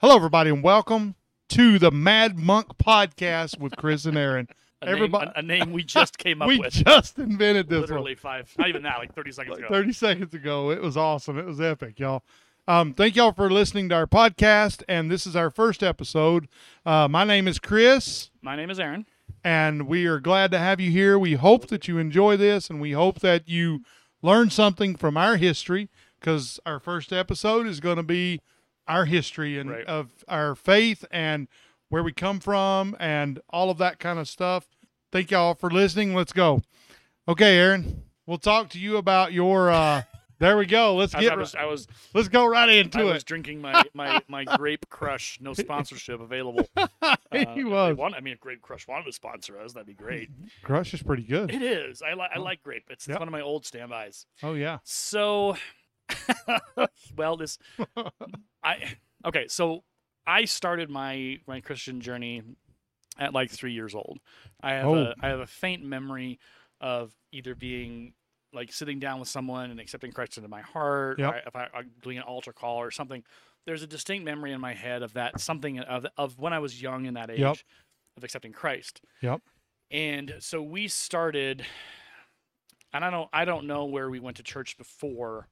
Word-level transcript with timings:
Hello, 0.00 0.16
everybody, 0.16 0.50
and 0.50 0.62
welcome 0.62 1.14
to 1.50 1.78
the 1.78 1.90
Mad 1.90 2.38
Monk 2.38 2.78
Podcast 2.78 3.58
with 3.58 3.76
Chris 3.76 4.04
and 4.04 4.16
Aaron. 4.16 4.48
A 4.82 4.88
Everybody- 4.88 5.26
name, 5.26 5.32
a, 5.36 5.38
a 5.38 5.42
name 5.42 5.72
we 5.72 5.84
just 5.84 6.16
came 6.16 6.40
up 6.42 6.48
we 6.48 6.58
with. 6.58 6.74
We 6.74 6.84
just 6.84 7.18
invented 7.18 7.68
this 7.68 7.80
literally 7.82 8.14
five, 8.14 8.50
not 8.56 8.68
even 8.70 8.82
that, 8.84 8.96
like 8.98 9.14
30 9.14 9.32
seconds 9.32 9.50
one 9.56 9.64
ago. 9.64 9.68
30 9.74 9.92
seconds 9.92 10.34
ago. 10.34 10.70
It 10.70 10.80
was 10.80 10.96
awesome. 10.96 11.38
It 11.38 11.44
was 11.44 11.60
epic, 11.60 11.98
y'all. 12.00 12.22
Um, 12.66 12.94
thank 12.94 13.14
y'all 13.14 13.32
for 13.32 13.50
listening 13.50 13.90
to 13.90 13.94
our 13.96 14.06
podcast, 14.06 14.82
and 14.88 15.10
this 15.10 15.26
is 15.26 15.36
our 15.36 15.50
first 15.50 15.82
episode. 15.82 16.48
Uh, 16.86 17.08
my 17.08 17.24
name 17.24 17.46
is 17.46 17.58
Chris, 17.58 18.30
My 18.40 18.56
name 18.56 18.70
is 18.70 18.80
Aaron. 18.80 19.04
and 19.44 19.86
we 19.86 20.06
are 20.06 20.18
glad 20.20 20.50
to 20.52 20.58
have 20.58 20.80
you 20.80 20.90
here. 20.90 21.18
We 21.18 21.34
hope 21.34 21.66
that 21.66 21.86
you 21.86 21.98
enjoy 21.98 22.38
this, 22.38 22.70
and 22.70 22.80
we 22.80 22.92
hope 22.92 23.20
that 23.20 23.50
you 23.50 23.80
learn 24.22 24.48
something 24.48 24.96
from 24.96 25.18
our 25.18 25.36
history, 25.36 25.90
because 26.18 26.58
our 26.64 26.78
first 26.80 27.12
episode 27.12 27.66
is 27.66 27.80
going 27.80 27.96
to 27.98 28.02
be 28.02 28.40
our 28.88 29.04
history 29.04 29.58
and 29.58 29.70
Right. 29.70 29.86
of 29.86 30.10
our 30.28 30.54
faith 30.54 31.04
and 31.10 31.48
where 31.88 32.02
we 32.02 32.12
come 32.12 32.40
from 32.40 32.96
and 33.00 33.40
all 33.50 33.70
of 33.70 33.78
that 33.78 33.98
kind 33.98 34.18
of 34.18 34.28
stuff. 34.28 34.68
Thank 35.12 35.30
y'all 35.30 35.54
for 35.54 35.70
listening. 35.70 36.14
Let's 36.14 36.32
go. 36.32 36.62
Okay, 37.28 37.56
Aaron, 37.58 38.04
we'll 38.26 38.38
talk 38.38 38.70
to 38.70 38.78
you 38.78 38.96
about 38.96 39.32
your. 39.32 39.70
Uh, 39.70 40.02
there 40.38 40.56
we 40.56 40.64
go. 40.64 40.96
Let's 40.96 41.14
get. 41.14 41.32
I 41.32 41.36
was, 41.36 41.54
I 41.54 41.64
was, 41.66 41.86
let's 42.14 42.28
go 42.28 42.46
right 42.46 42.68
into 42.68 43.00
it. 43.00 43.10
I 43.10 43.12
was 43.12 43.24
drinking 43.24 43.60
my, 43.60 43.82
my, 43.92 44.22
my 44.26 44.44
Grape 44.56 44.88
Crush. 44.88 45.38
No 45.40 45.52
sponsorship 45.52 46.20
available. 46.20 46.66
Uh, 47.02 47.44
he 47.54 47.62
was. 47.64 47.96
want- 47.96 48.14
I 48.14 48.20
mean, 48.20 48.32
if 48.34 48.40
Grape 48.40 48.60
Crush 48.60 48.88
wanted 48.88 49.04
to 49.04 49.12
sponsor 49.12 49.58
us, 49.60 49.72
that'd 49.72 49.86
be 49.86 49.94
great. 49.94 50.28
Crush 50.64 50.92
is 50.92 51.02
pretty 51.02 51.22
good. 51.22 51.50
It 51.52 51.62
is. 51.62 52.02
I 52.02 52.14
like 52.14 52.30
I 52.34 52.38
like 52.40 52.62
grape. 52.62 52.84
It's, 52.90 53.06
Yep. 53.06 53.14
it's 53.14 53.18
one 53.20 53.28
of 53.28 53.32
my 53.32 53.40
old 53.40 53.64
standbys. 53.64 54.26
Oh 54.42 54.54
yeah. 54.54 54.78
So, 54.82 55.56
well, 57.16 57.36
this 57.36 57.58
I 58.62 58.94
okay. 59.26 59.46
So 59.48 59.84
I 60.26 60.44
started 60.44 60.90
my 60.90 61.38
my 61.46 61.60
Christian 61.60 62.00
journey 62.00 62.42
at 63.18 63.32
like 63.34 63.50
three 63.50 63.72
years 63.72 63.94
old. 63.94 64.18
I 64.60 64.72
have 64.74 64.86
Oh. 64.86 64.94
a 64.96 65.14
I 65.20 65.28
have 65.28 65.40
a 65.40 65.46
faint 65.46 65.84
memory 65.84 66.38
of 66.80 67.14
either 67.32 67.54
being 67.54 68.14
like 68.52 68.72
sitting 68.72 68.98
down 68.98 69.20
with 69.20 69.28
someone 69.28 69.70
and 69.70 69.78
accepting 69.78 70.10
Christ 70.12 70.36
into 70.36 70.48
my 70.48 70.60
heart, 70.62 71.18
Yep. 71.20 71.32
or 71.34 71.36
if 71.46 71.56
I, 71.56 71.68
I'm 71.74 71.90
doing 72.02 72.16
an 72.18 72.24
altar 72.24 72.52
call 72.52 72.78
or 72.78 72.90
something. 72.90 73.22
There's 73.66 73.82
a 73.82 73.86
distinct 73.86 74.24
memory 74.24 74.52
in 74.52 74.60
my 74.60 74.72
head 74.74 75.02
of 75.02 75.12
that 75.14 75.40
something 75.40 75.78
of 75.80 76.06
of 76.16 76.38
when 76.38 76.52
I 76.52 76.58
was 76.58 76.80
young 76.80 77.04
in 77.06 77.14
that 77.14 77.30
age 77.30 77.38
Yep. 77.40 77.56
of 78.16 78.24
accepting 78.24 78.52
Christ. 78.52 79.00
Yep. 79.22 79.40
And 79.92 80.34
so 80.38 80.62
we 80.62 80.86
started, 80.88 81.64
and 82.92 83.04
I 83.04 83.10
don't 83.10 83.28
I 83.32 83.44
don't 83.44 83.66
know 83.66 83.84
where 83.86 84.08
we 84.10 84.20
went 84.20 84.36
to 84.38 84.42
church 84.42 84.76
before. 84.78 85.48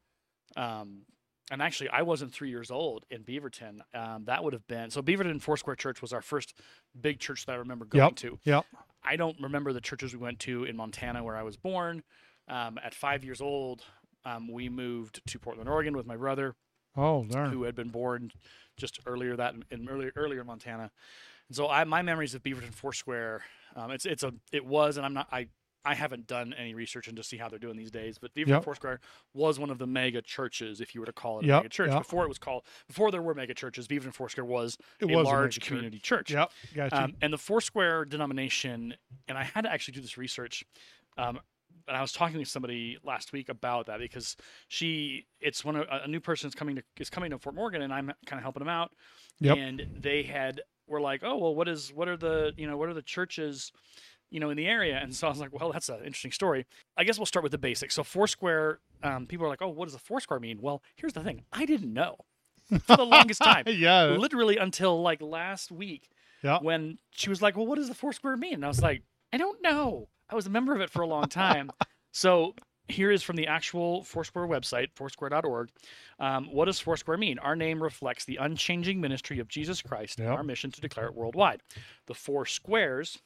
Um, 0.57 1.03
and 1.51 1.63
actually, 1.63 1.89
I 1.89 2.03
wasn't 2.03 2.33
three 2.33 2.51
years 2.51 2.71
old 2.71 3.05
in 3.11 3.23
Beaverton. 3.25 3.81
Um, 3.95 4.25
that 4.27 4.45
would 4.45 4.53
have 4.53 4.67
been 4.67 4.91
so. 4.91 5.01
Beaverton 5.03 5.41
Foursquare 5.41 5.77
Church 5.77 6.03
was 6.03 6.13
our 6.13 6.21
first 6.23 6.55
big 7.01 7.21
church 7.21 7.47
that 7.47 7.53
I 7.53 7.57
remember 7.57 7.85
going 7.87 8.05
Yep. 8.05 8.17
to. 8.17 8.39
Yep. 8.45 8.67
I 9.03 9.17
don't 9.17 9.41
remember 9.41 9.73
the 9.73 9.81
churches 9.81 10.13
we 10.13 10.19
went 10.19 10.41
to 10.41 10.65
in 10.65 10.77
Montana 10.77 11.25
where 11.25 11.37
I 11.37 11.43
was 11.43 11.57
born. 11.57 12.03
Um, 12.49 12.79
at 12.83 12.95
five 12.95 13.25
years 13.25 13.41
old, 13.41 13.83
um, 14.25 14.51
we 14.53 14.69
moved 14.69 15.21
to 15.27 15.39
Portland, 15.39 15.69
Oregon, 15.69 15.97
with 15.97 16.07
my 16.07 16.17
brother 16.17 16.55
Oh 16.97 17.25
darn. 17.25 17.51
who 17.53 17.63
had 17.63 17.75
been 17.75 17.89
born 17.91 18.31
just 18.77 18.99
earlier 19.07 19.37
that 19.37 19.55
in 19.71 19.89
earlier 19.89 20.13
earlier 20.17 20.41
in 20.43 20.47
Montana. 20.47 20.91
And 21.49 21.57
so 21.57 21.69
I 21.69 21.85
my 21.85 22.03
memories 22.03 22.35
of 22.35 22.43
Beaverton 22.43 22.75
Foursquare, 22.75 23.43
um, 23.77 23.91
it's 23.91 24.05
it's 24.05 24.23
a 24.23 24.35
it 24.53 24.67
was, 24.67 24.97
and 24.99 25.07
I'm 25.07 25.15
not 25.15 25.29
I 25.33 25.49
I 25.85 25.95
haven't 25.95 26.27
done 26.27 26.53
any 26.59 26.75
research 26.75 27.09
into 27.09 27.23
see 27.23 27.37
how 27.37 27.49
they're 27.49 27.59
doing 27.59 27.77
these 27.77 27.91
days, 27.91 28.19
but 28.19 28.35
Beaverton 28.35 28.49
Yep. 28.49 28.65
Foursquare 28.65 29.01
was 29.33 29.59
one 29.59 29.71
of 29.71 29.79
the 29.79 29.87
mega 29.87 30.21
churches, 30.21 30.81
if 30.81 30.95
you 30.95 31.01
were 31.01 31.07
to 31.07 31.13
call 31.13 31.39
it 31.39 31.45
a 31.45 31.49
Yep, 31.49 31.63
mega 31.63 31.69
church. 31.69 31.91
yep. 31.91 31.99
Before 31.99 32.25
it 32.25 32.29
was 32.29 32.39
called 32.39 32.65
before 32.87 33.11
there 33.11 33.23
were 33.23 33.35
mega 33.35 33.55
churches, 33.55 33.87
Beaverton 33.89 34.13
Foursquare 34.13 34.45
was 34.45 34.77
It 35.01 35.05
a 35.11 35.17
was 35.17 35.25
large 35.27 35.55
church. 35.55 35.67
community 35.67 35.99
church. 35.99 36.31
Yep. 36.31 36.53
Gotcha. 36.75 37.05
Um, 37.05 37.15
and 37.23 37.33
the 37.33 37.39
Foursquare 37.39 38.05
denomination, 38.05 38.95
and 39.29 39.39
I 39.39 39.45
had 39.45 39.63
to 39.63 39.73
actually 39.73 39.95
do 39.95 40.01
this 40.01 40.19
research. 40.19 40.65
Um, 41.17 41.41
and 41.87 41.97
I 41.97 42.03
was 42.03 42.13
talking 42.13 42.39
to 42.39 42.45
somebody 42.45 42.99
last 43.03 43.33
week 43.33 43.49
about 43.49 43.87
that 43.87 43.99
because 43.99 44.37
she, 44.69 45.27
it's 45.41 45.65
one 45.65 45.75
of 45.77 45.87
a 45.91 46.07
new 46.07 46.21
person 46.21 46.49
is 46.49 46.55
coming 46.55 46.77
to 46.77 46.83
is 46.99 47.09
coming 47.09 47.31
to 47.31 47.39
Fort 47.39 47.55
Morgan, 47.55 47.81
and 47.83 47.93
I'm 47.95 48.13
kind 48.27 48.39
of 48.39 48.43
helping 48.43 48.61
them 48.61 48.69
out. 48.69 48.93
Yep. 49.41 49.57
And 49.57 49.87
they 49.99 50.23
had 50.25 50.61
were 50.87 51.01
like, 51.01 51.23
oh 51.25 51.37
well, 51.39 51.55
what 51.55 51.69
is 51.69 51.91
what 51.95 52.09
are 52.09 52.17
the 52.17 52.53
you 52.59 52.67
know 52.67 52.77
what 52.77 52.89
are 52.91 52.95
the 52.95 53.03
churches, 53.03 53.73
you 54.31 54.41
know, 54.41 54.51
in 54.51 54.57
the 54.57 54.67
area? 54.67 54.99
And 55.03 55.15
so 55.15 55.27
I 55.27 55.31
was 55.31 55.39
like, 55.41 55.59
well, 55.59 55.73
that's 55.73 55.89
an 55.89 55.97
interesting 55.99 56.33
story. 56.33 56.67
I 56.97 57.05
guess 57.05 57.19
we'll 57.19 57.27
start 57.27 57.43
with 57.43 57.53
the 57.53 57.59
basics. 57.59 57.95
So 57.95 58.03
Foursquare, 58.05 58.81
um, 59.03 59.27
people 59.27 59.47
are 59.47 59.49
like, 59.49 59.63
oh, 59.63 59.69
what 59.69 59.87
does 59.87 59.95
a 59.95 59.99
Foursquare 59.99 60.41
mean? 60.41 60.59
Well, 60.61 60.83
here's 60.97 61.13
the 61.13 61.23
thing, 61.23 61.45
I 61.53 61.65
didn't 61.65 61.93
know 61.93 62.17
for 62.87 62.97
the 62.97 63.05
longest 63.05 63.41
time 63.43 63.65
yeah. 63.67 64.05
literally 64.07 64.57
until 64.59 65.01
like 65.01 65.23
last 65.23 65.71
week 65.73 66.09
Yeah. 66.43 66.59
when 66.61 66.99
she 67.11 67.31
was 67.31 67.41
like, 67.41 67.57
Well, 67.57 67.67
what 67.67 67.77
does 67.77 67.89
the 67.89 67.95
Foursquare 67.95 68.37
mean? 68.37 68.55
And 68.55 68.65
I 68.65 68.69
was 68.69 68.83
like, 68.83 69.03
I 69.33 69.37
don't 69.39 69.63
know. 69.63 70.09
I 70.31 70.35
was 70.35 70.47
a 70.47 70.51
member 70.51 70.75
of 70.75 70.81
it 70.83 70.91
for 70.91 71.01
a 71.03 71.07
long 71.07 71.25
time. 71.31 71.71
so 72.13 72.55
here 72.89 73.11
is 73.11 73.23
from 73.23 73.37
the 73.37 73.47
actual 73.47 74.03
Foursquare 74.05 74.47
website, 74.47 74.89
foursquare.org. 74.95 75.71
Um, 76.21 76.47
what 76.53 76.67
does 76.67 76.79
Foursquare 76.81 77.17
mean? 77.19 77.39
Our 77.39 77.57
name 77.57 77.83
reflects 77.83 78.25
the 78.27 78.37
unchanging 78.37 79.01
ministry 79.01 79.39
of 79.39 79.49
Jesus 79.49 79.81
Christ 79.83 80.19
and 80.19 80.29
Yep. 80.29 80.37
our 80.39 80.43
mission 80.43 80.71
to 80.71 80.81
declare 80.81 81.07
it 81.07 81.15
worldwide. 81.15 81.63
The 82.07 82.15
four 82.15 82.45
squares, 82.47 83.19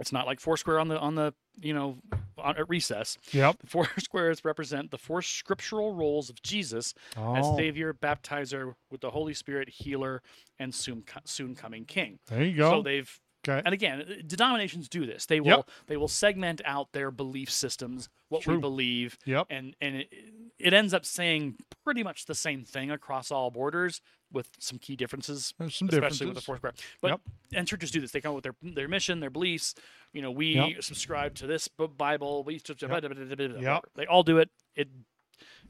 it's 0.00 0.12
not 0.12 0.26
like 0.26 0.40
Foursquare 0.40 0.78
on 0.80 0.88
the 0.88 0.98
on 0.98 1.14
the 1.14 1.32
you 1.60 1.72
know 1.74 1.98
on, 2.38 2.56
at 2.56 2.68
recess. 2.68 3.18
Yep. 3.32 3.56
The 3.60 3.66
four 3.66 3.88
squares 3.98 4.44
represent 4.44 4.90
the 4.90 4.98
four 4.98 5.22
scriptural 5.22 5.94
roles 5.94 6.30
of 6.30 6.42
Jesus 6.42 6.94
as 7.16 7.44
Oh, 7.46 7.56
Savior, 7.56 7.92
Baptizer, 7.94 8.74
with 8.90 9.00
the 9.02 9.10
Holy 9.10 9.34
Spirit, 9.34 9.68
Healer, 9.68 10.22
and 10.58 10.74
soon 10.74 11.04
soon 11.24 11.54
coming 11.54 11.84
King. 11.84 12.18
there 12.28 12.42
you 12.42 12.56
go. 12.56 12.70
So 12.70 12.82
they've 12.82 13.20
okay. 13.48 13.62
and 13.64 13.72
again, 13.74 14.00
uh, 14.02 14.14
denominations 14.26 14.88
do 14.88 15.06
this. 15.06 15.26
They 15.26 15.40
will 15.40 15.48
Yep. 15.58 15.70
they 15.86 15.96
will 15.96 16.08
segment 16.08 16.60
out 16.64 16.92
their 16.92 17.10
belief 17.10 17.50
systems, 17.50 18.08
what 18.28 18.46
we 18.46 18.56
believe, 18.58 19.18
Yep. 19.24 19.46
and 19.50 19.74
and 19.80 19.96
it, 19.96 20.12
it 20.58 20.72
ends 20.72 20.92
up 20.94 21.04
saying 21.04 21.56
pretty 21.84 22.02
much 22.02 22.26
the 22.26 22.34
same 22.34 22.64
thing 22.64 22.90
across 22.90 23.30
all 23.30 23.50
borders 23.50 24.00
with 24.32 24.50
some 24.60 24.78
key 24.78 24.94
differences 24.94 25.54
some 25.58 25.66
especially 25.66 25.88
differences. 25.88 26.26
with 26.26 26.34
the 26.36 26.40
fourth 26.40 26.58
square. 26.60 26.72
But 27.02 27.08
Yep. 27.12 27.20
and 27.54 27.66
churches 27.68 27.90
do 27.90 28.00
this. 28.00 28.12
They 28.12 28.20
come 28.20 28.30
up 28.36 28.44
with 28.44 28.44
their 28.44 28.72
their 28.74 28.88
mission, 28.88 29.20
their 29.20 29.30
beliefs. 29.30 29.74
You 30.12 30.22
know, 30.22 30.30
we 30.30 30.54
Yep. 30.54 30.82
subscribe 30.84 31.34
to 31.36 31.46
this 31.46 31.68
Bible. 31.68 32.44
We 32.44 32.58
subscribe. 32.58 33.02
Yep. 33.04 33.84
They 33.94 34.06
all 34.06 34.22
do 34.22 34.38
it. 34.38 34.50
It 34.76 34.88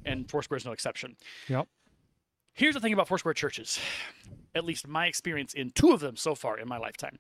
and 0.05 0.29
Foursquare 0.31 0.57
is 0.57 0.65
no 0.65 0.73
exception. 0.73 1.17
Yep. 1.49 1.69
Here's 2.55 2.75
the 2.75 2.81
thing 2.81 2.93
about 2.93 3.07
Foursquare 3.09 3.35
churches, 3.35 3.79
at 4.55 4.65
least 4.65 4.87
my 4.89 5.07
experience 5.07 5.55
in 5.55 5.71
two 5.71 5.93
of 5.93 6.01
them 6.01 6.17
so 6.17 6.35
far 6.35 6.59
in 6.59 6.69
my 6.69 6.79
lifetime. 6.79 7.19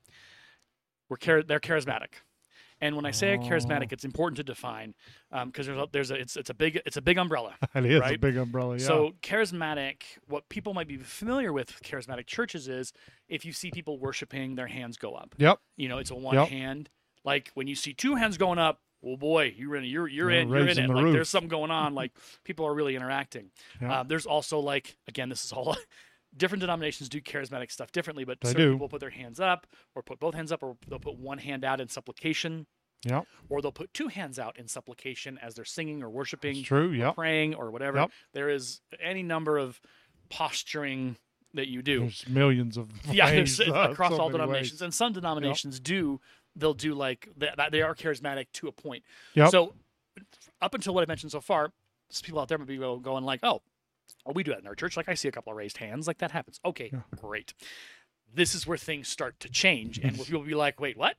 We're 1.10 1.16
char- 1.18 1.42
they're 1.42 1.60
charismatic. 1.60 2.22
And 2.82 2.96
when 2.96 3.04
I 3.04 3.10
say 3.10 3.34
Oh. 3.36 3.38
charismatic, 3.40 3.92
it's 3.92 4.06
important 4.06 4.38
to 4.38 4.42
define 4.42 4.94
because 5.44 5.66
there's 5.66 5.78
a, 5.78 5.86
there's 5.92 6.10
a 6.10 6.14
it's 6.14 6.34
it's 6.36 6.48
a 6.48 6.54
big 6.54 6.80
it's 6.86 6.96
a 6.96 7.02
big 7.02 7.18
umbrella. 7.18 7.54
it 7.74 7.84
is 7.84 8.00
a 8.02 8.16
big 8.16 8.38
umbrella. 8.38 8.78
Yeah. 8.78 8.86
So 8.86 9.12
charismatic, 9.20 9.96
what 10.26 10.48
people 10.48 10.72
might 10.72 10.88
be 10.88 10.96
familiar 10.96 11.52
with 11.52 11.78
charismatic 11.82 12.26
churches 12.26 12.68
is 12.68 12.94
if 13.28 13.44
you 13.44 13.52
see 13.52 13.70
people 13.70 13.98
worshiping, 13.98 14.54
their 14.54 14.66
hands 14.68 14.96
go 14.96 15.12
up. 15.14 15.34
yep. 15.36 15.58
You 15.76 15.88
know, 15.90 15.98
it's 15.98 16.10
a 16.10 16.14
one 16.14 16.36
Yep. 16.36 16.48
hand. 16.48 16.88
Like 17.22 17.50
when 17.52 17.66
you 17.66 17.74
see 17.74 17.92
two 17.92 18.14
hands 18.14 18.38
going 18.38 18.58
up, 18.58 18.80
well, 19.02 19.18
boy, 19.18 19.52
you're 19.56 19.76
in. 19.76 19.84
You're 19.84 20.08
you're 20.08 20.30
You're 20.30 20.40
in. 20.40 20.48
You're 20.48 20.58
in 20.68 20.68
it. 20.78 20.86
the 20.86 20.94
Like 20.94 21.04
roof. 21.04 21.12
there's 21.12 21.28
something 21.28 21.48
going 21.50 21.70
on. 21.70 21.94
Like 22.00 22.12
people 22.44 22.66
are 22.66 22.72
really 22.74 22.96
interacting. 22.96 23.50
Yeah. 23.82 23.92
Uh, 24.00 24.02
there's 24.04 24.24
also 24.24 24.58
like 24.58 24.96
again, 25.06 25.28
this 25.28 25.44
is 25.44 25.52
all. 25.52 25.76
Different 26.36 26.60
denominations 26.60 27.08
do 27.08 27.20
charismatic 27.20 27.70
stuff 27.72 27.90
differently, 27.92 28.24
but 28.24 28.40
They 28.40 28.50
certain 28.50 28.66
do. 28.66 28.72
people 28.74 28.88
put 28.88 29.00
their 29.00 29.10
hands 29.10 29.40
up, 29.40 29.66
or 29.94 30.02
put 30.02 30.20
both 30.20 30.34
hands 30.34 30.52
up, 30.52 30.62
or 30.62 30.76
they'll 30.88 30.98
put 31.00 31.16
one 31.18 31.38
hand 31.38 31.64
out 31.64 31.80
in 31.80 31.88
supplication, 31.88 32.66
Yep. 33.04 33.26
or 33.48 33.60
they'll 33.62 33.72
put 33.72 33.92
two 33.94 34.08
hands 34.08 34.38
out 34.38 34.56
in 34.58 34.68
supplication 34.68 35.38
as 35.38 35.54
they're 35.54 35.64
singing 35.64 36.02
or 36.02 36.10
worshiping 36.10 36.62
true. 36.62 36.90
Yep. 36.92 37.14
praying 37.16 37.54
or 37.54 37.70
whatever. 37.70 37.98
Yep. 37.98 38.10
There 38.32 38.48
is 38.48 38.80
any 39.02 39.22
number 39.24 39.58
of 39.58 39.80
posturing 40.28 41.16
that 41.54 41.66
you 41.68 41.82
do. 41.82 42.00
There's 42.00 42.28
millions 42.28 42.76
of 42.76 42.88
yeah, 43.12 43.26
ways, 43.26 43.60
uh, 43.66 43.88
across 43.90 44.12
so 44.12 44.20
all 44.20 44.28
many 44.28 44.38
ways. 44.38 44.46
denominations, 44.46 44.82
and 44.82 44.94
some 44.94 45.12
denominations 45.12 45.80
do. 45.80 46.20
They'll 46.56 46.74
do 46.74 46.94
like 46.94 47.28
that. 47.38 47.56
that 47.56 47.72
They 47.72 47.82
are 47.82 47.94
charismatic 47.94 48.46
to 48.54 48.68
a 48.68 48.72
point. 48.72 49.02
Yep. 49.34 49.50
So 49.50 49.74
up 50.62 50.74
until 50.74 50.94
what 50.94 51.02
I 51.02 51.06
mentioned 51.06 51.32
so 51.32 51.40
far, 51.40 51.72
some 52.10 52.24
people 52.24 52.40
out 52.40 52.48
there 52.48 52.58
might 52.58 52.66
be 52.68 52.76
going 52.76 53.24
like, 53.24 53.40
"Oh, 53.42 53.62
well, 54.24 54.34
we 54.34 54.42
do 54.42 54.50
that 54.52 54.60
in 54.60 54.66
our 54.66 54.74
church. 54.74 54.96
Like 54.96 55.08
I 55.08 55.14
see 55.14 55.28
a 55.28 55.32
couple 55.32 55.50
of 55.52 55.56
raised 55.56 55.76
hands. 55.78 56.06
Like 56.06 56.18
that 56.18 56.30
happens. 56.30 56.60
Okay, 56.64 56.90
Yeah. 56.92 57.00
great. 57.16 57.54
This 58.32 58.54
is 58.54 58.66
where 58.66 58.78
things 58.78 59.08
start 59.08 59.40
to 59.40 59.48
change, 59.48 59.98
and 59.98 60.16
people 60.16 60.42
be 60.42 60.54
like, 60.54 60.78
"Wait, 60.80 60.96
what?" 60.96 61.16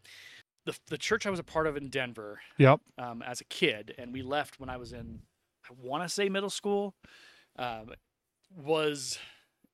The 0.66 0.78
the 0.88 0.98
church 0.98 1.26
I 1.26 1.30
was 1.30 1.40
a 1.40 1.44
part 1.44 1.68
of 1.68 1.76
in 1.76 1.90
Denver 1.90 2.40
Yep. 2.58 2.80
um, 2.98 3.22
as 3.22 3.42
a 3.42 3.46
kid, 3.46 3.94
and 3.98 4.14
we 4.14 4.22
left 4.22 4.60
when 4.60 4.70
I 4.70 4.78
was 4.78 4.94
in, 4.94 5.22
I 5.70 5.74
want 5.82 6.04
to 6.04 6.10
say 6.10 6.30
middle 6.30 6.50
school, 6.50 6.94
um, 7.58 7.94
was 8.56 9.18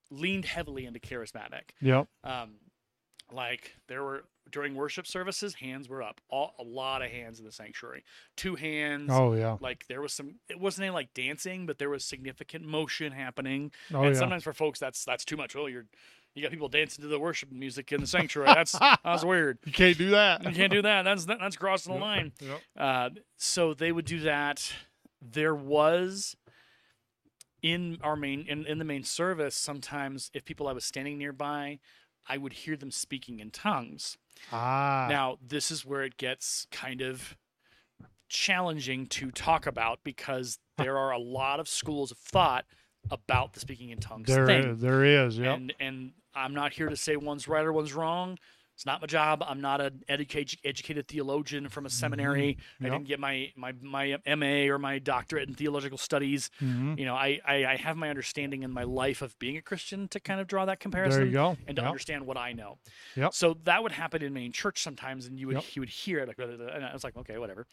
leaned 0.10 0.46
heavily 0.46 0.86
into 0.86 1.00
charismatic. 1.00 1.72
Yep. 1.82 2.08
Um, 2.24 2.56
like 3.32 3.76
there 3.88 4.04
were 4.04 4.24
during 4.52 4.76
worship 4.76 5.08
services, 5.08 5.56
hands 5.56 5.90
were 5.90 6.02
up, 6.02 6.22
all, 6.30 6.54
a 6.60 6.64
lot 6.64 7.02
of 7.02 7.10
hands 7.12 7.40
in 7.40 7.46
the 7.46 7.52
sanctuary, 7.52 8.04
two 8.36 8.56
hands. 8.56 9.10
Oh 9.12 9.34
yeah. 9.34 9.58
Like 9.60 9.86
there 9.88 10.02
was 10.02 10.14
some, 10.14 10.36
it 10.50 10.60
wasn't 10.60 10.86
any 10.86 10.94
like 10.94 11.14
dancing, 11.14 11.66
but 11.66 11.78
there 11.78 11.90
was 11.90 12.04
significant 12.04 12.66
motion 12.66 13.12
happening. 13.12 13.72
Oh 13.94 14.04
and 14.04 14.14
yeah. 14.14 14.20
sometimes 14.20 14.44
for 14.44 14.54
folks, 14.54 14.80
that's 14.80 15.04
that's 15.06 15.26
too 15.26 15.38
much. 15.38 15.56
Oh, 15.56 15.68
you're 15.68 15.86
you 16.38 16.44
got 16.44 16.52
people 16.52 16.70
dancing 16.70 17.02
to 17.02 17.08
the 17.08 17.20
worship 17.20 17.52
music 17.52 17.92
in 17.92 18.00
the 18.00 18.08
sanctuary. 18.08 18.54
That's 18.54 18.78
that's 19.04 19.26
weird. 19.26 19.58
You 19.66 19.72
can't 19.72 19.98
do 19.98 20.12
that. 20.12 20.44
You 20.44 20.52
can't 20.52 20.72
do 20.72 20.84
that. 20.84 21.04
That's 21.04 21.26
that, 21.26 21.40
that's 21.40 21.56
crossing 21.56 21.94
the 21.94 22.00
line. 22.00 22.32
Yep. 22.40 22.62
Uh, 22.78 23.10
so 23.38 23.74
they 23.74 23.92
would 23.92 24.06
do 24.06 24.20
that. 24.22 24.72
There 25.20 25.56
was 25.56 26.36
in 27.64 27.98
our 28.02 28.16
main 28.16 28.46
in, 28.48 28.66
in 28.68 28.78
the 28.78 28.86
main 28.86 29.04
service 29.04 29.56
sometimes 29.56 30.30
if 30.34 30.46
people 30.46 30.68
I 30.68 30.74
was 30.74 30.86
standing 30.86 31.18
nearby, 31.18 31.80
I 32.28 32.38
would 32.38 32.54
hear 32.54 32.78
them 32.78 32.92
speaking 32.92 33.40
in 33.40 33.50
tongues. 33.50 34.18
Ah. 34.52 35.08
Now 35.10 35.38
this 35.46 35.72
is 35.72 35.86
where 35.86 36.04
it 36.04 36.18
gets 36.18 36.68
kind 36.72 37.02
of 37.02 37.36
challenging 38.30 39.08
to 39.08 39.32
talk 39.32 39.66
about 39.66 40.00
because 40.04 40.60
there 40.78 40.98
are 40.98 41.12
a 41.12 41.20
lot 41.20 41.60
of 41.60 41.68
schools 41.68 42.12
of 42.12 42.18
thought 42.18 42.66
about 43.10 43.54
the 43.54 43.60
speaking 43.60 43.90
in 43.90 44.00
tongues 44.00 44.28
there, 44.28 44.46
thing. 44.46 44.78
there 44.78 45.04
is. 45.04 45.38
Yep. 45.38 45.56
And 45.56 45.74
and 45.80 46.12
I'm 46.36 46.54
not 46.54 46.74
here 46.74 46.90
to 46.90 46.98
say 46.98 47.16
one's 47.16 47.48
right 47.48 47.66
or 47.66 47.74
one's 47.74 47.94
wrong. 47.94 48.38
It's 48.78 48.86
not 48.86 49.02
my 49.02 49.08
job. 49.08 49.44
I'm 49.48 49.60
not 49.60 49.82
an 49.82 50.04
educated 50.08 50.60
educated 50.64 51.08
theologian 51.08 51.68
from 51.68 51.88
a 51.88 51.90
seminary. 51.90 52.60
I 52.80 52.84
Yep. 52.84 52.92
didn't 52.94 53.08
get 53.08 53.20
my, 53.20 53.52
my 53.56 53.74
my 53.82 54.18
MA 54.36 54.70
or 54.72 54.78
my 54.78 55.00
doctorate 55.00 55.50
in 55.50 55.56
theological 55.56 55.98
studies. 55.98 56.52
Mhm. 56.62 57.00
You 57.00 57.06
know, 57.06 57.16
I, 57.16 57.40
I 57.44 57.66
I 57.66 57.76
have 57.78 57.98
my 57.98 58.08
understanding 58.12 58.62
in 58.62 58.70
my 58.72 58.84
life 58.84 59.24
of 59.24 59.38
being 59.40 59.58
a 59.58 59.64
Christian 59.64 60.08
to 60.10 60.20
kind 60.20 60.40
of 60.40 60.46
draw 60.46 60.66
that 60.66 60.80
comparison. 60.80 61.22
There 61.22 61.26
you 61.26 61.32
go. 61.34 61.58
and 61.66 61.76
to 61.78 61.82
Yep. 61.82 61.88
understand 61.88 62.28
what 62.28 62.38
I 62.38 62.54
know. 62.54 62.78
Yep. 63.16 63.34
So 63.34 63.56
that 63.64 63.82
would 63.82 63.94
happen 63.94 64.22
in 64.22 64.32
main 64.32 64.52
church 64.52 64.80
sometimes, 64.84 65.26
and 65.26 65.40
you 65.40 65.48
would 65.48 65.56
Yep. 65.56 65.76
you 65.76 65.80
would 65.82 65.90
hear 65.90 66.20
it 66.20 66.28
like, 66.28 66.38
and 66.38 66.86
I 66.86 66.94
was 66.94 67.04
like, 67.04 67.18
okay, 67.18 67.40
whatever. 67.40 67.66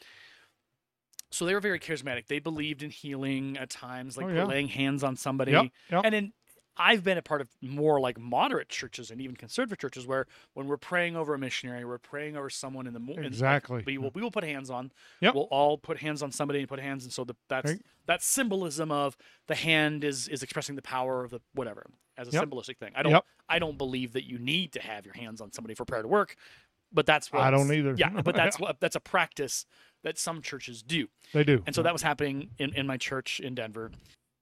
So 1.31 1.45
they 1.45 1.53
were 1.53 1.61
very 1.61 1.81
charismatic. 1.81 2.29
They 2.29 2.39
believed 2.39 2.83
in 2.83 2.89
healing 2.89 3.59
at 3.59 3.69
times, 3.69 4.17
like 4.17 4.25
Oh, 4.27 4.31
yeah. 4.31 4.45
laying 4.45 4.69
hands 4.69 5.05
on 5.05 5.17
somebody. 5.17 5.53
Yep. 5.53 5.67
Yep. 5.91 6.01
And 6.07 6.15
then 6.15 6.33
I've 6.77 7.05
been 7.05 7.19
a 7.19 7.23
part 7.23 7.41
of 7.41 7.49
more 7.63 8.01
like 8.01 8.19
moderate 8.19 8.69
churches 8.69 9.11
and 9.11 9.21
even 9.21 9.37
conservative 9.37 9.79
churches 9.79 10.07
where 10.07 10.27
when 10.55 10.67
we're 10.67 10.77
praying 10.77 11.15
over 11.17 11.35
a 11.35 11.39
missionary, 11.39 11.85
we're 11.85 11.99
praying 11.99 12.37
over 12.37 12.51
someone 12.51 12.87
in 12.87 12.93
the 12.95 12.99
mo- 13.01 13.13
in- 13.13 13.19
like, 13.23 13.27
Exactly. 13.27 13.83
we 13.87 13.97
will 13.99 14.11
we 14.15 14.23
will 14.23 14.31
put 14.31 14.45
hands 14.45 14.71
on. 14.71 14.91
Yep. 15.21 15.35
We'll 15.35 15.45
all 15.45 15.79
put 15.79 15.99
hands 15.99 16.23
on 16.23 16.33
somebody 16.33 16.59
and 16.61 16.69
put 16.69 16.81
hands, 16.81 17.05
and 17.05 17.13
so 17.13 17.25
the, 17.25 17.35
that's 17.49 17.73
Right. 17.73 17.83
that 18.07 18.23
symbolism 18.23 18.91
of 18.91 19.17
the 19.47 19.55
hand 19.55 20.03
is 20.05 20.27
is 20.29 20.43
expressing 20.43 20.75
the 20.75 20.83
power 20.83 21.23
of 21.25 21.31
the 21.31 21.41
whatever 21.55 21.87
as 22.17 22.29
a 22.29 22.33
Yep. 22.33 22.43
symbolistic 22.45 22.79
thing. 22.79 22.93
I 22.97 23.03
don't 23.03 23.13
Yep. 23.13 23.25
I 23.49 23.59
don't 23.59 23.79
believe 23.79 24.13
that 24.15 24.25
you 24.25 24.39
need 24.39 24.73
to 24.73 24.81
have 24.81 25.05
your 25.05 25.15
hands 25.15 25.41
on 25.41 25.53
somebody 25.53 25.75
for 25.75 25.85
prayer 25.85 26.03
to 26.03 26.09
work, 26.09 26.35
but 26.93 27.07
that's 27.07 27.31
what 27.33 27.43
I 27.43 27.51
don't 27.51 27.73
either. 27.73 27.95
Yeah, 27.97 28.21
but 28.23 28.35
that's 28.35 28.59
what 28.59 28.81
that's 28.81 28.97
a 28.97 29.01
practice 29.01 29.67
that 30.03 30.19
some 30.19 30.43
churches 30.43 30.83
do. 30.83 31.09
They 31.33 31.45
do. 31.45 31.63
And 31.67 31.75
so 31.75 31.83
that 31.83 31.93
was 31.93 32.03
happening 32.03 32.51
in, 32.59 32.75
in 32.75 32.87
my 32.87 32.97
church 32.99 33.39
in 33.41 33.55
Denver. 33.55 33.91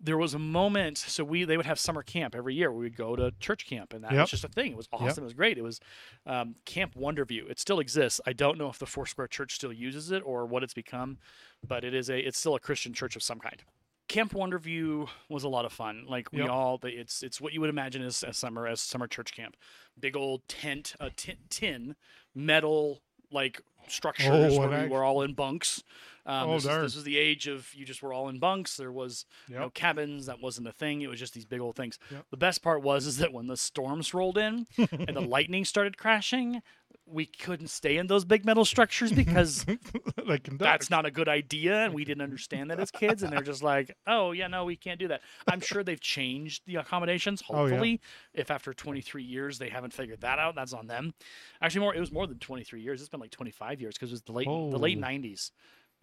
There 0.04 0.18
was 0.18 0.34
a 0.34 0.38
moment, 0.38 0.98
so 0.98 1.22
we 1.22 1.44
they 1.44 1.56
would 1.56 1.66
have 1.66 1.78
summer 1.78 2.02
camp 2.02 2.34
every 2.34 2.54
year. 2.54 2.72
We 2.72 2.84
would 2.84 2.96
go 2.96 3.14
to 3.14 3.32
church 3.38 3.66
camp, 3.66 3.92
and 3.92 4.02
that 4.02 4.12
Yep. 4.12 4.20
was 4.22 4.30
just 4.30 4.44
a 4.44 4.48
thing. 4.48 4.72
It 4.72 4.76
was 4.76 4.88
awesome. 4.92 5.22
It 5.22 5.26
was 5.26 5.34
great. 5.34 5.58
It 5.58 5.62
was 5.62 5.78
um, 6.26 6.56
Camp 6.64 6.94
Wonderview. 6.96 7.48
It 7.48 7.60
still 7.60 7.78
exists. 7.78 8.20
I 8.26 8.32
don't 8.32 8.58
know 8.58 8.68
if 8.68 8.78
the 8.78 8.86
Foursquare 8.86 9.28
Church 9.28 9.54
still 9.54 9.72
uses 9.72 10.10
it 10.10 10.22
or 10.26 10.44
what 10.44 10.62
it's 10.64 10.74
become, 10.74 11.18
but 11.66 11.84
it 11.84 11.94
is 11.94 12.10
a 12.10 12.18
it's 12.18 12.38
still 12.38 12.56
a 12.56 12.60
Christian 12.60 12.92
church 12.92 13.14
of 13.14 13.22
some 13.22 13.38
kind. 13.38 13.62
Camp 14.08 14.32
Wonderview 14.32 15.08
was 15.28 15.44
a 15.44 15.48
lot 15.48 15.64
of 15.64 15.72
fun. 15.72 16.04
Like 16.08 16.32
we 16.32 16.40
Yep. 16.40 16.50
all, 16.50 16.80
it's 16.82 17.22
it's 17.22 17.40
what 17.40 17.52
you 17.52 17.60
would 17.60 17.70
imagine 17.70 18.02
as, 18.02 18.22
as 18.24 18.36
summer 18.36 18.66
as 18.66 18.80
summer 18.80 19.06
church 19.06 19.32
camp. 19.34 19.56
Big 19.98 20.16
old 20.16 20.46
tent, 20.48 20.94
a 20.98 21.10
tin, 21.10 21.36
tin 21.48 21.96
metal 22.34 23.02
like 23.30 23.62
structures 23.88 24.28
Oh, 24.56 24.58
where 24.58 24.82
we 24.84 24.88
were 24.88 25.04
all 25.04 25.22
in 25.22 25.32
bunks. 25.34 25.82
Um, 26.24 26.50
Oh, 26.50 26.54
this, 26.54 26.64
is, 26.64 26.70
this 26.82 26.94
was 26.96 27.04
the 27.04 27.18
age 27.18 27.48
of 27.48 27.72
you 27.74 27.84
just 27.84 28.02
were 28.02 28.12
all 28.12 28.28
in 28.28 28.38
bunks. 28.38 28.76
There 28.76 28.92
was 28.92 29.26
no 29.48 29.70
cabins. 29.70 30.26
That 30.26 30.40
wasn't 30.40 30.68
a 30.68 30.72
thing. 30.72 31.02
It 31.02 31.08
was 31.08 31.18
just 31.18 31.34
these 31.34 31.44
big 31.44 31.60
old 31.60 31.74
things. 31.76 31.98
Yep. 32.10 32.26
The 32.30 32.36
best 32.36 32.62
part 32.62 32.82
was 32.82 33.06
is 33.06 33.16
that 33.18 33.32
when 33.32 33.46
the 33.48 33.56
storms 33.56 34.14
rolled 34.14 34.38
in 34.38 34.66
and 34.78 35.16
the 35.16 35.20
lightning 35.36 35.64
started 35.64 35.98
crashing, 35.98 36.62
we 37.06 37.26
couldn't 37.26 37.66
stay 37.68 37.96
in 37.96 38.06
those 38.06 38.24
big 38.24 38.44
metal 38.44 38.64
structures 38.64 39.10
because 39.12 39.66
that's 40.58 40.90
not 40.90 41.04
a 41.06 41.10
good 41.10 41.28
idea, 41.28 41.84
and 41.84 41.94
we 41.94 42.04
didn't 42.04 42.22
understand 42.22 42.70
that 42.70 42.78
as 42.80 42.90
kids. 42.90 43.22
And 43.22 43.32
they're 43.32 43.42
just 43.42 43.62
like, 43.62 43.96
"Oh 44.06 44.32
yeah, 44.32 44.46
no, 44.46 44.64
we 44.64 44.76
can't 44.76 45.00
do 45.00 45.08
that." 45.08 45.20
I'm 45.48 45.60
sure 45.60 45.82
they've 45.82 46.00
changed 46.00 46.62
the 46.66 46.76
accommodations. 46.76 47.42
Oh, 47.50 47.64
yeah. 47.64 47.70
Hopefully, 47.70 48.00
if 48.34 48.50
after 48.50 48.72
23 48.72 49.22
years 49.24 49.58
they 49.58 49.68
haven't 49.68 49.92
figured 49.92 50.20
that 50.20 50.38
out, 50.38 50.54
that's 50.54 50.72
on 50.72 50.86
them. 50.86 51.14
Actually, 51.60 51.80
more 51.80 51.94
it 51.94 52.00
was 52.00 52.12
more 52.12 52.26
than 52.26 52.38
23 52.38 52.80
years. 52.80 53.00
It's 53.00 53.10
been 53.10 53.20
like 53.20 53.30
25 53.30 53.80
years 53.80 53.94
because 53.94 54.10
it 54.10 54.14
was 54.14 54.22
the 54.22 54.32
late 54.32 54.46
the 54.46 54.78
late 54.78 54.98
Oh. 54.98 55.06
90s 55.06 55.50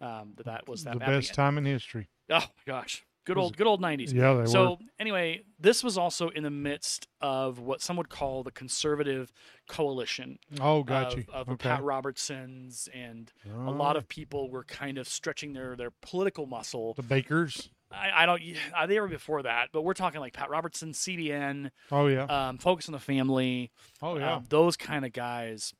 um, 0.00 0.32
that 0.36 0.46
that 0.46 0.68
was 0.68 0.84
that 0.84 0.94
the 0.94 1.00
best 1.00 1.34
time 1.34 1.58
in 1.58 1.64
history. 1.64 2.08
Oh 2.30 2.38
my 2.38 2.46
gosh, 2.66 3.04
good 3.24 3.36
old 3.36 3.56
good 3.56 3.66
old 3.66 3.82
90s. 3.82 4.12
Yeah, 4.14 4.34
they 4.34 4.46
So 4.46 4.70
were. 4.70 4.76
anyway, 4.98 5.42
this 5.58 5.82
was 5.84 5.98
also 5.98 6.28
in 6.28 6.42
the 6.44 6.50
midst 6.50 7.08
of 7.20 7.58
what 7.58 7.82
some 7.82 7.96
would 7.96 8.08
call 8.08 8.42
the 8.42 8.50
conservative 8.52 9.32
coalition 9.68 10.38
Oh, 10.60 10.82
got 10.82 11.16
you. 11.16 11.24
of, 11.32 11.48
of 11.48 11.48
okay. 11.54 11.68
Pat 11.70 11.82
Robertsons, 11.82 12.88
and 12.94 13.32
a 13.66 13.70
lot 13.70 13.96
of 13.96 14.08
people 14.08 14.50
were 14.50 14.64
kind 14.64 14.96
of 14.98 15.08
stretching 15.08 15.52
their 15.52 15.76
their 15.76 15.90
political 16.02 16.46
muscle. 16.46 16.94
the 16.94 17.02
Bakkers. 17.02 17.68
I, 17.92 18.22
I 18.22 18.26
don't. 18.26 18.40
Uh, 18.76 18.86
they 18.86 19.00
were 19.00 19.08
before 19.08 19.42
that, 19.42 19.70
but 19.72 19.82
we're 19.82 19.94
talking 19.94 20.20
like 20.20 20.32
Pat 20.32 20.48
Robertson, 20.48 20.92
CBN, 20.92 21.72
Oh 21.90 22.06
yeah. 22.06 22.22
um, 22.24 22.58
Focus 22.58 22.88
on 22.88 22.92
the 22.92 23.00
Family. 23.00 23.72
oh 24.00 24.16
yeah. 24.18 24.36
um, 24.36 24.44
those 24.48 24.76
kind 24.76 25.04
of 25.04 25.12
guys 25.12 25.74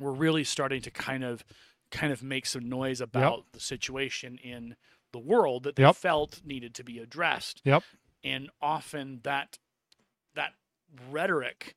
were 0.00 0.12
really 0.12 0.42
starting 0.44 0.80
to 0.82 0.90
kind 0.90 1.22
of 1.24 1.44
kind 1.90 2.12
of 2.12 2.22
make 2.22 2.46
some 2.46 2.68
noise 2.68 3.00
about 3.00 3.46
the 3.52 3.60
situation 3.60 4.38
in 4.38 4.76
the 5.12 5.18
world 5.18 5.62
that 5.62 5.76
they 5.76 5.82
Yep. 5.82 5.96
felt 5.96 6.40
needed 6.44 6.74
to 6.74 6.84
be 6.84 6.98
addressed. 6.98 7.62
Yep. 7.64 7.82
And 8.24 8.50
often 8.60 9.20
that 9.22 9.58
that 10.34 10.54
rhetoric 11.10 11.74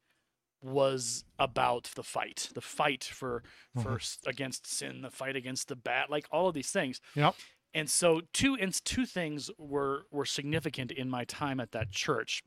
was 0.62 1.24
about 1.40 1.86
the 1.96 2.04
fight, 2.04 2.50
the 2.54 2.62
fight 2.62 3.04
for 3.04 3.44
for 3.82 3.92
Mhm. 3.94 4.02
s 4.02 4.20
against 4.26 4.68
sin, 4.68 5.02
the 5.02 5.10
fight 5.12 5.36
against 5.36 5.68
the 5.70 5.76
bad, 5.76 6.10
like 6.10 6.28
all 6.32 6.48
of 6.48 6.54
these 6.54 6.72
things. 6.72 7.02
Yep. 7.16 7.36
And 7.74 7.90
so 7.90 8.22
two 8.34 8.56
and 8.56 8.74
two 8.86 9.06
things 9.06 9.50
were 9.58 10.06
were 10.12 10.26
significant 10.26 10.92
in 10.92 11.10
my 11.10 11.24
time 11.26 11.60
at 11.60 11.72
that 11.72 11.92
church. 11.92 12.44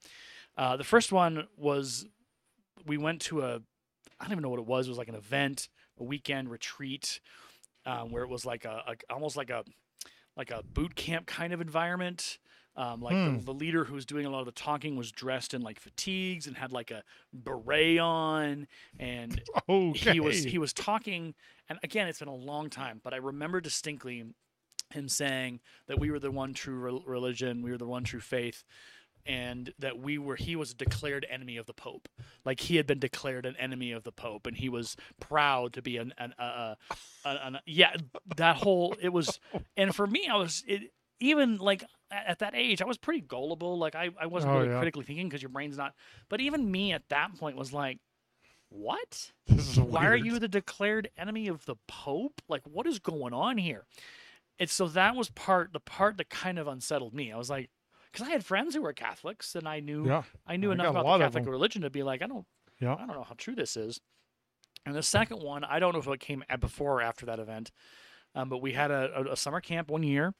Uh, 0.56 0.76
the 0.76 0.84
first 0.84 1.10
one 1.12 1.48
was 1.56 2.06
we 2.84 2.96
went 2.98 3.20
to 3.22 3.40
a 3.42 3.62
I 4.20 4.24
don't 4.24 4.32
even 4.32 4.42
know 4.42 4.50
what 4.50 4.60
it 4.60 4.66
was. 4.66 4.86
It 4.86 4.90
was 4.90 4.98
like 4.98 5.08
an 5.08 5.16
event, 5.16 5.68
a 5.98 6.04
weekend 6.04 6.48
retreat, 6.50 7.20
um, 7.86 8.10
where 8.10 8.22
it 8.22 8.28
was 8.28 8.44
like 8.44 8.64
a, 8.64 8.82
a 8.86 9.12
almost 9.12 9.36
like 9.36 9.50
a 9.50 9.64
like 10.36 10.50
a 10.50 10.62
boot 10.62 10.94
camp 10.94 11.26
kind 11.26 11.52
of 11.52 11.60
environment. 11.60 12.38
Um, 12.76 13.00
like 13.00 13.14
Hmm. 13.14 13.36
the, 13.38 13.44
the 13.44 13.54
leader 13.54 13.84
who 13.84 13.94
was 13.94 14.04
doing 14.04 14.26
a 14.26 14.30
lot 14.30 14.40
of 14.40 14.46
the 14.46 14.52
talking 14.52 14.96
was 14.96 15.12
dressed 15.12 15.54
in 15.54 15.62
like 15.62 15.78
fatigues 15.78 16.48
and 16.48 16.56
had 16.56 16.72
like 16.72 16.90
a 16.90 17.04
beret 17.32 18.00
on, 18.00 18.66
and 18.98 19.40
okay. 19.68 20.12
he 20.12 20.18
was 20.18 20.42
he 20.42 20.58
was 20.58 20.72
talking 20.72 21.34
and 21.68 21.78
again 21.84 22.08
it's 22.08 22.18
been 22.18 22.26
a 22.28 22.34
long 22.34 22.68
time 22.68 23.00
but 23.04 23.14
i 23.14 23.16
remember 23.16 23.60
distinctly 23.60 24.24
him 24.90 25.08
saying 25.08 25.60
that 25.86 25.98
we 25.98 26.10
were 26.10 26.18
the 26.18 26.30
one 26.30 26.52
true 26.52 26.76
rel- 26.78 27.04
religion 27.06 27.62
we 27.62 27.70
were 27.70 27.78
the 27.78 27.86
one 27.86 28.04
true 28.04 28.20
faith 28.20 28.64
and 29.26 29.72
that 29.78 29.98
we 29.98 30.18
were 30.18 30.36
he 30.36 30.56
was 30.56 30.72
a 30.72 30.74
declared 30.74 31.26
enemy 31.30 31.56
of 31.56 31.66
the 31.66 31.72
pope. 31.72 32.08
Like 32.44 32.60
he 32.60 32.76
had 32.76 32.86
been 32.86 32.98
declared 32.98 33.46
an 33.46 33.56
enemy 33.56 33.92
of 33.92 34.04
the 34.04 34.12
pope 34.12 34.46
and 34.46 34.56
he 34.56 34.68
was 34.68 34.96
proud 35.20 35.72
to 35.74 35.82
be 35.82 35.96
an 35.96 36.12
an, 36.18 36.34
uh, 36.38 36.74
an, 37.24 37.36
an 37.54 37.58
yeah 37.66 37.94
that 38.36 38.56
whole 38.56 38.94
it 39.00 39.10
was 39.10 39.38
and 39.76 39.94
for 39.94 40.06
me 40.06 40.28
i 40.30 40.36
was 40.36 40.62
it 40.66 40.92
even 41.20 41.56
like 41.56 41.84
at 42.10 42.38
that 42.40 42.54
age 42.54 42.82
i 42.82 42.84
was 42.84 42.98
pretty 42.98 43.20
gullible. 43.20 43.78
Like 43.78 43.94
i, 43.94 44.10
I 44.20 44.26
wasn't 44.26 44.52
Oh, 44.52 44.56
really 44.58 44.68
yeah. 44.70 44.78
critically 44.78 45.04
thinking 45.04 45.28
because 45.28 45.42
your 45.42 45.48
brain's 45.50 45.76
not 45.78 45.94
but 46.28 46.40
even 46.40 46.70
me 46.70 46.92
at 46.92 47.08
that 47.08 47.34
point 47.38 47.56
was 47.56 47.72
like 47.72 47.98
what? 48.70 49.30
Why 49.76 50.06
are 50.06 50.16
you 50.16 50.40
the 50.40 50.48
declared 50.48 51.08
enemy 51.16 51.46
of 51.46 51.64
the 51.64 51.76
pope? 51.86 52.42
Like 52.48 52.62
what 52.66 52.86
is 52.88 52.98
going 52.98 53.32
on 53.32 53.56
here? 53.56 53.84
And 54.58 54.68
so 54.68 54.88
that 54.88 55.14
was 55.14 55.30
part 55.30 55.72
the 55.72 55.78
part 55.80 56.16
that 56.16 56.28
kind 56.28 56.58
of 56.58 56.66
unsettled 56.66 57.14
me. 57.14 57.30
I 57.30 57.36
was 57.36 57.50
like 57.50 57.70
because 58.14 58.28
i 58.28 58.30
had 58.30 58.44
friends 58.44 58.74
who 58.74 58.82
were 58.82 58.92
catholics 58.92 59.54
and 59.56 59.68
i 59.68 59.80
knew 59.80 60.06
Yeah. 60.06 60.22
i 60.46 60.56
knew 60.56 60.70
I 60.70 60.74
enough 60.74 60.90
about 60.90 61.18
the 61.18 61.24
catholic 61.24 61.46
religion 61.46 61.82
to 61.82 61.90
be 61.90 62.02
like 62.02 62.22
i 62.22 62.26
don't 62.26 62.46
Yeah. 62.80 62.94
i 62.94 62.98
don't 62.98 63.08
know 63.16 63.24
how 63.24 63.34
true 63.36 63.54
this 63.54 63.76
is 63.76 64.00
and 64.86 64.94
the 64.94 65.02
second 65.02 65.42
one 65.42 65.64
i 65.64 65.78
don't 65.78 65.92
know 65.92 65.98
if 65.98 66.06
it 66.06 66.20
came 66.20 66.42
before 66.60 66.94
or 67.00 67.02
after 67.02 67.26
that 67.26 67.38
event 67.38 67.70
um, 68.36 68.48
but 68.48 68.58
we 68.58 68.72
had 68.72 68.90
a, 68.90 69.10
a, 69.28 69.32
a 69.32 69.36
summer 69.36 69.60
camp 69.60 69.88
one 69.90 70.02
year 70.02 70.34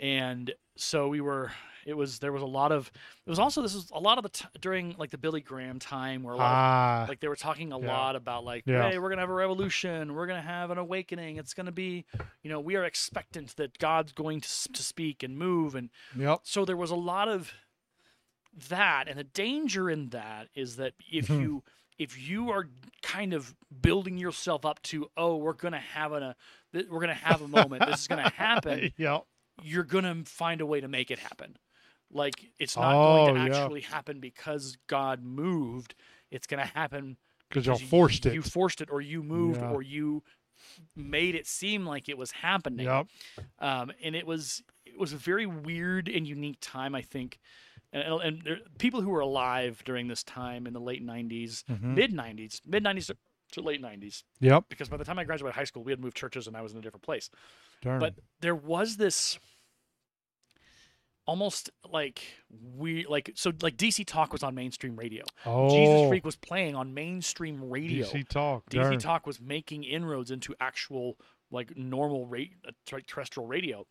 and 0.00 0.52
so 0.76 1.08
we 1.08 1.20
were 1.20 1.52
it 1.86 1.94
was 1.94 2.18
there 2.18 2.32
was 2.32 2.42
a 2.42 2.46
lot 2.46 2.72
of 2.72 2.90
it 3.26 3.30
was 3.30 3.38
also 3.38 3.62
this 3.62 3.74
was 3.74 3.90
a 3.94 3.98
lot 4.00 4.18
of 4.18 4.22
the 4.22 4.28
t- 4.30 4.44
during 4.60 4.94
like 4.98 5.10
the 5.10 5.18
billy 5.18 5.40
graham 5.40 5.78
time 5.78 6.22
where 6.22 6.34
a 6.34 6.36
lot 6.36 6.44
of 6.46 6.52
Ah. 6.52 7.06
like 7.08 7.20
they 7.20 7.28
were 7.28 7.36
talking 7.36 7.72
a 7.72 7.78
Yeah. 7.80 7.86
lot 7.86 8.16
about 8.16 8.44
like 8.44 8.64
Yeah. 8.66 8.90
hey 8.90 8.98
we're 8.98 9.08
gonna 9.08 9.22
have 9.22 9.30
a 9.30 9.34
revolution 9.34 10.14
we're 10.14 10.26
gonna 10.26 10.42
have 10.42 10.70
an 10.70 10.78
awakening 10.78 11.36
it's 11.38 11.54
gonna 11.54 11.72
be 11.72 12.04
you 12.42 12.50
know 12.50 12.60
we 12.60 12.76
are 12.76 12.84
expectant 12.84 13.56
that 13.56 13.78
god's 13.78 14.12
going 14.12 14.40
to, 14.42 14.72
to 14.72 14.82
speak 14.82 15.22
and 15.22 15.38
move 15.38 15.74
and 15.74 15.88
Yep. 16.16 16.40
so 16.44 16.64
there 16.64 16.76
was 16.76 16.90
a 16.90 16.96
lot 16.96 17.28
of 17.28 17.52
that 18.68 19.04
and 19.08 19.18
the 19.18 19.24
danger 19.24 19.88
in 19.88 20.08
that 20.10 20.48
is 20.54 20.76
that 20.76 20.94
if 21.10 21.28
Mhm. 21.28 21.40
you 21.40 21.62
if 21.98 22.18
you 22.18 22.50
are 22.50 22.66
kind 23.02 23.32
of 23.34 23.54
building 23.82 24.16
yourself 24.18 24.64
up 24.64 24.82
to 24.82 25.10
oh 25.16 25.36
we're 25.36 25.52
gonna 25.52 25.78
have 25.78 26.12
an, 26.12 26.22
a 26.22 26.36
we're 26.88 27.00
gonna 27.00 27.14
have 27.14 27.42
a 27.42 27.48
moment 27.48 27.84
this 27.86 28.00
is 28.00 28.06
gonna 28.08 28.28
happen 28.34 28.92
Yep. 28.96 29.24
You're 29.62 29.84
gonna 29.84 30.22
find 30.24 30.60
a 30.60 30.66
way 30.66 30.80
to 30.80 30.88
make 30.88 31.10
it 31.10 31.18
happen 31.18 31.56
like 32.12 32.50
it's 32.58 32.76
not 32.76 32.94
Oh, 32.94 33.26
going 33.26 33.34
to 33.44 33.50
yeah. 33.50 33.62
actually 33.62 33.80
happen 33.82 34.18
because 34.20 34.76
god 34.88 35.22
moved 35.22 35.94
it's 36.30 36.46
going 36.46 36.60
to 36.64 36.72
happen 36.74 37.16
Because 37.48 37.66
you- 37.66 37.86
forced 37.88 38.26
it. 38.26 38.34
You 38.34 38.42
forced 38.42 38.80
it, 38.80 38.88
or 38.90 39.00
you 39.00 39.22
moved, 39.24 39.60
Yeah. 39.60 39.70
or 39.72 39.82
you 39.82 40.22
made 40.94 41.34
it 41.34 41.46
seem 41.46 41.84
like 41.86 42.08
it 42.08 42.16
was 42.16 42.30
happening. 42.30 42.86
Yep. 42.86 43.06
Um, 43.58 43.90
and 44.02 44.14
it 44.14 44.26
was 44.26 44.62
it 44.86 44.98
was 44.98 45.12
a 45.12 45.16
very 45.16 45.46
weird 45.46 46.08
and 46.08 46.26
unique 46.28 46.58
time, 46.60 46.94
I 46.94 47.02
think. 47.02 47.38
And, 47.92 48.04
and 48.22 48.42
there, 48.42 48.58
people 48.78 49.00
who 49.00 49.08
were 49.10 49.20
alive 49.20 49.82
during 49.84 50.06
this 50.06 50.22
time 50.22 50.66
in 50.68 50.72
the 50.72 50.80
late 50.80 51.04
'90s, 51.04 51.64
Mhm. 51.64 51.82
mid 51.96 52.12
'90s, 52.12 52.60
mid 52.64 52.84
'90s 52.84 53.06
to, 53.08 53.16
to 53.52 53.60
late 53.60 53.80
'90s, 53.82 54.22
Yep. 54.40 54.64
because 54.68 54.88
by 54.88 54.96
the 54.96 55.04
time 55.04 55.18
I 55.18 55.24
graduated 55.24 55.56
high 55.56 55.64
school, 55.64 55.82
we 55.82 55.90
had 55.90 55.98
moved 56.00 56.16
churches 56.16 56.46
and 56.46 56.56
I 56.56 56.60
was 56.62 56.72
in 56.72 56.78
a 56.78 56.82
different 56.82 57.02
place. 57.02 57.28
Darn. 57.82 57.98
But 57.98 58.14
there 58.40 58.54
was 58.54 58.96
this 58.98 59.38
almost 61.30 61.70
like 61.88 62.22
we 62.76 63.06
like 63.06 63.30
so 63.36 63.52
like 63.62 63.76
DC 63.76 64.04
Talk 64.04 64.32
was 64.32 64.42
on 64.42 64.52
mainstream 64.52 64.96
radio. 64.96 65.24
oh, 65.46 65.70
Jesus 65.70 66.08
Freak 66.08 66.24
was 66.24 66.34
playing 66.34 66.74
on 66.74 66.92
mainstream 66.92 67.70
radio. 67.70 68.04
DC 68.04 68.28
talk. 68.28 68.68
DC 68.68 68.82
darn. 68.82 68.98
Talk 68.98 69.28
was 69.28 69.40
making 69.40 69.84
inroads 69.84 70.32
into 70.32 70.56
actual 70.60 71.16
like 71.52 71.76
normal 71.76 72.26
rate 72.26 72.54
uh, 72.66 72.72
terrestrial 73.06 73.46
radio. 73.46 73.86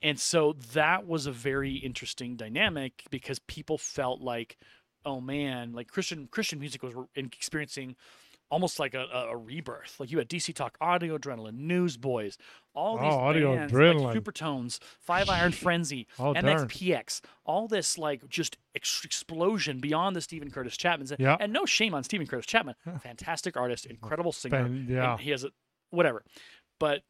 And 0.00 0.18
so 0.18 0.54
that 0.72 1.08
was 1.08 1.26
a 1.26 1.32
very 1.32 1.74
interesting 1.74 2.36
dynamic 2.36 3.02
because 3.10 3.40
people 3.40 3.76
felt 3.76 4.20
like, 4.20 4.56
oh 5.04 5.20
man, 5.20 5.72
like 5.72 5.88
Christian 5.88 6.28
Christian 6.30 6.60
music 6.60 6.84
was 6.84 6.94
re- 6.94 7.06
experiencing 7.16 7.96
almost 8.50 8.78
like 8.78 8.94
a, 8.94 9.06
a, 9.30 9.36
rebirth. 9.36 9.98
Like 9.98 10.10
you 10.10 10.18
had 10.18 10.28
DC 10.28 10.54
Talk, 10.54 10.76
Audio 10.80 11.16
Adrenaline, 11.16 11.54
Newsboys, 11.54 12.36
all 12.74 12.96
oh, 12.98 13.02
these 13.02 13.12
Oh, 13.12 13.18
Audio 13.18 13.54
bands, 13.54 13.72
Adrenaline. 13.72 14.02
like 14.02 14.16
Supertones, 14.16 14.78
Five 15.00 15.28
Iron 15.28 15.52
Frenzy, 15.62 16.06
Oh. 16.18 16.34
MXPX, 16.34 17.20
all 17.44 17.68
this 17.68 17.96
like 17.96 18.28
just 18.28 18.56
ex- 18.74 19.02
explosion 19.04 19.78
beyond 19.80 20.16
the 20.16 20.20
Steven 20.20 20.50
Curtis 20.50 20.76
Chapman's. 20.76 21.12
Yeah. 21.18 21.36
And 21.38 21.52
no 21.52 21.64
shame 21.64 21.94
on 21.94 22.02
Steven 22.04 22.26
Curtis 22.26 22.46
Chapman, 22.46 22.74
fantastic 23.02 23.56
artist, 23.56 23.86
incredible 23.86 24.32
singer. 24.32 24.64
Fan- 24.64 24.86
yeah. 24.88 25.12
and 25.12 25.20
he 25.20 25.30
has 25.30 25.44
a 25.44 25.50
whatever. 25.90 26.24
But 26.78 27.02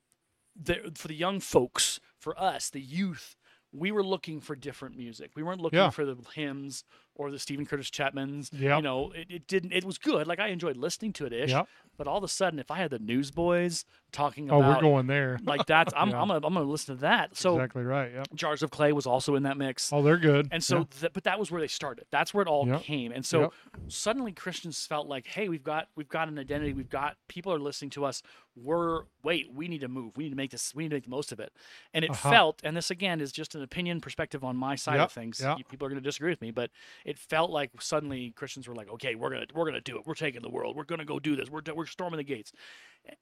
the, 0.60 0.92
for 0.94 1.08
the 1.08 1.14
young 1.14 1.40
folks, 1.40 2.00
for 2.18 2.38
us, 2.38 2.70
the 2.70 2.80
youth, 2.80 3.36
we 3.72 3.92
were 3.92 4.02
looking 4.02 4.40
for 4.40 4.56
different 4.56 4.96
music. 4.96 5.30
We 5.36 5.42
weren't 5.42 5.60
looking 5.60 5.78
Yeah. 5.78 5.90
for 5.90 6.04
the 6.04 6.16
hymns 6.34 6.84
or 7.20 7.30
the 7.30 7.38
Steven 7.38 7.66
Curtis 7.66 7.90
Chapmans. 7.90 8.48
Yep. 8.52 8.78
You 8.78 8.82
know, 8.82 9.12
it, 9.14 9.26
it 9.30 9.46
didn't. 9.46 9.72
It 9.72 9.84
was 9.84 9.98
good. 9.98 10.26
Like 10.26 10.40
I 10.40 10.48
enjoyed 10.48 10.76
listening 10.76 11.12
to 11.14 11.26
it 11.26 11.32
ish. 11.32 11.50
Yep. 11.50 11.68
But 11.98 12.06
all 12.06 12.16
of 12.16 12.24
a 12.24 12.28
sudden, 12.28 12.58
if 12.58 12.70
I 12.70 12.78
had 12.78 12.90
the 12.90 12.98
Newsboys 12.98 13.84
talking 14.10 14.50
Oh, 14.50 14.58
we're 14.60 14.80
going 14.80 15.06
there. 15.06 15.38
like 15.44 15.66
that's 15.66 15.92
I'm, 15.94 16.08
Yeah. 16.10 16.22
I'm 16.22 16.28
gonna 16.28 16.46
I'm 16.46 16.54
gonna 16.54 16.62
listen 16.64 16.96
to 16.96 17.00
that. 17.02 17.36
So 17.36 17.56
exactly 17.56 17.82
right. 17.82 18.10
Yep. 18.12 18.28
Jars 18.34 18.62
of 18.62 18.70
Clay 18.70 18.92
was 18.92 19.06
also 19.06 19.34
in 19.34 19.42
that 19.42 19.56
mix. 19.58 19.92
Oh, 19.92 20.02
they're 20.02 20.16
good. 20.16 20.48
And 20.50 20.64
so, 20.64 20.78
Yeah. 20.78 20.84
th- 21.00 21.12
but 21.12 21.24
that 21.24 21.38
was 21.38 21.50
where 21.50 21.60
they 21.60 21.68
started. 21.68 22.06
That's 22.10 22.32
where 22.32 22.42
it 22.42 22.48
all 22.48 22.66
came. 22.78 23.12
And 23.12 23.24
so 23.24 23.52
suddenly 23.88 24.32
Christians 24.32 24.84
felt 24.86 25.06
like, 25.08 25.26
hey, 25.26 25.48
we've 25.48 25.62
got 25.62 25.88
we've 25.96 26.08
got 26.08 26.28
an 26.28 26.38
identity. 26.38 26.72
We've 26.72 26.88
got 26.88 27.16
people 27.28 27.52
are 27.52 27.58
listening 27.60 27.90
to 27.90 28.04
us. 28.06 28.22
We're 28.56 29.02
wait, 29.22 29.52
we 29.52 29.68
need 29.68 29.82
to 29.82 29.88
move. 29.88 30.16
We 30.16 30.24
need 30.24 30.30
to 30.30 30.36
make 30.36 30.50
this. 30.50 30.74
We 30.74 30.82
need 30.84 30.88
to 30.90 30.96
make 30.96 31.04
the 31.04 31.10
most 31.10 31.30
of 31.32 31.38
it. 31.40 31.52
And 31.94 32.04
it 32.04 32.10
Uh-huh. 32.10 32.30
felt, 32.30 32.60
and 32.64 32.76
this 32.76 32.90
again 32.90 33.20
is 33.20 33.30
just 33.32 33.54
an 33.54 33.62
opinion 33.62 34.00
perspective 34.00 34.42
on 34.42 34.56
my 34.56 34.74
side 34.74 34.98
of 35.00 35.12
things. 35.12 35.40
You- 35.40 35.64
People 35.70 35.86
are 35.86 35.90
going 35.90 36.02
to 36.02 36.06
disagree 36.08 36.30
with 36.30 36.40
me, 36.40 36.50
but 36.50 36.70
it 37.10 37.18
felt 37.18 37.50
like 37.50 37.70
suddenly 37.80 38.32
Christians 38.36 38.66
were 38.68 38.74
like, 38.74 38.90
okay, 38.94 39.14
we're 39.14 39.30
gonna 39.30 39.46
we're 39.54 39.66
gonna 39.66 39.80
do 39.80 39.96
it. 39.98 40.06
We're 40.06 40.14
taking 40.14 40.42
the 40.42 40.50
world. 40.50 40.76
We're 40.76 40.84
gonna 40.84 41.04
go 41.04 41.18
do 41.18 41.36
this. 41.36 41.50
We're 41.50 41.62
we're 41.74 41.86
storming 41.86 42.18
the 42.18 42.24
gates. 42.24 42.52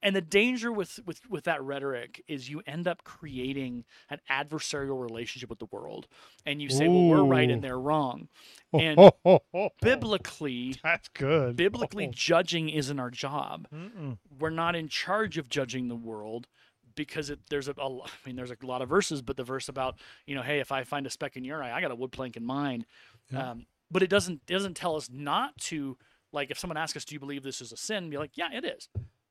And 0.02 0.14
the 0.14 0.20
danger 0.20 0.70
with 0.72 0.98
with 1.06 1.20
with 1.30 1.44
that 1.44 1.62
rhetoric 1.62 2.22
is 2.26 2.50
you 2.50 2.60
end 2.66 2.88
up 2.88 3.04
creating 3.04 3.84
an 4.10 4.18
adversarial 4.28 5.00
relationship 5.00 5.48
with 5.48 5.60
the 5.60 5.68
world, 5.70 6.08
and 6.44 6.60
you 6.60 6.68
say, 6.68 6.88
well, 6.88 7.04
we're 7.06 7.24
right 7.24 7.48
and 7.50 7.62
they're 7.62 7.78
wrong. 7.78 8.28
And 8.72 8.98
oh, 8.98 9.12
oh, 9.24 9.40
oh, 9.54 9.68
Biblically, 9.80 10.76
That's 10.82 11.08
good. 11.08 11.56
biblically 11.56 12.08
Oh. 12.08 12.12
judging 12.12 12.68
isn't 12.68 12.98
our 12.98 13.10
job. 13.10 13.68
Mm-mm. 13.74 14.18
We're 14.38 14.50
not 14.50 14.74
in 14.76 14.88
charge 14.88 15.38
of 15.38 15.48
judging 15.48 15.88
the 15.88 15.96
world 15.96 16.48
because 16.96 17.30
it, 17.30 17.38
there's 17.48 17.68
a, 17.68 17.74
a 17.78 17.88
I 18.02 18.08
mean 18.26 18.34
there's 18.36 18.50
a 18.50 18.56
lot 18.66 18.82
of 18.82 18.88
verses, 18.88 19.22
but 19.22 19.36
the 19.36 19.44
verse 19.44 19.68
about 19.68 19.94
you 20.26 20.34
know, 20.34 20.42
hey, 20.42 20.58
if 20.58 20.72
I 20.72 20.82
find 20.84 21.06
a 21.06 21.10
speck 21.10 21.36
in 21.36 21.44
your 21.44 21.62
eye, 21.62 21.72
I 21.72 21.80
got 21.80 21.92
a 21.92 21.94
wood 21.94 22.10
plank 22.12 22.36
in 22.36 22.44
mine. 22.44 22.84
Yeah. 23.30 23.50
Um, 23.52 23.66
but 23.90 24.02
it 24.02 24.10
doesn't 24.10 24.42
it 24.48 24.52
doesn't 24.52 24.74
tell 24.74 24.96
us 24.96 25.08
not 25.12 25.56
to 25.58 25.96
like 26.32 26.50
if 26.50 26.58
someone 26.58 26.76
asks 26.76 26.96
us, 26.96 27.04
do 27.04 27.14
you 27.14 27.20
believe 27.20 27.42
this 27.42 27.60
is 27.60 27.72
a 27.72 27.76
sin? 27.76 28.10
Be 28.10 28.18
like, 28.18 28.32
yeah, 28.36 28.48
it 28.52 28.64
is. 28.64 28.88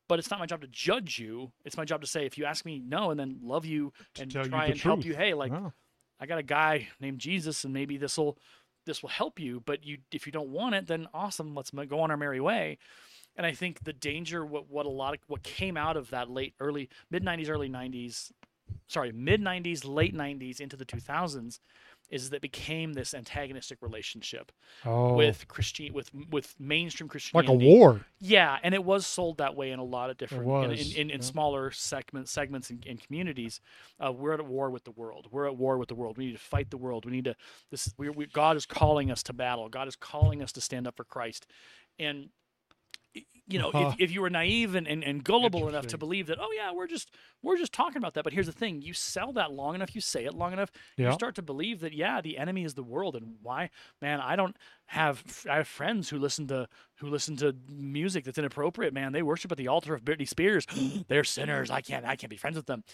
But 0.08 0.18
it's 0.18 0.30
not 0.30 0.40
my 0.40 0.46
job 0.46 0.62
to 0.62 0.68
judge 0.68 1.18
you. 1.18 1.52
It's 1.64 1.76
my 1.76 1.84
job 1.84 2.00
to 2.00 2.06
say 2.06 2.24
if 2.24 2.38
you 2.38 2.46
ask 2.46 2.64
me 2.64 2.78
no, 2.78 3.10
and 3.10 3.20
then 3.20 3.38
love 3.42 3.66
you 3.66 3.92
and 4.18 4.32
you 4.32 4.42
try 4.44 4.66
the 4.66 4.72
and 4.72 4.80
help 4.80 5.04
you. 5.04 5.14
Hey, 5.14 5.34
like 5.34 5.52
Wow. 5.52 5.72
I 6.20 6.26
got 6.26 6.38
a 6.38 6.42
guy 6.42 6.88
named 6.98 7.18
Jesus, 7.20 7.64
and 7.64 7.72
maybe 7.72 7.96
this 7.96 8.18
will 8.18 8.38
this 8.86 9.02
will 9.02 9.10
help 9.10 9.38
you. 9.38 9.62
But 9.64 9.84
you, 9.84 9.98
if 10.10 10.26
you 10.26 10.32
don't 10.32 10.48
want 10.48 10.74
it, 10.74 10.86
then 10.86 11.06
awesome. 11.14 11.54
Let's 11.54 11.70
go 11.70 12.00
on 12.00 12.10
our 12.10 12.16
merry 12.16 12.40
way. 12.40 12.78
And 13.36 13.46
I 13.46 13.52
think 13.52 13.84
the 13.84 13.92
danger, 13.92 14.44
what 14.44 14.68
what 14.68 14.86
a 14.86 14.90
lot 14.90 15.14
of 15.14 15.20
what 15.28 15.42
came 15.42 15.76
out 15.76 15.96
of 15.96 16.10
that 16.10 16.28
late, 16.28 16.54
early 16.58 16.88
mid 17.10 17.22
'90s, 17.22 17.48
early 17.48 17.68
'90s, 17.68 18.32
sorry, 18.88 19.12
mid 19.12 19.40
'90s, 19.40 19.84
late 19.84 20.14
'90s 20.14 20.60
into 20.60 20.76
the 20.76 20.84
2000s, 20.84 21.60
is 22.10 22.30
that 22.30 22.40
became 22.40 22.92
this 22.94 23.14
antagonistic 23.14 23.78
relationship 23.82 24.52
Oh, 24.84 25.14
with 25.14 25.46
Christian, 25.48 25.92
with 25.92 26.10
with 26.30 26.54
mainstream 26.58 27.08
Christianity, 27.08 27.52
like 27.52 27.62
a 27.62 27.64
war. 27.64 28.00
Yeah, 28.20 28.58
and 28.62 28.74
it 28.74 28.84
was 28.84 29.06
sold 29.06 29.38
that 29.38 29.54
way 29.56 29.70
in 29.70 29.78
a 29.78 29.84
lot 29.84 30.10
of 30.10 30.16
different 30.16 30.48
in, 30.64 30.70
in, 30.72 30.96
in, 30.96 31.10
in 31.10 31.22
smaller 31.22 31.70
segments 31.70 32.30
segments 32.30 32.70
and, 32.70 32.84
and 32.88 33.00
communities. 33.00 33.60
Uh, 34.04 34.12
we're 34.12 34.32
at 34.32 34.44
war 34.44 34.70
with 34.70 34.84
the 34.84 34.92
world. 34.92 35.28
We're 35.30 35.46
at 35.46 35.56
war 35.56 35.78
with 35.78 35.88
the 35.88 35.94
world. 35.94 36.16
We 36.16 36.26
need 36.26 36.32
to 36.32 36.38
fight 36.38 36.70
the 36.70 36.76
world. 36.76 37.04
We 37.04 37.12
need 37.12 37.24
to 37.24 37.36
this. 37.70 37.92
We, 37.98 38.08
we, 38.10 38.26
God 38.26 38.56
is 38.56 38.66
calling 38.66 39.10
us 39.10 39.22
to 39.24 39.32
battle. 39.32 39.68
God 39.68 39.88
is 39.88 39.96
calling 39.96 40.42
us 40.42 40.52
to 40.52 40.60
stand 40.60 40.86
up 40.86 40.96
for 40.96 41.04
Christ. 41.04 41.46
And 41.98 42.30
you 43.48 43.58
know, 43.58 43.70
Uh-huh. 43.70 43.88
if, 43.98 44.00
if 44.00 44.10
you 44.12 44.20
were 44.20 44.30
naive 44.30 44.74
and, 44.74 44.86
and, 44.86 45.02
and 45.02 45.24
gullible 45.24 45.68
enough 45.68 45.86
to 45.88 45.98
believe 45.98 46.26
that, 46.26 46.38
oh 46.40 46.50
yeah, 46.54 46.70
we're 46.72 46.86
just 46.86 47.10
we're 47.42 47.56
just 47.56 47.72
talking 47.72 47.96
about 47.96 48.14
that. 48.14 48.24
But 48.24 48.32
here's 48.32 48.46
the 48.46 48.52
thing: 48.52 48.82
you 48.82 48.92
sell 48.92 49.32
that 49.32 49.52
long 49.52 49.74
enough, 49.74 49.94
you 49.94 50.00
say 50.00 50.24
it 50.26 50.34
long 50.34 50.52
enough, 50.52 50.70
Yeah. 50.96 51.08
you 51.08 51.12
start 51.14 51.34
to 51.36 51.42
believe 51.42 51.80
that 51.80 51.92
yeah, 51.94 52.20
the 52.20 52.36
enemy 52.38 52.64
is 52.64 52.74
the 52.74 52.82
world. 52.82 53.16
And 53.16 53.36
why, 53.42 53.70
man? 54.02 54.20
I 54.20 54.36
don't 54.36 54.56
have 54.86 55.24
I 55.50 55.56
have 55.56 55.68
friends 55.68 56.08
who 56.10 56.18
listen 56.18 56.46
to 56.48 56.68
who 56.96 57.08
listen 57.08 57.36
to 57.38 57.56
music 57.72 58.24
that's 58.24 58.38
inappropriate. 58.38 58.92
Man, 58.92 59.12
they 59.12 59.22
worship 59.22 59.50
at 59.50 59.58
the 59.58 59.68
altar 59.68 59.94
of 59.94 60.04
Britney 60.04 60.28
Spears. 60.28 60.66
They're 61.08 61.24
sinners. 61.24 61.70
I 61.70 61.80
can't 61.80 62.04
I 62.04 62.16
can't 62.16 62.30
be 62.30 62.36
friends 62.36 62.56
with 62.56 62.66
them. 62.66 62.84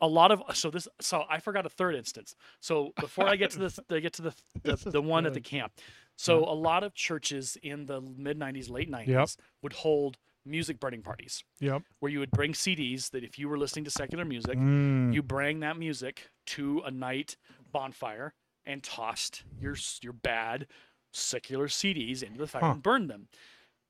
A 0.00 0.06
lot 0.06 0.30
of 0.30 0.42
so 0.54 0.70
this 0.70 0.86
so 1.00 1.24
I 1.28 1.40
forgot 1.40 1.64
a 1.64 1.70
third 1.70 1.94
instance. 1.94 2.34
So 2.60 2.92
before 3.00 3.26
I 3.26 3.36
get 3.36 3.50
to 3.52 3.58
this, 3.58 3.80
I 3.90 4.00
get 4.00 4.12
to 4.14 4.22
the 4.22 4.34
the, 4.62 4.76
the 4.90 5.00
one 5.02 5.24
at 5.26 5.32
the 5.34 5.40
camp. 5.40 5.72
So 6.16 6.44
a 6.44 6.54
lot 6.54 6.82
of 6.82 6.94
churches 6.94 7.56
in 7.62 7.86
the 7.86 8.00
mid 8.00 8.38
'90s, 8.38 8.68
late 8.70 8.90
'90s 8.90 9.06
Yep. 9.08 9.28
would 9.62 9.72
hold 9.74 10.16
music 10.44 10.78
burning 10.80 11.02
parties 11.02 11.42
Yep. 11.60 11.82
where 11.98 12.10
you 12.12 12.20
would 12.20 12.30
bring 12.30 12.52
CDs 12.52 13.10
that 13.10 13.24
if 13.24 13.38
you 13.38 13.48
were 13.48 13.58
listening 13.58 13.84
to 13.84 13.90
secular 13.90 14.24
music, 14.24 14.56
Mm. 14.58 15.12
you 15.12 15.22
bring 15.22 15.60
that 15.60 15.76
music 15.76 16.30
to 16.46 16.80
a 16.86 16.90
night 16.90 17.36
bonfire 17.72 18.32
and 18.64 18.82
tossed 18.82 19.42
your 19.60 19.76
your 20.02 20.12
bad 20.12 20.66
secular 21.12 21.66
CDs 21.68 22.22
into 22.22 22.38
the 22.38 22.46
fire 22.46 22.62
Huh. 22.62 22.70
and 22.72 22.82
burned 22.82 23.10
them. 23.10 23.28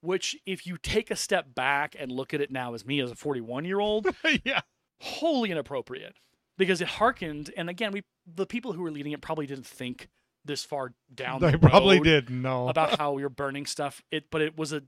Which, 0.00 0.36
if 0.46 0.66
you 0.66 0.76
take 0.78 1.10
a 1.10 1.16
step 1.16 1.54
back 1.54 1.96
and 1.98 2.12
look 2.12 2.32
at 2.34 2.40
it 2.40 2.50
now 2.50 2.74
as 2.74 2.84
me 2.86 3.00
as 3.00 3.10
a 3.10 3.14
41 3.16 3.64
year 3.64 3.80
old, 3.80 4.06
yeah. 4.44 4.60
wholly 5.00 5.50
inappropriate 5.50 6.16
because 6.58 6.80
it 6.80 6.88
harkened. 6.88 7.52
And 7.56 7.68
again, 7.68 7.92
we 7.92 8.02
the 8.26 8.46
people 8.46 8.72
who 8.72 8.82
were 8.82 8.90
leading 8.90 9.12
it 9.12 9.20
probably 9.20 9.46
didn't 9.46 9.66
think 9.66 10.08
this 10.46 10.64
far 10.64 10.92
down. 11.14 11.40
They 11.46 11.52
the 11.52 11.58
probably 11.58 12.00
didn't 12.00 12.42
know. 12.42 12.68
about 12.68 12.98
how 12.98 13.18
you're 13.18 13.28
burning 13.28 13.66
stuff. 13.66 14.02
It, 14.10 14.30
but 14.30 14.40
it 14.42 14.56
was 14.56 14.72
a, 14.72 14.82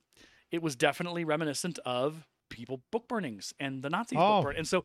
it 0.51 0.63
was 0.63 0.77
definitely 0.77 1.25
reminiscent 1.25 1.79
of 1.85 2.27
people 2.49 2.81
book 2.91 3.09
burnings 3.09 3.53
and 3.61 3.83
the 3.83 3.91
Nazis 3.91 4.19
Oh, 4.19 4.35
book 4.35 4.45
burn. 4.47 4.57
And 4.57 4.67
so 4.67 4.85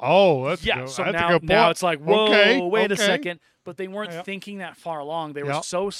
oh, 0.00 0.48
that's 0.48 0.64
yeah, 0.64 0.80
good. 0.80 0.88
so 0.90 1.04
that's 1.04 1.12
now 1.14 1.38
now 1.42 1.70
it's 1.70 1.82
like 1.82 2.00
whoa, 2.00 2.26
Okay, 2.26 2.60
wait 2.60 2.92
a 2.92 2.96
second. 2.96 3.40
But 3.64 3.76
they 3.76 3.88
weren't 3.88 4.12
Yep. 4.12 4.24
thinking 4.24 4.58
that 4.58 4.76
far 4.76 5.00
along. 5.00 5.32
They 5.32 5.42
were 5.42 5.52
Yep. 5.52 5.64
so 5.64 5.90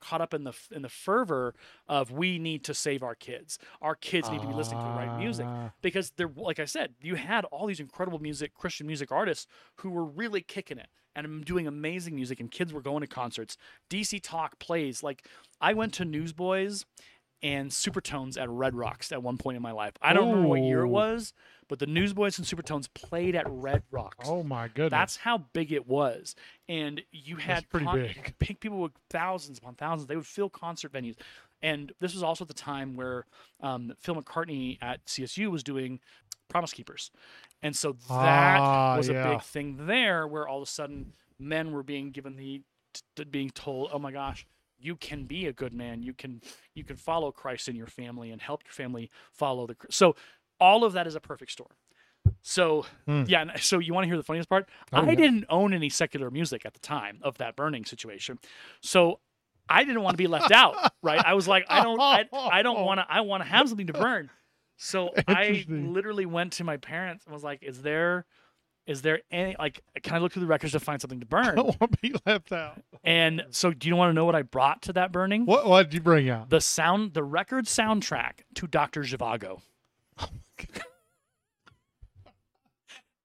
caught 0.00 0.20
up 0.20 0.34
in 0.34 0.42
the 0.42 0.52
in 0.72 0.82
the 0.82 0.88
fervor 0.88 1.54
of 1.88 2.10
we 2.10 2.38
need 2.38 2.64
to 2.64 2.74
save 2.74 3.02
our 3.04 3.14
kids. 3.14 3.58
Our 3.80 3.94
kids 3.94 4.30
need 4.30 4.40
to 4.40 4.46
be 4.48 4.52
listening 4.54 4.80
to 4.80 4.86
the 4.86 4.92
right 4.92 5.16
music 5.16 5.46
Ah, 5.46 5.70
because 5.80 6.10
they're 6.16 6.30
like 6.34 6.58
I 6.58 6.64
said, 6.64 6.94
you 7.00 7.14
had 7.14 7.44
all 7.46 7.66
these 7.66 7.78
incredible 7.80 8.18
music, 8.18 8.52
Christian 8.54 8.86
music 8.86 9.12
artists 9.12 9.46
who 9.76 9.90
were 9.90 10.04
really 10.04 10.40
kicking 10.40 10.78
it 10.78 10.88
and 11.14 11.26
I'm 11.26 11.42
doing 11.42 11.66
amazing 11.66 12.14
music, 12.14 12.40
and 12.40 12.50
kids 12.50 12.72
were 12.72 12.80
going 12.80 13.00
to 13.00 13.06
concerts. 13.06 13.56
DC 13.90 14.20
Talk 14.22 14.58
plays 14.58 15.02
like 15.02 15.26
I 15.60 15.74
went 15.74 15.94
to 15.94 16.04
Newsboys 16.04 16.84
and 17.42 17.70
Supertones 17.70 18.40
at 18.40 18.48
Red 18.48 18.74
Rocks 18.74 19.10
at 19.10 19.22
one 19.22 19.36
point 19.36 19.56
in 19.56 19.62
my 19.62 19.72
life. 19.72 19.94
I 20.00 20.12
don't 20.12 20.28
remember 20.28 20.48
what 20.48 20.60
year 20.60 20.82
it 20.82 20.88
was, 20.88 21.32
but 21.68 21.80
the 21.80 21.86
Newsboys 21.86 22.38
and 22.38 22.46
Supertones 22.46 22.88
played 22.94 23.34
at 23.34 23.46
Red 23.48 23.82
Rocks. 23.90 24.28
Oh 24.28 24.42
my 24.42 24.68
goodness. 24.68 24.92
That's 24.92 25.16
how 25.16 25.38
big 25.52 25.72
it 25.72 25.88
was, 25.88 26.36
and 26.68 27.02
you 27.10 27.36
had 27.36 27.68
pretty 27.68 27.86
con- 27.86 28.00
big. 28.00 28.34
big 28.38 28.60
people 28.60 28.78
with 28.78 28.92
thousands 29.10 29.58
upon 29.58 29.74
thousands. 29.74 30.06
They 30.06 30.16
would 30.16 30.26
fill 30.26 30.48
concert 30.48 30.92
venues, 30.92 31.16
and 31.60 31.92
this 32.00 32.14
was 32.14 32.22
also 32.22 32.44
at 32.44 32.48
the 32.48 32.54
time 32.54 32.94
where 32.94 33.26
um, 33.60 33.92
Phil 33.98 34.14
McCartney 34.14 34.78
at 34.80 35.04
CSU 35.06 35.50
was 35.50 35.62
doing 35.62 36.00
Promise 36.52 36.72
Keepers, 36.74 37.10
and 37.62 37.74
so 37.74 37.96
that 38.20 38.60
Ah, 38.60 38.94
was 38.96 39.08
a 39.08 39.14
big 39.14 39.42
thing 39.42 39.86
there, 39.86 40.26
where 40.28 40.46
all 40.46 40.58
of 40.58 40.68
a 40.68 40.70
sudden 40.70 41.12
men 41.38 41.72
were 41.72 41.82
being 41.82 42.10
given 42.12 42.36
the 42.36 42.62
t- 43.16 43.24
being 43.24 43.50
told, 43.50 43.90
"Oh 43.92 43.98
my 43.98 44.12
gosh, 44.12 44.46
you 44.78 44.96
can 44.96 45.24
be 45.24 45.46
a 45.46 45.52
good 45.52 45.72
man. 45.72 46.02
You 46.02 46.12
can 46.14 46.40
you 46.74 46.84
can 46.84 46.96
follow 46.96 47.32
Christ 47.32 47.68
in 47.68 47.74
your 47.76 47.86
family 47.86 48.30
and 48.30 48.40
help 48.40 48.62
your 48.64 48.72
family 48.72 49.10
follow 49.32 49.66
the. 49.66 49.76
So 49.90 50.14
all 50.60 50.84
of 50.84 50.92
that 50.92 51.06
is 51.06 51.14
a 51.14 51.20
perfect 51.20 51.52
storm. 51.52 51.72
So 52.42 52.86
Hmm. 53.06 53.24
yeah, 53.26 53.56
so 53.56 53.78
you 53.78 53.94
want 53.94 54.04
to 54.04 54.08
hear 54.08 54.16
the 54.16 54.22
funniest 54.22 54.48
part? 54.48 54.68
Oh, 54.92 55.02
I 55.02 55.06
yeah. 55.10 55.14
didn't 55.14 55.44
own 55.48 55.72
any 55.72 55.88
secular 55.88 56.30
music 56.30 56.66
at 56.66 56.74
the 56.74 56.80
time 56.80 57.18
of 57.22 57.38
that 57.38 57.56
burning 57.56 57.84
situation, 57.84 58.38
so 58.80 59.20
I 59.68 59.84
didn't 59.84 60.02
want 60.02 60.14
to 60.14 60.18
be 60.18 60.26
left 60.26 60.50
out. 60.52 60.76
Right? 61.02 61.22
I 61.24 61.34
was 61.34 61.48
like, 61.48 61.64
I 61.68 61.82
don't, 61.82 61.98
I, 62.00 62.28
I 62.32 62.62
don't 62.62 62.84
want 62.84 63.00
to. 63.00 63.06
I 63.08 63.22
want 63.22 63.42
to 63.42 63.48
have 63.48 63.68
something 63.68 63.86
to 63.88 63.92
burn. 63.92 64.30
So 64.76 65.10
I 65.28 65.64
literally 65.68 66.26
went 66.26 66.54
to 66.54 66.64
my 66.64 66.76
parents 66.76 67.24
and 67.24 67.32
was 67.32 67.44
like, 67.44 67.62
"Is 67.62 67.82
there, 67.82 68.24
is 68.86 69.02
there 69.02 69.20
any 69.30 69.54
like? 69.58 69.80
Can 70.02 70.14
I 70.14 70.18
look 70.18 70.32
through 70.32 70.40
the 70.42 70.46
records 70.48 70.72
to 70.72 70.80
find 70.80 71.00
something 71.00 71.20
to 71.20 71.26
I 71.32 71.42
burn?" 71.42 71.56
don't 71.56 71.80
want 71.80 71.92
to 71.92 71.98
be 72.00 72.14
left 72.26 72.52
out. 72.52 72.82
And 73.04 73.44
so, 73.50 73.72
do 73.72 73.88
you 73.88 73.96
want 73.96 74.10
to 74.10 74.14
know 74.14 74.24
what 74.24 74.34
I 74.34 74.42
brought 74.42 74.82
to 74.82 74.92
that 74.94 75.12
burning? 75.12 75.46
What 75.46 75.66
what 75.66 75.84
did 75.84 75.94
you 75.94 76.00
bring 76.00 76.28
out? 76.28 76.50
The 76.50 76.60
sound, 76.60 77.14
the 77.14 77.24
record 77.24 77.66
soundtrack 77.66 78.40
to 78.54 78.66
Doctor 78.66 79.02
Zhivago. 79.02 79.60
Oh 80.18 80.28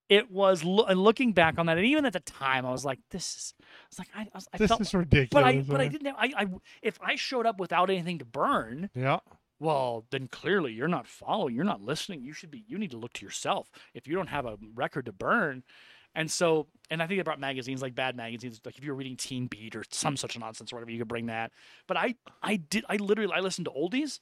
it 0.10 0.32
was 0.32 0.64
lo- 0.64 0.86
and 0.86 1.04
looking 1.04 1.34
back 1.34 1.60
on 1.60 1.66
that, 1.66 1.78
and 1.78 1.86
even 1.86 2.06
at 2.06 2.14
the 2.14 2.22
time, 2.22 2.66
I 2.66 2.72
was 2.72 2.86
like, 2.86 3.00
"This 3.12 3.36
is." 3.36 3.54
I 3.60 3.64
was 3.90 4.00
like, 4.00 4.08
I, 4.16 4.22
I, 4.22 4.28
was, 4.34 4.48
I 4.54 4.58
This 4.58 4.68
felt, 4.70 4.82
is 4.82 4.94
ridiculous. 4.94 5.30
but 5.32 5.44
I, 5.44 5.62
but 5.62 5.82
I 5.82 5.88
didn't. 5.90 6.08
Have, 6.08 6.16
I, 6.18 6.32
I, 6.38 6.46
if 6.82 6.98
I 7.02 7.16
showed 7.16 7.46
up 7.46 7.60
without 7.60 7.90
anything 7.90 8.20
to 8.20 8.26
burn, 8.26 8.90
Yeah. 8.96 9.20
Well, 9.60 10.06
then 10.12 10.28
clearly 10.28 10.74
you're 10.74 10.88
not 10.88 11.08
following. 11.08 11.56
You're 11.56 11.64
not 11.66 11.82
listening. 11.82 12.22
You 12.22 12.34
should 12.34 12.52
be. 12.52 12.64
You 12.68 12.78
need 12.78 12.92
to 12.92 12.98
look 12.98 13.14
to 13.14 13.26
yourself. 13.26 13.70
If 13.94 14.08
you 14.08 14.16
don't 14.16 14.28
have 14.30 14.46
a 14.46 14.58
record 14.76 15.06
to 15.06 15.12
burn, 15.12 15.64
and 16.16 16.30
so, 16.32 16.68
and 16.90 17.02
I 17.02 17.08
think 17.08 17.20
they 17.20 17.24
brought 17.24 17.40
magazines 17.40 17.82
like 17.82 17.96
bad 17.96 18.16
magazines, 18.16 18.60
like 18.66 18.78
if 18.78 18.84
you 18.84 18.92
were 18.92 18.98
reading 18.98 19.16
Teen 19.18 19.48
Beat 19.48 19.76
or 19.76 19.84
some 19.92 20.18
such 20.18 20.38
nonsense 20.38 20.72
or 20.72 20.78
whatever, 20.78 20.92
you 20.92 21.00
could 21.00 21.08
bring 21.08 21.28
that. 21.28 21.52
But 21.88 21.98
I, 21.98 22.16
I 22.42 22.58
did. 22.58 22.86
I 22.90 22.96
literally, 22.98 23.32
I 23.34 23.40
listened 23.40 23.66
to 23.66 23.72
oldies, 23.72 24.20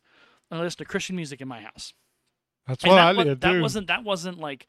and 0.51 0.59
I 0.59 0.63
listened 0.63 0.79
to 0.79 0.85
Christian 0.85 1.15
music 1.15 1.41
in 1.41 1.47
my 1.47 1.61
house. 1.61 1.93
That's 2.67 2.83
And 2.83 2.91
what 2.91 2.95
that, 2.95 3.15
I 3.17 3.23
did 3.23 3.41
that 3.41 3.51
too. 3.51 3.61
wasn't. 3.61 3.87
That 3.87 4.03
wasn't 4.03 4.39
like. 4.39 4.67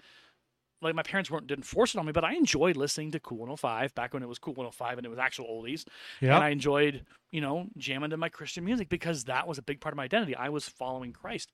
Like 0.83 0.95
my 0.95 1.03
parents 1.03 1.31
weren't 1.31 1.47
didn't 1.47 1.65
force 1.65 1.95
it 1.95 1.99
on 1.99 2.07
me, 2.07 2.13
but 2.13 2.25
I 2.25 2.35
enjoyed 2.35 2.77
listening 2.77 3.11
to 3.13 3.21
Cool 3.21 3.39
105 3.39 3.95
back 3.95 4.15
when 4.15 4.23
it 4.23 4.29
was 4.29 4.39
Cool 4.39 4.55
105 4.55 4.99
and 4.99 5.07
it 5.07 5.11
was 5.11 5.19
actual 5.19 5.47
oldies. 5.47 5.85
yeah. 6.21 6.35
And 6.35 6.45
I 6.45 6.51
enjoyed, 6.51 7.05
you 7.31 7.41
know, 7.41 7.67
jamming 7.79 8.11
to 8.11 8.17
my 8.17 8.29
Christian 8.29 8.65
music 8.65 8.89
because 8.89 9.25
that 9.25 9.47
was 9.49 9.59
a 9.59 9.63
big 9.63 9.81
part 9.81 9.93
of 9.93 9.97
my 9.97 10.05
identity. 10.05 10.37
I 10.37 10.51
was 10.51 10.69
following 10.69 11.13
Christ. 11.13 11.53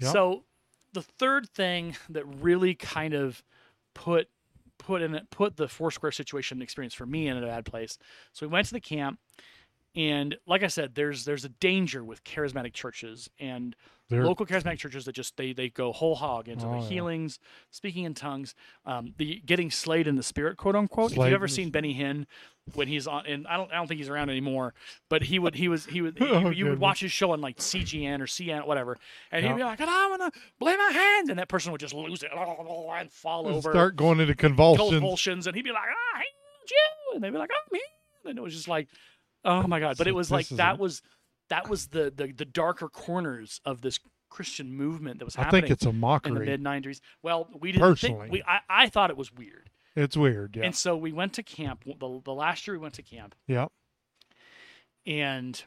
Yep. 0.00 0.12
So 0.12 0.44
the 0.94 1.02
third 1.02 1.48
thing 1.50 1.96
that 2.08 2.24
really 2.26 2.74
kind 2.74 3.14
of 3.14 3.42
put 3.94 4.28
put 4.78 5.02
in 5.02 5.14
it 5.14 5.30
put 5.30 5.56
the 5.56 5.68
Foursquare 5.68 6.12
situation 6.12 6.62
experience 6.62 6.94
for 6.94 7.06
me 7.06 7.28
in 7.28 7.36
a 7.36 7.46
bad 7.46 7.64
place. 7.64 7.98
So 8.32 8.46
we 8.46 8.52
went 8.52 8.66
to 8.68 8.72
the 8.72 8.80
camp 8.80 9.18
and 9.96 10.36
like 10.46 10.62
I 10.62 10.66
said, 10.68 10.94
there's 10.94 11.24
there's 11.24 11.44
a 11.44 11.48
danger 11.48 12.04
with 12.04 12.22
charismatic 12.22 12.74
churches 12.74 13.28
and 13.40 13.74
They're- 14.10 14.24
local 14.24 14.44
charismatic 14.46 14.78
churches 14.78 15.06
that 15.06 15.14
just 15.14 15.36
they 15.36 15.52
they 15.52 15.70
go 15.70 15.92
whole 15.92 16.14
hog 16.14 16.48
into 16.48 16.66
Oh, 16.66 16.72
the 16.72 16.78
yeah. 16.80 16.88
healings, 16.88 17.38
speaking 17.70 18.04
in 18.04 18.14
tongues, 18.14 18.54
um, 18.84 19.14
the 19.16 19.40
getting 19.46 19.70
slayed 19.70 20.06
in 20.06 20.16
the 20.16 20.22
spirit, 20.22 20.56
quote 20.58 20.76
unquote. 20.76 21.12
if 21.12 21.16
you've 21.18 21.26
ever 21.32 21.48
seen 21.48 21.70
Benny 21.70 21.94
Hinn 21.94 22.26
when 22.74 22.88
he's 22.88 23.06
on, 23.06 23.24
and 23.26 23.46
I 23.46 23.56
don't 23.56 23.72
I 23.72 23.76
don't 23.76 23.86
think 23.86 23.98
he's 23.98 24.08
around 24.10 24.28
anymore, 24.28 24.74
but 25.08 25.22
he 25.22 25.38
would 25.38 25.54
he 25.54 25.68
was 25.68 25.86
he 25.86 26.02
would 26.02 26.18
Oh, 26.20 26.50
you, 26.50 26.66
would 26.66 26.78
watch 26.80 27.00
his 27.00 27.10
show 27.12 27.30
on 27.32 27.40
like 27.40 27.56
CGN 27.58 28.20
or 28.20 28.26
CN 28.26 28.66
whatever, 28.66 28.98
and 29.32 29.46
he'd 29.46 29.56
be 29.56 29.64
like, 29.64 29.80
and 29.80 29.88
I 29.88 30.08
want 30.08 30.34
to 30.34 30.40
lay 30.60 30.76
my 30.76 30.90
hands, 30.92 31.30
and 31.30 31.38
that 31.38 31.48
person 31.48 31.72
would 31.72 31.80
just 31.80 31.94
lose 31.94 32.22
it 32.22 32.30
and 32.32 33.10
fall 33.12 33.46
over, 33.48 33.70
start 33.70 33.96
going 33.96 34.20
into 34.20 34.34
convulsions. 34.34 34.90
convulsions, 34.90 35.46
and 35.46 35.56
he'd 35.56 35.62
be 35.62 35.70
like, 35.72 35.82
I 36.14 36.18
healed 36.18 36.70
you, 36.70 37.14
and 37.14 37.24
they'd 37.24 37.30
be 37.30 37.38
like, 37.38 37.50
I'm 37.72 37.80
and 38.28 38.36
it 38.38 38.42
was 38.42 38.54
just 38.54 38.66
like, 38.66 38.88
oh 39.44 39.66
my 39.66 39.80
god, 39.80 39.96
but 39.98 40.06
it 40.06 40.14
was 40.14 40.30
like 40.30 40.48
that 40.48 40.78
was 40.78 41.02
that 41.48 41.68
was 41.68 41.88
the 41.88 42.12
the 42.14 42.32
the 42.32 42.44
darker 42.44 42.88
corners 42.88 43.60
of 43.64 43.82
this 43.82 43.98
Christian 44.28 44.72
movement 44.72 45.18
that 45.18 45.24
was 45.24 45.34
happening. 45.34 45.64
I 45.64 45.66
think 45.68 45.70
it's 45.72 45.86
a 45.86 45.92
mockery 45.92 46.32
in 46.32 46.38
the 46.38 46.44
mid 46.44 46.84
'90s. 46.84 47.00
Well, 47.22 47.48
we 47.58 47.72
didn't 47.72 47.88
Personally. 47.88 48.20
think 48.22 48.32
we 48.32 48.42
I, 48.46 48.60
I 48.68 48.88
thought 48.88 49.10
it 49.10 49.16
was 49.16 49.32
weird, 49.32 49.70
It's 49.94 50.16
weird. 50.16 50.56
Yeah. 50.56 50.64
and 50.64 50.74
so 50.74 50.96
we 50.96 51.12
went 51.12 51.34
to 51.34 51.42
camp. 51.42 51.84
The, 51.84 52.20
the 52.24 52.34
last 52.34 52.66
year 52.66 52.74
we 52.74 52.82
went 52.82 52.94
to 52.94 53.02
camp, 53.02 53.34
yeah. 53.46 53.66
and 55.06 55.62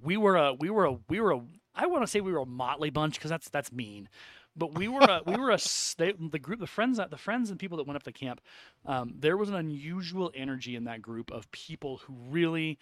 we 0.00 0.16
were 0.16 0.36
a 0.36 0.54
we 0.54 0.70
were 0.70 0.84
a 0.84 0.98
we 1.08 1.20
were 1.20 1.32
a 1.32 1.40
I 1.74 1.86
want 1.86 2.02
to 2.02 2.06
say 2.06 2.20
we 2.20 2.32
were 2.32 2.40
a 2.40 2.46
motley 2.46 2.90
bunch 2.90 3.14
because 3.14 3.30
that's 3.30 3.48
that's 3.48 3.72
mean, 3.72 4.08
but 4.58 4.74
we 4.74 4.88
were 4.88 5.00
a 5.02 5.22
we 5.24 5.36
were 5.36 5.50
a 5.50 5.58
they, 5.96 6.12
the 6.12 6.38
group 6.38 6.60
the 6.60 6.66
friends 6.66 6.98
that 6.98 7.10
the 7.10 7.16
friends 7.18 7.50
and 7.50 7.58
people 7.58 7.78
that 7.78 7.86
went 7.86 7.96
up 7.96 8.02
to 8.04 8.12
camp. 8.12 8.40
Um, 8.84 9.14
there 9.18 9.36
was 9.36 9.48
an 9.48 9.54
unusual 9.54 10.30
energy 10.34 10.76
in 10.76 10.84
that 10.84 11.00
group 11.02 11.30
of 11.30 11.50
people 11.52 11.98
who 11.98 12.14
really 12.28 12.78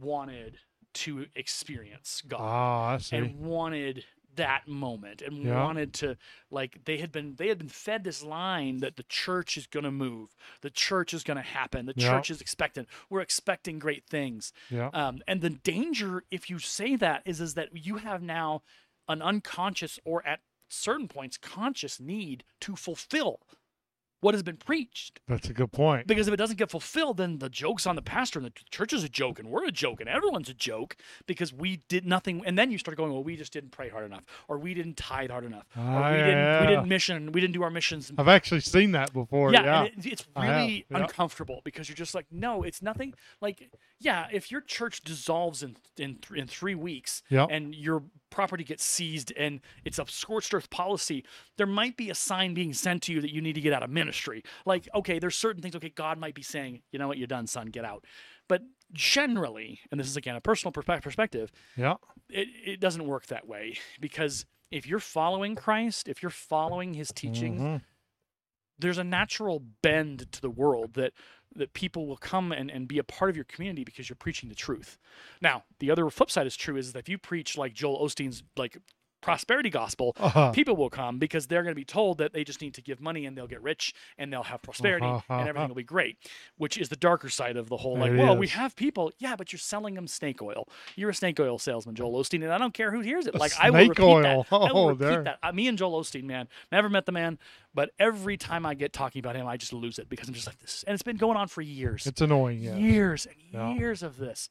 wanted 0.00 0.58
to 0.94 1.26
experience 1.34 2.22
God 2.26 2.40
Ah, 2.40 2.94
I 2.94 2.98
see. 2.98 3.16
and 3.16 3.40
wanted 3.40 4.04
that 4.36 4.68
moment 4.68 5.22
and 5.22 5.44
Yeah. 5.44 5.64
wanted 5.64 5.94
to 5.94 6.16
like 6.50 6.84
they 6.84 6.98
had 6.98 7.10
been 7.10 7.34
they 7.36 7.48
had 7.48 7.58
been 7.58 7.68
fed 7.70 8.04
this 8.04 8.22
line 8.22 8.78
that 8.78 8.96
the 8.96 9.02
church 9.04 9.56
is 9.56 9.66
going 9.66 9.84
to 9.84 9.90
move 9.90 10.34
the 10.60 10.68
church 10.70 11.14
is 11.14 11.22
going 11.22 11.38
to 11.38 11.42
happen 11.42 11.86
the 11.86 11.94
Yeah. 11.96 12.10
church 12.10 12.30
is 12.30 12.40
expectant 12.42 12.86
we're 13.08 13.20
expecting 13.22 13.78
great 13.78 14.04
things 14.06 14.52
yeah. 14.70 14.90
um, 14.92 15.20
and 15.26 15.40
the 15.40 15.48
danger 15.50 16.22
if 16.30 16.50
you 16.50 16.58
say 16.58 16.96
that 16.96 17.22
is 17.24 17.40
is 17.40 17.54
that 17.54 17.70
you 17.72 17.96
have 17.96 18.22
now 18.22 18.62
an 19.08 19.22
unconscious 19.22 19.98
or 20.04 20.26
at 20.26 20.40
certain 20.68 21.08
points 21.08 21.36
conscious 21.36 22.00
need 22.00 22.44
to 22.60 22.76
fulfill 22.76 23.40
what 24.22 24.32
has 24.34 24.42
been 24.42 24.56
preached 24.56 25.20
That's 25.28 25.50
a 25.50 25.52
good 25.52 25.70
point. 25.72 26.06
because 26.06 26.26
if 26.26 26.32
it 26.32 26.38
doesn't 26.38 26.56
get 26.56 26.70
fulfilled, 26.70 27.18
then 27.18 27.38
the 27.38 27.50
joke's 27.50 27.86
on 27.86 27.96
the 27.96 28.02
pastor 28.02 28.38
and 28.38 28.46
the 28.46 28.52
church 28.70 28.94
is 28.94 29.04
a 29.04 29.10
joke 29.10 29.38
and 29.38 29.50
we're 29.50 29.66
a 29.66 29.70
joke 29.70 30.00
and 30.00 30.08
everyone's 30.08 30.48
a 30.48 30.54
joke 30.54 30.96
because 31.26 31.52
we 31.52 31.82
did 31.88 32.06
nothing. 32.06 32.42
And 32.46 32.58
then 32.58 32.70
you 32.70 32.78
start 32.78 32.96
going, 32.96 33.12
well, 33.12 33.22
we 33.22 33.36
just 33.36 33.52
didn't 33.52 33.70
pray 33.72 33.90
hard 33.90 34.06
enough 34.06 34.22
or 34.48 34.56
we 34.58 34.72
didn't 34.72 34.96
tithe 34.96 35.30
hard 35.30 35.44
enough 35.44 35.66
or 35.76 35.82
Ah, 35.82 36.10
we 36.10 36.16
didn't 36.16 36.60
we 36.62 36.66
didn't 36.66 36.88
mission 36.88 37.30
we 37.32 37.40
didn't 37.42 37.52
do 37.54 37.62
our 37.62 37.70
missions. 37.70 38.10
I've 38.16 38.26
actually 38.26 38.60
seen 38.62 38.92
that 38.92 39.12
before. 39.12 39.52
yeah, 39.52 39.62
Yeah. 39.64 39.80
and 39.84 40.06
it, 40.06 40.12
it's 40.12 40.26
really 40.34 40.86
yeah. 40.90 40.96
uncomfortable 40.96 41.60
because 41.62 41.88
you're 41.88 41.94
just 41.96 42.14
like, 42.14 42.26
no, 42.32 42.62
it's 42.62 42.80
nothing. 42.80 43.12
Like, 43.42 43.70
yeah, 44.00 44.28
if 44.32 44.50
your 44.50 44.62
church 44.62 45.02
dissolves 45.04 45.62
in 45.62 45.76
in 45.98 46.16
th- 46.16 46.40
in 46.40 46.46
three 46.48 46.74
weeks 46.74 47.22
Yep. 47.28 47.48
and 47.52 47.74
your 47.74 48.02
property 48.36 48.62
gets 48.64 48.84
seized 48.84 49.32
and 49.36 49.60
it's 49.84 49.98
a 49.98 50.04
scorched 50.06 50.52
earth 50.54 50.68
policy, 50.70 51.24
there 51.56 51.66
might 51.66 51.96
be 51.96 52.10
a 52.10 52.14
sign 52.14 52.52
being 52.54 52.72
sent 52.74 53.02
to 53.04 53.12
you 53.12 53.20
that 53.22 53.32
you 53.34 53.40
need 53.40 53.54
to 53.54 53.60
get 53.62 53.72
out 53.72 53.82
of 53.82 53.90
ministry. 53.90 54.42
Like, 54.66 54.88
okay, 54.94 55.18
there's 55.18 55.34
certain 55.34 55.62
things. 55.62 55.74
Okay, 55.74 55.88
God 55.88 56.18
might 56.18 56.34
be 56.34 56.42
saying, 56.42 56.82
you 56.92 56.98
know 56.98 57.08
what, 57.08 57.16
you're 57.18 57.26
done, 57.26 57.46
son, 57.46 57.66
get 57.68 57.84
out. 57.84 58.04
But 58.46 58.62
generally, 58.92 59.80
and 59.90 59.98
this 59.98 60.06
is 60.06 60.16
again 60.16 60.36
a 60.36 60.40
personal 60.40 60.70
perspective, 60.72 61.50
yeah. 61.76 61.94
it, 62.28 62.48
it 62.64 62.80
doesn't 62.80 63.06
work 63.06 63.26
that 63.26 63.48
way 63.48 63.78
because 64.00 64.44
if 64.70 64.86
you're 64.86 64.98
following 65.00 65.54
Christ, 65.54 66.06
if 66.08 66.22
you're 66.22 66.30
following 66.30 66.94
His 66.94 67.08
teachings, 67.14 67.60
Mhm. 67.60 67.82
there's 68.78 68.98
a 68.98 69.04
natural 69.04 69.62
bend 69.82 70.30
to 70.32 70.40
the 70.40 70.50
world 70.50 70.94
that 70.94 71.12
that 71.58 71.74
people 71.74 72.06
will 72.06 72.16
come 72.16 72.52
and, 72.52 72.70
and 72.70 72.88
be 72.88 72.98
a 72.98 73.04
part 73.04 73.30
of 73.30 73.36
your 73.36 73.44
community 73.44 73.84
because 73.84 74.08
you're 74.08 74.16
preaching 74.16 74.48
the 74.48 74.54
truth. 74.54 74.98
Now, 75.40 75.64
the 75.78 75.90
other 75.90 76.08
flip 76.10 76.30
side 76.30 76.46
is 76.46 76.56
true 76.56 76.76
is 76.76 76.92
that 76.92 77.00
if 77.00 77.08
you 77.08 77.18
preach 77.18 77.56
like 77.56 77.74
Joel 77.74 78.04
Osteen's 78.04 78.42
like 78.56 78.78
prosperity 79.20 79.70
gospel, 79.70 80.14
Uh-huh. 80.18 80.52
people 80.52 80.76
will 80.76 80.90
come 80.90 81.18
because 81.18 81.46
they're 81.46 81.62
going 81.62 81.74
to 81.74 81.80
be 81.80 81.84
told 81.84 82.18
that 82.18 82.32
they 82.32 82.44
just 82.44 82.60
need 82.60 82.74
to 82.74 82.82
give 82.82 83.00
money 83.00 83.26
and 83.26 83.36
they'll 83.36 83.46
get 83.46 83.62
rich 83.62 83.94
and 84.18 84.32
they'll 84.32 84.42
have 84.44 84.62
prosperity 84.62 85.06
and 85.06 85.48
everything 85.48 85.68
will 85.68 85.74
be 85.74 85.82
great, 85.82 86.16
which 86.56 86.78
is 86.78 86.88
the 86.88 86.96
darker 86.96 87.28
side 87.28 87.56
of 87.56 87.68
the 87.68 87.76
whole 87.78 87.96
like, 87.98 88.12
It 88.12 88.18
well, 88.18 88.36
we 88.36 88.48
have 88.48 88.76
people, 88.76 89.10
yeah, 89.18 89.34
but 89.36 89.52
you're 89.52 89.58
selling 89.58 89.94
them 89.94 90.06
snake 90.06 90.42
oil. 90.42 90.68
You're 90.94 91.10
a 91.10 91.14
snake 91.14 91.40
oil 91.40 91.58
salesman, 91.58 91.94
Joel 91.94 92.22
Osteen, 92.22 92.42
and 92.44 92.52
I 92.52 92.58
don't 92.58 92.74
care 92.74 92.90
who 92.92 93.00
hears 93.00 93.26
it. 93.26 93.34
Like 93.34 93.52
I 93.60 93.70
will 93.70 93.88
repeat 93.88 94.02
oil. 94.02 94.46
that. 94.50 94.56
I 94.56 94.72
will 94.72 94.76
Oh, 94.78 94.88
repeat 94.90 94.98
there. 95.04 95.22
that. 95.24 95.38
Uh, 95.42 95.52
me 95.52 95.66
and 95.68 95.76
Joel 95.78 96.00
Osteen, 96.02 96.24
man, 96.24 96.48
never 96.70 96.88
met 96.88 97.06
the 97.06 97.12
man, 97.12 97.38
but 97.74 97.90
every 97.98 98.36
time 98.36 98.64
I 98.64 98.74
get 98.74 98.92
talking 98.92 99.20
about 99.20 99.34
him, 99.36 99.46
I 99.46 99.56
just 99.56 99.72
lose 99.72 99.98
it 99.98 100.08
because 100.08 100.28
I'm 100.28 100.34
just 100.34 100.46
like 100.46 100.58
this, 100.60 100.84
and 100.86 100.94
it's 100.94 101.02
been 101.02 101.16
going 101.16 101.36
on 101.36 101.48
for 101.48 101.62
years 101.62 102.06
It's 102.06 102.20
annoying. 102.20 102.60
Yeah. 102.60 102.76
years 102.76 103.26
and 103.26 103.34
Yeah. 103.52 103.74
years 103.74 104.02
of 104.02 104.18
this. 104.18 104.48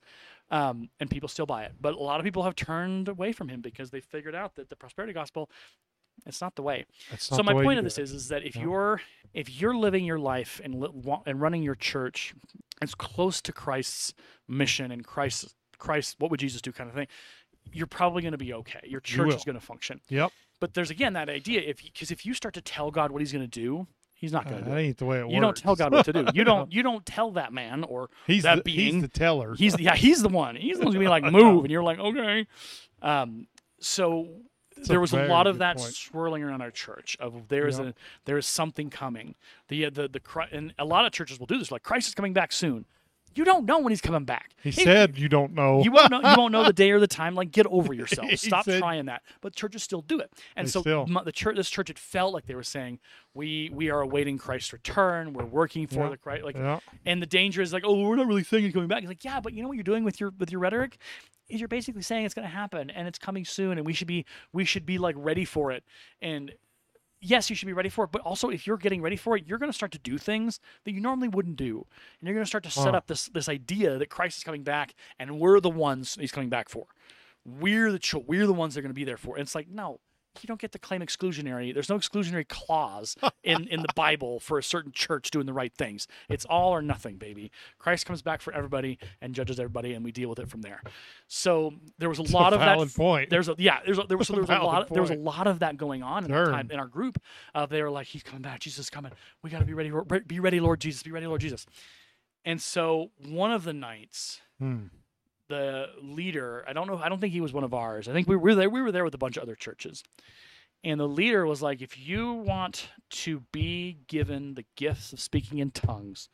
Um, 0.51 0.89
and 0.99 1.09
people 1.09 1.27
still 1.27 1.47
buy 1.47 1.63
it. 1.63 1.73
But 1.81 1.95
a 1.95 1.97
lot 1.99 2.19
of 2.19 2.23
people 2.23 2.43
have 2.43 2.55
turned 2.55 3.07
away 3.07 3.31
from 3.31 3.49
him 3.49 3.61
because 3.61 3.89
they 3.89 3.99
figured 3.99 4.35
out 4.35 4.55
that 4.55 4.69
the 4.69 4.75
prosperity 4.75 5.11
gospel, 5.11 5.49
it's 6.27 6.39
not 6.39 6.55
the 6.55 6.61
way. 6.61 6.85
That's 7.09 7.25
So 7.25 7.37
not 7.37 7.45
my 7.45 7.53
point 7.63 7.79
of 7.79 7.83
this 7.83 7.97
is, 7.97 8.11
is 8.11 8.27
that 8.27 8.43
if 8.43 8.55
Yeah. 8.55 8.61
you're 8.63 9.01
if 9.33 9.49
you're 9.59 9.75
living 9.75 10.05
your 10.05 10.19
life 10.19 10.61
and 10.63 10.75
li- 10.79 11.17
and 11.25 11.41
running 11.41 11.63
your 11.63 11.73
church 11.75 12.35
as 12.81 12.93
close 12.93 13.41
to 13.41 13.51
Christ's 13.51 14.13
mission 14.47 14.91
and 14.91 15.03
Christ 15.03 15.55
Christ, 15.79 16.15
what 16.19 16.29
would 16.31 16.39
Jesus 16.39 16.61
do 16.61 16.71
kind 16.71 16.89
of 16.89 16.95
thing, 16.95 17.07
you're 17.73 17.87
probably 17.87 18.21
going 18.21 18.31
to 18.31 18.37
be 18.37 18.53
okay. 18.53 18.79
Your 18.83 19.01
church 19.01 19.27
will. 19.27 19.35
is 19.35 19.43
going 19.43 19.59
to 19.59 19.65
function. 19.65 19.99
Yep. 20.09 20.31
But 20.59 20.73
there's 20.75 20.91
again 20.91 21.13
that 21.13 21.27
idea 21.27 21.61
if 21.61 21.83
because 21.83 22.11
if 22.11 22.23
you 22.25 22.33
start 22.35 22.53
to 22.53 22.61
tell 22.61 22.91
God 22.91 23.11
what 23.11 23.21
He's 23.21 23.31
going 23.33 23.43
to 23.49 23.59
do, 23.59 23.87
He's 24.17 24.31
not 24.31 24.47
Uh, 24.47 24.49
going 24.51 24.63
to 24.63 24.69
do 24.69 24.75
that 24.75 24.79
ain't 24.81 24.97
the 24.97 25.05
way 25.05 25.19
it 25.19 25.29
You 25.29 25.39
don't 25.41 25.55
tell 25.57 25.75
God 25.75 25.91
what 25.91 26.05
to 26.05 26.13
do. 26.13 26.25
You 26.33 26.43
don't. 26.43 26.71
You 26.73 26.81
don't 26.83 27.05
tell 27.05 27.31
that 27.31 27.53
man 27.53 27.83
or 27.83 28.09
he's 28.25 28.43
that 28.43 28.55
the, 28.57 28.61
being- 28.63 28.93
He's 28.95 29.01
the 29.01 29.07
teller. 29.07 29.53
He's 29.55 29.73
the, 29.75 29.83
yeah, 29.83 29.95
he's 29.95 30.21
the 30.21 30.29
one. 30.29 30.55
He's 30.55 30.77
the 30.79 30.85
one 30.85 30.93
who's 30.93 31.03
gonna 31.03 31.05
be 31.19 31.25
like 31.25 31.31
move, 31.31 31.65
and 31.65 31.71
you're 31.71 31.83
like 31.83 31.99
okay. 31.99 32.47
Um, 33.01 33.47
so 33.79 34.27
It's 34.77 34.87
there 34.87 34.99
was 34.99 35.13
a 35.13 35.17
very 35.17 35.29
lot 35.29 35.47
of 35.47 35.59
that 35.59 35.77
point. 35.77 35.93
swirling 35.93 36.43
around 36.43 36.61
our 36.61 36.71
church 36.71 37.17
of 37.19 37.49
there 37.49 37.67
is 37.67 37.77
Yep. 37.77 37.87
a 37.89 37.93
there 38.25 38.37
is 38.37 38.47
something 38.47 38.89
coming. 38.89 39.35
The 39.67 39.85
uh, 39.85 39.89
the 39.91 40.07
the 40.07 40.21
and 40.51 40.73
a 40.79 40.85
lot 40.85 41.05
of 41.05 41.11
churches 41.11 41.39
will 41.39 41.45
do 41.47 41.57
this 41.57 41.71
like 41.71 41.83
Christ 41.83 42.07
is 42.07 42.15
coming 42.15 42.33
back 42.33 42.51
soon. 42.51 42.85
You 43.35 43.43
don't 43.45 43.65
know 43.65 43.79
when 43.79 43.91
he's 43.91 44.01
coming 44.01 44.23
back. 44.25 44.51
He 44.63 44.69
If- 44.69 44.75
said 44.75 45.17
you 45.17 45.27
don't 45.29 45.53
know. 45.53 45.83
you 45.83 45.91
won't 45.91 46.09
know. 46.09 46.21
You 46.21 46.37
won't 46.37 46.51
know 46.51 46.63
the 46.63 46.73
day 46.83 46.91
or 46.91 46.99
the 46.99 47.07
time. 47.07 47.35
Like, 47.35 47.51
get 47.51 47.65
over 47.67 47.93
yourself. 47.93 48.31
Stop 48.37 48.65
said- 48.65 48.79
trying 48.79 49.05
that. 49.05 49.21
But 49.41 49.55
churches 49.55 49.83
still 49.83 50.01
do 50.01 50.19
it. 50.19 50.31
And 50.55 50.69
so 50.69 50.81
still. 50.81 51.05
the 51.05 51.31
church, 51.31 51.55
this 51.55 51.69
church, 51.69 51.89
it 51.89 51.99
felt 51.99 52.33
like 52.33 52.45
they 52.47 52.55
were 52.55 52.63
saying, 52.63 52.99
"We 53.33 53.69
we 53.73 53.89
are 53.89 54.01
awaiting 54.01 54.37
Christ's 54.37 54.71
return. 54.73 55.33
We're 55.33 55.45
working 55.45 55.85
for 55.87 56.03
Yeah. 56.05 56.09
the 56.09 56.17
Christ." 56.17 56.43
Like, 56.43 56.55
yeah. 56.55 56.79
and 57.05 57.21
the 57.21 57.25
danger 57.27 57.61
is 57.61 57.73
like, 57.73 57.83
"Oh, 57.85 57.99
we're 58.07 58.15
not 58.15 58.27
really 58.27 58.43
saying 58.43 58.63
he's 58.63 58.73
coming 58.73 58.87
back." 58.87 59.01
He's 59.01 59.09
like, 59.09 59.23
"Yeah, 59.23 59.39
but 59.39 59.53
you 59.53 59.61
know 59.61 59.67
what 59.67 59.75
you're 59.77 59.83
doing 59.83 60.03
with 60.03 60.19
your 60.19 60.31
with 60.39 60.51
your 60.51 60.59
rhetoric." 60.61 60.97
Is 61.47 61.59
you're 61.59 61.67
basically 61.67 62.01
saying 62.01 62.25
it's 62.25 62.33
going 62.33 62.47
to 62.47 62.51
happen 62.53 62.89
and 62.89 63.07
it's 63.07 63.19
coming 63.19 63.45
soon, 63.45 63.77
and 63.77 63.85
we 63.85 63.93
should 63.93 64.07
be 64.07 64.25
we 64.51 64.65
should 64.65 64.83
be 64.85 64.97
like 64.97 65.13
ready 65.17 65.45
for 65.45 65.71
it. 65.71 65.83
And 66.21 66.51
yes, 67.25 67.49
you 67.49 67.55
should 67.55 67.65
be 67.65 67.73
ready 67.73 67.89
for 67.89 68.05
it, 68.05 68.11
but 68.11 68.21
also 68.21 68.49
if 68.49 68.65
you're 68.67 68.77
getting 68.77 69.01
ready 69.01 69.15
for 69.15 69.35
it, 69.35 69.45
you're 69.47 69.57
going 69.57 69.71
to 69.71 69.75
start 69.75 69.91
to 69.93 69.99
do 69.99 70.17
things 70.17 70.59
that 70.83 70.93
you 70.93 71.01
normally 71.01 71.27
wouldn't 71.27 71.57
do, 71.57 71.85
and 72.19 72.27
you're 72.27 72.33
going 72.33 72.43
to 72.43 72.47
start 72.47 72.63
to 72.63 72.71
set 72.71 72.95
up 72.95 73.07
this 73.07 73.27
this 73.29 73.49
idea 73.49 73.97
that 73.97 74.09
Christ 74.09 74.37
is 74.37 74.43
coming 74.43 74.63
back, 74.63 74.95
and 75.19 75.39
we're 75.39 75.59
the 75.59 75.69
ones 75.69 76.17
he's 76.19 76.31
coming 76.31 76.49
back 76.49 76.69
for. 76.69 76.87
We're 77.45 77.91
the 77.91 78.23
we're 78.25 78.47
the 78.47 78.53
ones 78.53 78.73
they're 78.73 78.83
going 78.83 78.89
to 78.91 78.95
be 78.95 79.03
there 79.03 79.17
for. 79.17 79.35
And 79.35 79.43
it's 79.43 79.55
like 79.55 79.69
no. 79.69 79.99
You 80.41 80.47
don't 80.47 80.59
get 80.59 80.71
to 80.73 80.79
claim 80.79 81.01
exclusionary. 81.01 81.73
There's 81.73 81.89
no 81.89 81.97
exclusionary 81.97 82.47
clause 82.47 83.15
in, 83.43 83.67
in 83.67 83.81
the 83.81 83.87
Bible 83.95 84.39
for 84.39 84.57
a 84.57 84.63
certain 84.63 84.91
church 84.91 85.31
doing 85.31 85.45
the 85.45 85.53
right 85.53 85.73
things. 85.77 86.07
It's 86.29 86.45
all 86.45 86.71
or 86.71 86.81
nothing, 86.81 87.17
baby. 87.17 87.51
Christ 87.79 88.05
comes 88.05 88.21
back 88.21 88.41
for 88.41 88.53
everybody 88.53 88.99
and 89.21 89.33
judges 89.33 89.59
everybody, 89.59 89.93
and 89.93 90.03
we 90.03 90.11
deal 90.11 90.29
with 90.29 90.39
it 90.39 90.49
from 90.49 90.61
there. 90.61 90.81
So 91.27 91.73
there 91.97 92.09
was 92.09 92.19
a 92.19 92.23
lot 92.33 92.53
a 92.53 92.55
of 92.55 92.59
that 92.61 92.75
valid 92.75 92.93
point. 92.93 93.29
there's 93.29 93.49
a 93.49 93.55
yeah 93.57 93.79
there's 93.85 93.97
a, 93.99 94.03
there 94.03 94.17
was 94.17 94.27
so 94.27 94.33
there 94.35 94.41
was 94.41 94.49
a 94.49 94.53
Valid 94.53 94.65
lot 94.65 94.89
there 94.93 95.01
was 95.01 95.11
a 95.11 95.15
lot 95.15 95.47
of 95.47 95.59
that 95.59 95.77
going 95.77 96.03
on 96.03 96.25
in 96.25 96.31
that 96.31 96.45
time 96.51 96.71
in 96.71 96.79
our 96.79 96.87
group 96.87 97.19
uh, 97.53 97.65
they 97.65 97.81
were 97.81 97.89
like 97.91 98.07
he's 98.07 98.23
coming 98.23 98.41
back 98.41 98.59
jesus 98.59 98.79
is 98.79 98.89
coming 98.89 99.11
we 99.43 99.49
got 99.49 99.59
to 99.59 99.65
be 99.65 99.73
ready 99.73 99.91
be 100.27 100.39
ready 100.39 100.59
lord 100.59 100.79
jesus 100.79 101.03
be 101.03 101.11
ready 101.11 101.27
lord 101.27 101.41
jesus 101.41 101.65
and 102.43 102.61
so 102.61 103.11
one 103.27 103.51
of 103.51 103.63
the 103.63 103.73
nights 103.73 104.41
Hmm. 104.59 104.85
The 105.47 105.87
leader 106.01 106.63
i 106.67 106.73
don't 106.73 106.87
know 106.87 106.97
i 106.97 107.09
don't 107.09 107.19
think 107.19 107.33
he 107.33 107.41
was 107.41 107.53
one 107.53 107.63
of 107.63 107.73
ours 107.73 108.07
i 108.07 108.13
think 108.13 108.27
we 108.27 108.35
were 108.35 108.55
there 108.55 108.69
we 108.69 108.81
were 108.81 108.91
there 108.91 109.03
with 109.03 109.13
a 109.13 109.17
bunch 109.19 109.37
of 109.37 109.43
other 109.43 109.55
churches 109.55 110.03
and 110.83 110.99
the 110.99 111.07
leader 111.07 111.45
was 111.45 111.61
like 111.61 111.81
if 111.81 111.97
you 111.97 112.33
want 112.33 112.89
to 113.09 113.41
be 113.51 113.97
given 114.07 114.55
the 114.55 114.65
gifts 114.75 115.13
of 115.13 115.19
speaking 115.19 115.59
in 115.59 115.71
tongues 115.71 116.29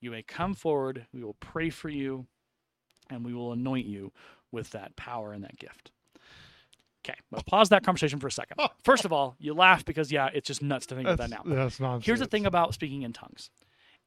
you 0.00 0.10
may 0.10 0.22
come 0.22 0.54
forward 0.54 1.06
we 1.12 1.22
will 1.22 1.36
pray 1.40 1.70
for 1.70 1.88
you 1.88 2.26
and 3.10 3.24
we 3.24 3.34
will 3.34 3.52
anoint 3.52 3.86
you 3.86 4.12
with 4.50 4.70
that 4.70 4.96
power 4.96 5.32
and 5.32 5.44
that 5.44 5.58
gift 5.58 5.90
Okay, 7.08 7.18
I'm 7.32 7.42
pause 7.44 7.68
that 7.68 7.84
conversation 7.84 8.18
for 8.18 8.26
a 8.26 8.32
second. 8.32 8.60
First 8.82 9.04
of 9.04 9.12
all, 9.12 9.36
you 9.38 9.54
laugh 9.54 9.84
because 9.84 10.10
yeah, 10.10 10.28
it's 10.34 10.46
just 10.46 10.60
nuts 10.60 10.86
to 10.86 10.96
think 10.96 11.06
about 11.06 11.18
that 11.18 11.30
now. 11.30 11.42
that's 11.44 11.78
nonsense. 11.78 12.04
Here's 12.04 12.18
the 12.18 12.26
thing 12.26 12.46
about 12.46 12.74
speaking 12.74 13.02
in 13.02 13.12
tongues 13.12 13.50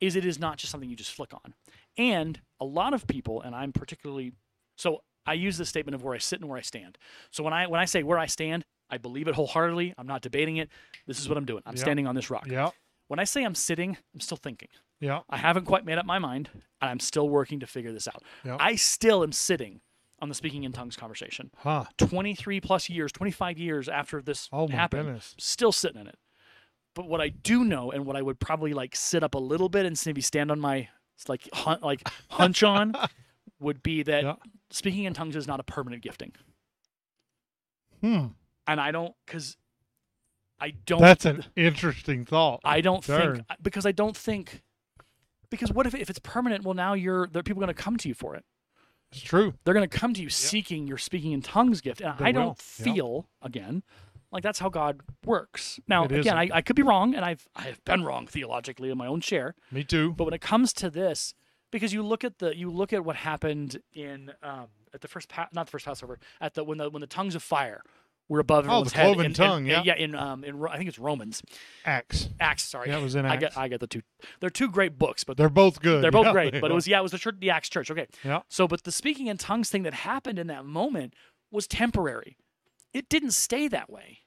is 0.02 0.16
it 0.16 0.26
is 0.26 0.40
not 0.40 0.58
just 0.58 0.72
something 0.72 0.90
you 0.90 0.96
just 0.96 1.12
flick 1.12 1.34
on. 1.34 1.54
And 2.00 2.40
a 2.60 2.66
lot 2.66 2.94
of 2.94 3.06
people, 3.08 3.42
and 3.42 3.54
I'm 3.56 3.72
particularly 3.74 4.32
so 4.78 5.02
I 5.26 5.34
use 5.34 5.58
this 5.58 5.70
statement 5.70 5.94
of 5.96 6.04
where 6.04 6.16
I 6.16 6.18
sit 6.18 6.40
and 6.40 6.50
where 6.50 6.58
I 6.58 6.62
stand. 6.62 6.98
So 7.32 7.44
when 7.44 7.54
I 7.54 7.68
when 7.68 7.80
I 7.80 7.86
say 7.86 8.02
where 8.04 8.18
I 8.18 8.26
stand, 8.26 8.66
I 8.90 8.98
believe 8.98 9.28
it 9.28 9.36
wholeheartedly. 9.36 9.94
I'm 9.98 10.08
not 10.08 10.22
debating 10.22 10.58
it. 10.58 10.70
This 11.06 11.20
is 11.20 11.28
what 11.30 11.38
I'm 11.38 11.46
doing. 11.46 11.62
I'm 11.66 11.76
Yeah. 11.76 11.82
standing 11.82 12.08
on 12.08 12.16
this 12.16 12.30
rock. 12.32 12.48
Yeah. 12.48 12.70
When 13.10 13.20
I 13.20 13.24
say 13.26 13.44
I'm 13.44 13.54
sitting, 13.56 13.98
I'm 14.14 14.20
still 14.22 14.38
thinking. 14.38 14.70
Yeah. 15.02 15.22
I 15.30 15.38
haven't 15.38 15.66
quite 15.66 15.84
made 15.86 15.98
up 15.98 16.06
my 16.06 16.20
mind, 16.20 16.50
and 16.82 16.90
I'm 16.90 17.00
still 17.00 17.28
working 17.30 17.60
to 17.60 17.68
figure 17.68 17.92
this 17.92 18.08
out. 18.08 18.24
Yeah. 18.46 18.58
I 18.60 18.76
still 18.76 19.24
am 19.24 19.32
sitting 19.32 19.82
on 20.22 20.30
the 20.30 20.36
speaking 20.36 20.64
in 20.64 20.72
tongues 20.72 20.96
conversation. 20.96 21.52
Huh. 21.58 21.86
23 21.98 22.60
plus 22.62 22.90
years, 22.90 23.12
25 23.12 23.58
years 23.58 23.88
after 23.90 24.22
this 24.22 24.48
Oh 24.52 24.68
happened, 24.68 25.06
goodness. 25.06 25.36
still 25.40 25.72
sitting 25.72 26.00
in 26.02 26.08
it. 26.08 26.18
But 26.96 27.08
what 27.08 27.22
I 27.22 27.30
do 27.30 27.64
know, 27.64 27.92
and 27.92 28.06
what 28.06 28.16
I 28.16 28.22
would 28.22 28.40
probably 28.40 28.74
like 28.74 28.96
sit 28.96 29.24
up 29.24 29.34
a 29.36 29.40
little 29.40 29.70
bit 29.70 29.86
and 29.86 30.02
maybe 30.06 30.22
stand 30.22 30.52
on 30.52 30.60
my 30.60 30.90
like 31.28 31.50
hun- 31.54 31.80
like 31.82 32.08
hunch 32.30 32.64
on, 32.64 32.94
would 33.60 33.82
be 33.84 34.04
that 34.04 34.24
Yeah. 34.24 34.36
speaking 34.70 35.04
in 35.06 35.14
tongues 35.14 35.36
is 35.36 35.48
not 35.48 35.60
a 35.60 35.64
permanent 35.64 36.02
gifting, 36.04 36.32
Hmm. 38.02 38.28
and 38.68 38.80
I 38.80 38.92
don't 38.92 39.14
because 39.26 39.58
I 40.60 40.72
don't. 40.86 41.02
That's 41.02 41.26
an 41.26 41.46
interesting 41.56 42.26
thought. 42.26 42.62
I 42.64 42.82
don't 42.82 43.06
Darn. 43.06 43.36
think 43.38 43.48
because 43.62 43.86
I 43.86 43.92
don't 43.92 44.16
think 44.16 44.62
because 45.50 45.72
what 45.72 45.86
if 45.88 45.96
if 45.96 46.10
it's 46.10 46.20
permanent? 46.20 46.64
Well, 46.64 46.74
now 46.76 46.94
you're 46.94 47.28
there. 47.28 47.40
are 47.42 47.44
People 47.44 47.60
going 47.62 47.68
to 47.76 47.82
come 47.82 47.98
to 47.98 48.08
you 48.08 48.14
for 48.14 48.36
it. 48.36 48.46
It's 49.12 49.22
true. 49.22 49.56
They're 49.64 49.74
going 49.74 49.90
to 49.90 49.98
come 49.98 50.14
to 50.14 50.22
you 50.22 50.30
seeking 50.30 50.86
your 50.86 51.00
speaking 51.00 51.32
in 51.32 51.42
tongues 51.42 51.82
gift. 51.82 52.00
And 52.00 52.16
They 52.20 52.26
I 52.26 52.32
don't 52.32 52.58
feel, 52.60 53.28
again, 53.42 53.82
like 54.32 54.44
that's 54.44 54.60
how 54.60 54.70
God 54.70 55.02
works. 55.26 55.80
Now, 55.88 56.06
It 56.06 56.12
again, 56.12 56.38
I. 56.38 56.50
I 56.54 56.62
could 56.62 56.76
be 56.76 56.84
wrong, 56.84 57.16
and 57.16 57.24
I've, 57.26 57.48
I 57.56 57.64
have 57.64 57.84
been 57.86 58.04
wrong 58.04 58.28
theologically 58.28 58.90
in 58.90 58.98
my 58.98 59.08
own 59.08 59.22
share. 59.22 59.56
Me 59.72 59.84
too. 59.84 60.14
But 60.14 60.26
when 60.26 60.34
it 60.34 60.42
comes 60.42 60.72
to 60.74 60.90
this, 60.90 61.34
because 61.72 61.94
you 61.94 62.04
look 62.04 62.24
at 62.24 62.40
the 62.40 62.56
you 62.58 62.70
look 62.70 62.94
at 62.94 63.04
what 63.06 63.16
happened 63.16 63.82
in 63.94 64.32
um, 64.44 64.68
at 64.94 65.02
the 65.02 65.08
first 65.08 65.30
pa- 65.30 65.50
not 65.54 65.66
the 65.68 65.72
first 65.72 65.86
Passover 65.86 66.20
at 66.42 66.54
the 66.54 66.64
when 66.64 66.78
the 66.78 66.90
when 66.90 67.02
the 67.02 67.08
tongues 67.08 67.36
of 67.36 67.44
fire 67.44 67.82
were 68.28 68.40
above 68.40 68.66
Oh, 68.66 68.68
everyone's 68.86 68.92
the 68.92 68.98
head. 69.00 69.06
cloven 69.06 69.26
in- 69.26 69.34
tongue, 69.34 69.64
in- 69.66 69.72
yeah. 69.72 69.82
yeah, 69.84 69.96
in 69.96 70.14
um 70.16 70.44
in 70.44 70.64
I 70.68 70.78
think 70.78 70.90
it's 70.90 71.00
Romans 71.00 71.42
Acts. 71.86 72.30
Acts. 72.40 72.64
Sorry, 72.64 72.90
Yeah, 72.90 73.00
was 73.00 73.16
in 73.16 73.26
I 73.26 73.34
Acts. 73.34 73.40
get 73.42 73.58
I 73.58 73.68
get 73.68 73.80
the 73.80 73.88
two. 73.88 74.02
They're 74.40 74.50
two 74.52 74.70
great 74.70 75.00
books, 75.00 75.24
but 75.24 75.38
They're 75.38 75.50
both 75.50 75.80
good. 75.82 76.04
they're 76.04 76.12
both 76.12 76.28
Yeah, 76.28 76.32
great, 76.34 76.54
they 76.54 76.60
but 76.60 76.70
it 76.70 76.74
was 76.80 76.88
yeah, 76.88 77.00
it 77.00 77.04
was 77.04 77.12
the 77.12 77.18
church, 77.18 77.36
the 77.40 77.50
Acts 77.50 77.70
church. 77.70 77.90
Okay, 77.90 78.06
Yeah. 78.24 78.42
So, 78.48 78.68
but 78.68 78.84
the 78.84 78.92
speaking 78.92 79.26
in 79.28 79.38
tongues 79.38 79.70
thing 79.70 79.82
that 79.84 79.94
happened 79.96 80.38
in 80.38 80.46
that 80.48 80.66
moment 80.66 81.14
was 81.52 81.66
temporary. 81.68 82.38
It 82.94 83.10
didn't 83.10 83.32
stay 83.32 83.68
that 83.68 83.90
way. 83.90 84.20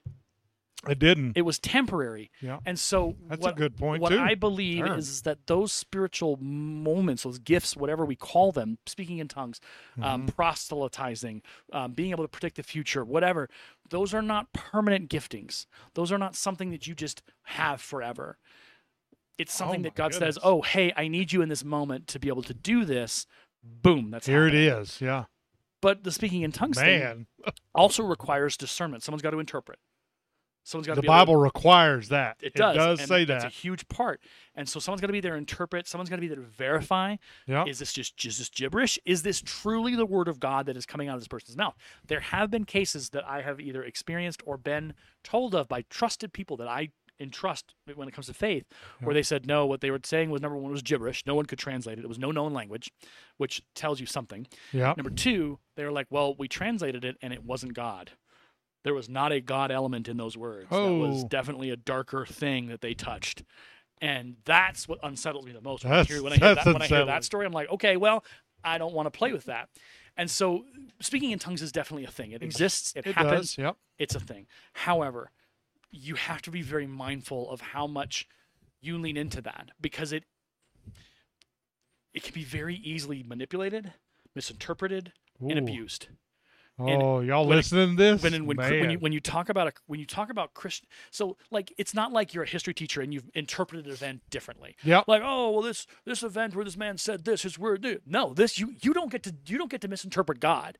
It 0.87 0.99
didn't. 0.99 1.37
It 1.37 1.43
was 1.43 1.59
temporary. 1.59 2.29
Yeah. 2.41 2.59
And 2.65 2.77
so, 2.77 3.15
That's 3.29 3.41
what, 3.41 3.53
a 3.53 3.55
good 3.55 3.77
point 3.77 4.01
what 4.01 4.09
too. 4.09 4.19
I 4.19 4.35
believe 4.35 4.85
is 4.85 5.21
that 5.21 5.47
those 5.47 5.71
spiritual 5.71 6.35
moments, 6.41 7.23
those 7.23 7.39
gifts, 7.39 7.77
whatever 7.77 8.03
we 8.03 8.17
call 8.17 8.51
them, 8.51 8.77
speaking 8.85 9.19
in 9.19 9.29
tongues, 9.29 9.61
um, 10.01 10.23
Mm-hmm. 10.23 10.35
proselytizing, 10.35 11.41
um, 11.71 11.93
being 11.93 12.11
able 12.11 12.25
to 12.25 12.27
predict 12.27 12.57
the 12.57 12.63
future, 12.63 13.05
whatever, 13.05 13.49
those 13.91 14.13
are 14.13 14.21
not 14.21 14.51
permanent 14.51 15.09
giftings. 15.09 15.67
Those 15.93 16.11
are 16.11 16.17
not 16.17 16.35
something 16.35 16.71
that 16.71 16.85
you 16.85 16.95
just 16.95 17.21
have 17.43 17.79
forever. 17.79 18.37
It's 19.37 19.53
something 19.53 19.79
Oh 19.81 19.83
that 19.83 19.95
God 19.95 20.13
says, 20.13 20.37
"Oh, 20.43 20.61
hey, 20.63 20.91
I 20.97 21.07
need 21.07 21.31
you 21.31 21.41
in 21.41 21.47
this 21.49 21.63
moment 21.63 22.07
to 22.07 22.19
be 22.19 22.27
able 22.27 22.43
to 22.43 22.53
do 22.53 22.83
this." 22.85 23.25
Boom, 23.63 24.11
that's 24.11 24.27
Here 24.27 24.47
it 24.47 24.53
happening. 24.53 24.81
is. 24.81 24.99
Yeah. 25.01 25.25
But 25.83 26.03
the 26.03 26.11
speaking 26.11 26.41
in 26.41 26.51
tongues 26.51 26.79
thing 26.79 27.27
also 27.75 28.03
requires 28.03 28.57
discernment. 28.57 29.03
Someone's 29.03 29.21
got 29.21 29.29
to 29.31 29.39
interpret. 29.39 29.77
Someone's 30.65 30.87
got 30.87 30.93
to 30.93 30.95
the 30.95 31.01
be 31.01 31.07
able 31.07 31.13
to- 31.13 31.19
Bible 31.25 31.35
requires 31.35 32.07
that. 32.07 32.37
it 32.41 32.53
does. 32.53 32.99
and 33.01 33.07
say 33.09 33.25
that. 33.25 33.35
It's 33.35 33.43
a 33.43 33.49
huge 33.49 33.85
part. 33.89 34.21
And 34.55 34.67
so 34.69 34.79
someone's 34.79 35.01
got 35.01 35.07
to 35.07 35.13
be 35.13 35.19
there 35.19 35.33
to 35.33 35.37
interpret. 35.37 35.87
Someone's 35.89 36.09
got 36.09 36.15
to 36.15 36.21
be 36.21 36.27
there 36.29 36.37
to 36.37 36.41
verify. 36.41 37.17
Yeah. 37.47 37.65
Is 37.65 37.79
this 37.79 37.91
just 37.91 38.17
this 38.23 38.47
gibberish? 38.47 38.97
Is 39.03 39.23
this 39.23 39.41
truly 39.41 39.93
the 39.97 40.05
word 40.05 40.29
of 40.29 40.39
God 40.39 40.65
that 40.67 40.77
is 40.77 40.85
coming 40.85 41.09
out 41.09 41.15
of 41.15 41.21
this 41.21 41.27
person's 41.27 41.57
mouth? 41.57 41.75
There 42.07 42.21
have 42.21 42.49
been 42.49 42.63
cases 42.63 43.09
that 43.09 43.27
I 43.27 43.41
have 43.41 43.59
either 43.59 43.83
experienced 43.83 44.41
or 44.45 44.57
been 44.57 44.93
told 45.21 45.53
of 45.53 45.67
by 45.67 45.81
trusted 45.89 46.31
people 46.31 46.55
that 46.57 46.67
I 46.69 46.91
entrust 47.23 47.73
when 47.95 48.07
it 48.07 48.13
comes 48.13 48.27
to 48.27 48.33
faith, 48.33 48.65
where 49.01 49.13
they 49.13 49.23
said 49.23 49.47
no, 49.47 49.65
what 49.65 49.81
they 49.81 49.89
were 49.89 49.99
saying 50.03 50.29
was 50.29 50.41
number 50.41 50.57
one 50.57 50.71
was 50.71 50.81
gibberish. 50.81 51.23
No 51.25 51.33
one 51.35 51.45
could 51.45 51.59
translate 51.59 51.97
it. 51.97 52.03
It 52.03 52.07
was 52.09 52.19
no 52.19 52.31
known 52.31 52.53
language, 52.53 52.91
which 53.37 53.63
tells 53.73 53.99
you 53.99 54.05
something. 54.05 54.45
Yeah. 54.71 54.93
Number 54.97 55.09
two, 55.09 55.59
they 55.75 55.83
were 55.85 55.91
like, 55.91 56.07
well, 56.09 56.35
we 56.37 56.47
translated 56.47 57.03
it 57.05 57.17
and 57.21 57.33
it 57.33 57.43
wasn't 57.43 57.73
God. 57.73 58.11
There 58.83 58.93
was 58.93 59.07
not 59.07 59.31
a 59.31 59.39
God 59.39 59.71
element 59.71 60.07
in 60.09 60.17
those 60.17 60.35
words. 60.37 60.69
That 60.69 60.75
was 60.93 61.23
Oh. 61.23 61.27
definitely 61.29 61.69
a 61.69 61.77
darker 61.77 62.25
thing 62.25 62.67
that 62.67 62.81
they 62.81 62.93
touched. 62.93 63.43
And 64.01 64.35
that's 64.43 64.87
what 64.87 64.99
unsettles 65.03 65.45
me 65.45 65.53
the 65.53 65.61
most. 65.61 65.85
When, 65.85 65.93
I, 65.93 66.03
hear, 66.03 66.21
when, 66.21 66.33
I, 66.33 66.35
hear 66.37 66.55
that, 66.55 66.65
when 66.65 66.81
I 66.81 66.87
hear 66.87 67.05
that 67.05 67.23
story, 67.23 67.45
I'm 67.45 67.53
like, 67.53 67.69
okay, 67.69 67.95
well, 67.95 68.25
I 68.63 68.77
don't 68.77 68.93
want 68.93 69.05
to 69.05 69.11
play 69.17 69.31
with 69.31 69.45
that. 69.45 69.69
And 70.17 70.29
so 70.29 70.65
speaking 70.99 71.31
in 71.31 71.39
tongues 71.39 71.61
is 71.61 71.71
definitely 71.71 72.03
a 72.05 72.11
thing. 72.11 72.31
It 72.33 72.43
exists, 72.43 72.93
it, 72.95 73.07
It 73.07 73.15
happens, 73.15 73.55
does. 73.55 73.57
Yep. 73.57 73.77
it's 73.99 74.15
a 74.15 74.19
thing. 74.19 74.47
However, 74.73 75.31
you 75.93 76.15
have 76.15 76.41
to 76.41 76.51
be 76.51 76.61
very 76.61 76.87
mindful 76.87 77.49
of 77.49 77.61
how 77.61 77.87
much 77.87 78.27
you 78.81 78.97
lean 78.97 79.15
into 79.15 79.41
that 79.41 79.69
because 79.79 80.11
it 80.11 80.23
it 82.13 82.23
can 82.23 82.33
be 82.33 82.43
very 82.43 82.75
easily 82.75 83.23
manipulated, 83.23 83.93
misinterpreted, 84.35 85.13
and 85.39 85.57
abused. 85.57 86.07
Oh, 86.79 87.19
y'all 87.19 87.45
when 87.45 87.53
it- 87.53 87.57
listening 87.57 87.95
to 87.95 88.03
this? 88.03 88.23
When, 88.23 88.45
when, 88.47 88.57
when 88.57 88.89
you 88.89 88.97
when 88.97 89.11
you 89.11 89.19
talk 89.19 89.49
about 89.49 89.67
a 89.67 89.73
when 89.85 89.99
you 89.99 90.07
talk 90.07 90.31
about 90.31 90.55
Christian, 90.55 90.87
so 91.11 91.37
like 91.51 91.71
it's 91.77 91.93
not 91.93 92.11
like 92.11 92.33
you're 92.33 92.43
a 92.43 92.49
history 92.49 92.73
teacher 92.73 93.01
and 93.01 93.13
you've 93.13 93.29
interpreted 93.35 93.85
an 93.85 93.91
event 93.91 94.21
differently. 94.31 94.75
Yep. 94.83 95.03
Like 95.07 95.21
oh 95.23 95.51
well 95.51 95.61
this 95.61 95.85
this 96.05 96.23
event 96.23 96.55
where 96.55 96.65
this 96.65 96.75
man 96.75 96.97
said 96.97 97.25
this 97.25 97.43
his 97.43 97.59
word 97.59 98.01
no 98.07 98.33
this 98.33 98.57
you 98.57 98.73
you 98.81 98.91
don't 98.93 99.11
get 99.11 99.21
to 99.23 99.35
you 99.45 99.59
don't 99.59 99.69
get 99.69 99.81
to 99.81 99.87
misinterpret 99.87 100.39
God. 100.39 100.79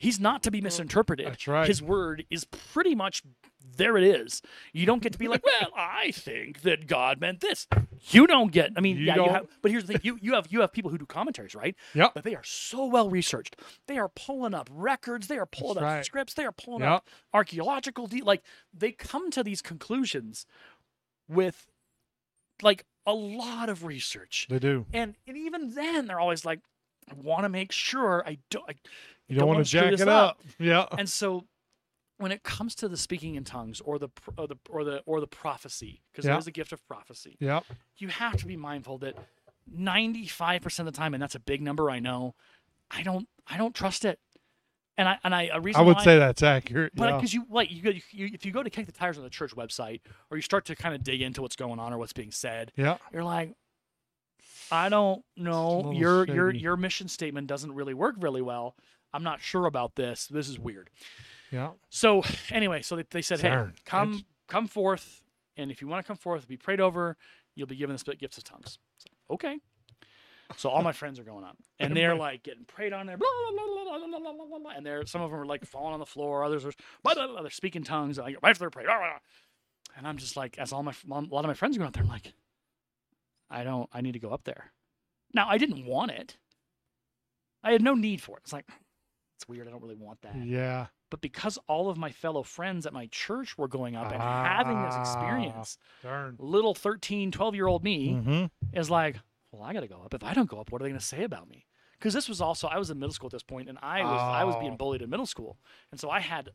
He's 0.00 0.18
not 0.18 0.42
to 0.42 0.50
be 0.50 0.58
mm-hmm. 0.58 0.64
misinterpreted. 0.64 1.26
That's 1.26 1.46
right. 1.46 1.68
His 1.68 1.80
word 1.82 2.24
is 2.30 2.44
pretty 2.44 2.94
much 2.94 3.22
there. 3.76 3.98
It 3.98 4.02
is. 4.02 4.40
You 4.72 4.86
don't 4.86 5.02
get 5.02 5.12
to 5.12 5.18
be 5.18 5.28
like, 5.28 5.44
well, 5.60 5.70
I 5.76 6.10
think 6.10 6.62
that 6.62 6.86
God 6.86 7.20
meant 7.20 7.40
this. 7.40 7.68
You 8.08 8.26
don't 8.26 8.50
get. 8.50 8.72
I 8.76 8.80
mean, 8.80 8.96
You 8.96 9.04
yeah, 9.04 9.12
you 9.12 9.18
don't- 9.18 9.30
have. 9.30 9.46
But 9.60 9.70
here's 9.70 9.84
the 9.84 9.92
thing: 9.92 10.00
you 10.02 10.18
you 10.22 10.32
have 10.32 10.46
you 10.50 10.62
have 10.62 10.72
people 10.72 10.90
who 10.90 10.96
do 10.96 11.04
commentaries, 11.04 11.54
right? 11.54 11.76
Yep. 11.94 12.12
But 12.14 12.24
they 12.24 12.34
are 12.34 12.42
so 12.42 12.86
well 12.86 13.10
researched. 13.10 13.56
They 13.86 13.98
are 13.98 14.08
pulling 14.08 14.54
up 14.54 14.70
records. 14.72 15.28
They 15.28 15.38
are 15.38 15.46
pulling 15.46 15.74
That's 15.74 15.84
up 15.84 15.90
right. 15.96 16.04
scripts. 16.04 16.32
They 16.32 16.44
are 16.44 16.52
pulling 16.52 16.80
Yep. 16.80 16.90
up 16.90 17.08
archaeological 17.34 18.06
de- 18.06 18.22
like 18.22 18.42
they 18.72 18.92
come 18.92 19.30
to 19.30 19.44
these 19.44 19.60
conclusions 19.60 20.46
with 21.28 21.66
like 22.62 22.86
a 23.06 23.12
lot 23.12 23.68
of 23.68 23.84
research. 23.84 24.46
They 24.48 24.58
do. 24.58 24.86
And, 24.92 25.16
and 25.26 25.36
even 25.36 25.74
then, 25.74 26.06
they're 26.06 26.20
always 26.20 26.44
like, 26.44 26.60
I 27.10 27.14
want 27.14 27.44
to 27.44 27.48
make 27.48 27.72
sure 27.72 28.22
I 28.26 28.38
don't. 28.50 28.68
I, 28.68 28.74
You 29.30 29.38
don't, 29.38 29.46
want 29.48 29.56
wanna 29.58 29.64
jack 29.64 29.92
it 29.92 30.00
up. 30.02 30.08
up. 30.30 30.42
Yeah. 30.58 30.86
and 30.98 31.08
so 31.08 31.44
when 32.18 32.32
it 32.32 32.42
comes 32.42 32.74
to 32.76 32.88
the 32.88 32.96
speaking 32.98 33.34
in 33.36 33.44
tongues 33.44 33.80
or 33.80 33.98
the 33.98 34.08
or 34.36 34.46
the 34.46 34.56
or 34.68 34.84
the 34.84 35.02
or 35.06 35.20
the 35.20 35.26
prophecy 35.26 36.02
because 36.12 36.24
Yeah. 36.26 36.32
there's 36.32 36.46
a 36.46 36.52
gift 36.52 36.72
of 36.72 36.86
prophecy 36.86 37.36
Yeah. 37.40 37.60
you 37.96 38.08
have 38.08 38.36
to 38.38 38.46
be 38.46 38.56
mindful 38.56 38.98
that 38.98 39.14
95% 39.74 40.80
of 40.80 40.86
the 40.86 40.92
time 40.92 41.14
and 41.14 41.22
that's 41.22 41.34
a 41.34 41.40
big 41.40 41.62
number 41.62 41.90
i 41.90 41.98
know 42.00 42.34
i 42.90 43.02
don't 43.02 43.28
i 43.46 43.56
don't 43.56 43.74
trust 43.74 44.04
it 44.04 44.18
and 44.98 45.08
i 45.08 45.18
and 45.22 45.34
i 45.34 45.48
a 45.52 45.60
reason 45.60 45.80
I 45.80 45.84
would 45.84 45.96
why- 45.96 46.04
say 46.04 46.18
that's 46.18 46.42
accurate. 46.42 46.92
but 46.96 47.08
yeah. 47.08 47.16
because 47.16 47.32
you 47.32 47.46
like 47.48 47.70
you, 47.70 47.82
go, 47.82 47.90
you 48.10 48.30
if 48.32 48.44
you 48.44 48.52
go 48.52 48.62
to 48.62 48.70
kick 48.70 48.86
the 48.86 48.92
tires 48.92 49.16
on 49.16 49.24
the 49.24 49.30
church 49.30 49.54
website 49.54 50.00
or 50.30 50.36
you 50.36 50.42
start 50.42 50.64
to 50.66 50.74
kind 50.76 50.94
of 50.94 51.02
dig 51.04 51.22
into 51.22 51.40
what's 51.42 51.56
going 51.56 51.78
on 51.78 51.92
or 51.92 51.98
what's 51.98 52.12
being 52.12 52.32
said 52.32 52.72
yeah. 52.76 52.96
you're 53.12 53.24
like 53.24 53.54
i 54.72 54.88
don't 54.88 55.22
know 55.36 55.92
your 55.92 56.26
your 56.26 56.50
your 56.50 56.76
mission 56.76 57.06
statement 57.08 57.46
doesn't 57.46 57.72
really 57.72 57.94
work 57.94 58.16
really 58.18 58.42
well 58.42 58.74
I'm 59.12 59.22
not 59.22 59.40
sure 59.40 59.66
about 59.66 59.96
this. 59.96 60.26
This 60.26 60.48
is 60.48 60.58
weird. 60.58 60.90
Yeah. 61.50 61.70
So 61.88 62.22
anyway, 62.50 62.82
so 62.82 62.96
they, 62.96 63.04
they 63.10 63.22
said, 63.22 63.40
Sorry. 63.40 63.68
hey, 63.68 63.72
come 63.84 64.12
it's... 64.12 64.24
come 64.46 64.66
forth, 64.66 65.24
and 65.56 65.70
if 65.70 65.82
you 65.82 65.88
want 65.88 66.04
to 66.04 66.06
come 66.06 66.16
forth, 66.16 66.46
be 66.46 66.56
prayed 66.56 66.80
over. 66.80 67.16
You'll 67.54 67.66
be 67.66 67.76
given 67.76 67.94
the 67.94 67.98
split 67.98 68.18
gifts 68.18 68.38
of 68.38 68.44
tongues. 68.44 68.78
So, 68.98 69.34
okay. 69.34 69.58
So 70.56 70.68
all 70.68 70.82
my 70.82 70.92
friends 70.92 71.18
are 71.18 71.24
going 71.24 71.44
up, 71.44 71.56
and 71.78 71.96
they're 71.96 72.14
like 72.14 72.42
getting 72.42 72.64
prayed 72.64 72.92
on 72.92 73.06
there, 73.06 73.16
blah, 73.16 73.28
blah, 73.52 73.64
blah, 73.66 74.08
blah, 74.08 74.18
blah, 74.18 74.46
blah, 74.46 74.58
blah, 74.58 74.70
and 74.72 74.84
they're 74.84 75.06
some 75.06 75.22
of 75.22 75.30
them 75.30 75.40
are 75.40 75.46
like 75.46 75.64
falling 75.64 75.92
on 75.92 76.00
the 76.00 76.06
floor, 76.06 76.42
others 76.42 76.64
are 76.64 76.72
blah, 77.04 77.14
blah, 77.14 77.28
blah, 77.28 77.42
they're 77.42 77.50
speaking 77.50 77.84
tongues, 77.84 78.18
right 78.18 78.36
after 78.42 78.58
they're 78.58 78.70
prayed, 78.70 78.86
blah, 78.86 78.98
blah. 78.98 79.18
and 79.96 80.08
I'm 80.08 80.16
just 80.16 80.36
like, 80.36 80.58
as 80.58 80.72
all 80.72 80.82
my 80.82 80.92
a 81.08 81.14
lot 81.14 81.44
of 81.44 81.46
my 81.46 81.54
friends 81.54 81.76
are 81.76 81.78
going 81.78 81.86
up 81.88 81.94
there, 81.94 82.02
I'm 82.02 82.08
like, 82.08 82.32
I 83.48 83.62
don't, 83.62 83.88
I 83.92 84.00
need 84.00 84.12
to 84.12 84.18
go 84.18 84.30
up 84.30 84.42
there. 84.42 84.72
Now 85.32 85.48
I 85.48 85.56
didn't 85.56 85.86
want 85.86 86.10
it, 86.10 86.36
I 87.62 87.70
had 87.70 87.82
no 87.82 87.94
need 87.94 88.20
for 88.20 88.36
it. 88.36 88.40
It's 88.42 88.52
like 88.52 88.66
it's 89.40 89.48
weird. 89.48 89.66
I 89.66 89.70
don't 89.70 89.82
really 89.82 89.94
want 89.96 90.20
that 90.22 90.36
Yeah. 90.36 90.86
but 91.10 91.20
because 91.22 91.58
all 91.66 91.88
of 91.88 91.96
my 91.96 92.10
fellow 92.12 92.42
friends 92.42 92.84
at 92.86 92.92
my 92.92 93.06
church 93.06 93.56
were 93.56 93.68
going 93.68 93.96
up 93.96 94.12
and 94.12 94.20
having 94.20 94.80
this 94.82 94.94
Ah. 94.94 95.00
experience 95.00 95.78
Darn. 96.02 96.36
little 96.38 96.74
13 96.74 97.30
12 97.32 97.54
year 97.54 97.66
old 97.66 97.82
me 97.82 98.10
Mm-hmm. 98.12 98.78
is 98.78 98.90
like 98.90 99.16
well 99.50 99.62
i 99.62 99.72
gotta 99.72 99.88
go 99.88 100.02
up 100.04 100.12
if 100.14 100.22
i 100.22 100.34
don't 100.34 100.48
go 100.50 100.60
up 100.60 100.70
what 100.70 100.80
are 100.80 100.84
they 100.84 100.90
gonna 100.90 101.00
say 101.00 101.24
about 101.24 101.48
me 101.48 101.64
because 101.98 102.12
this 102.12 102.28
was 102.28 102.40
also 102.42 102.68
i 102.68 102.76
was 102.78 102.90
in 102.90 102.98
middle 102.98 103.14
school 103.14 103.28
at 103.28 103.32
this 103.32 103.42
point 103.42 103.68
and 103.70 103.78
i 103.82 104.02
was 104.02 104.20
i 104.20 104.44
was 104.44 104.56
being 104.56 104.72
Oh. 104.72 104.76
bullied 104.76 105.00
in 105.02 105.08
middle 105.10 105.26
school 105.26 105.56
and 105.90 105.98
so 105.98 106.10
i 106.10 106.20
had 106.20 106.50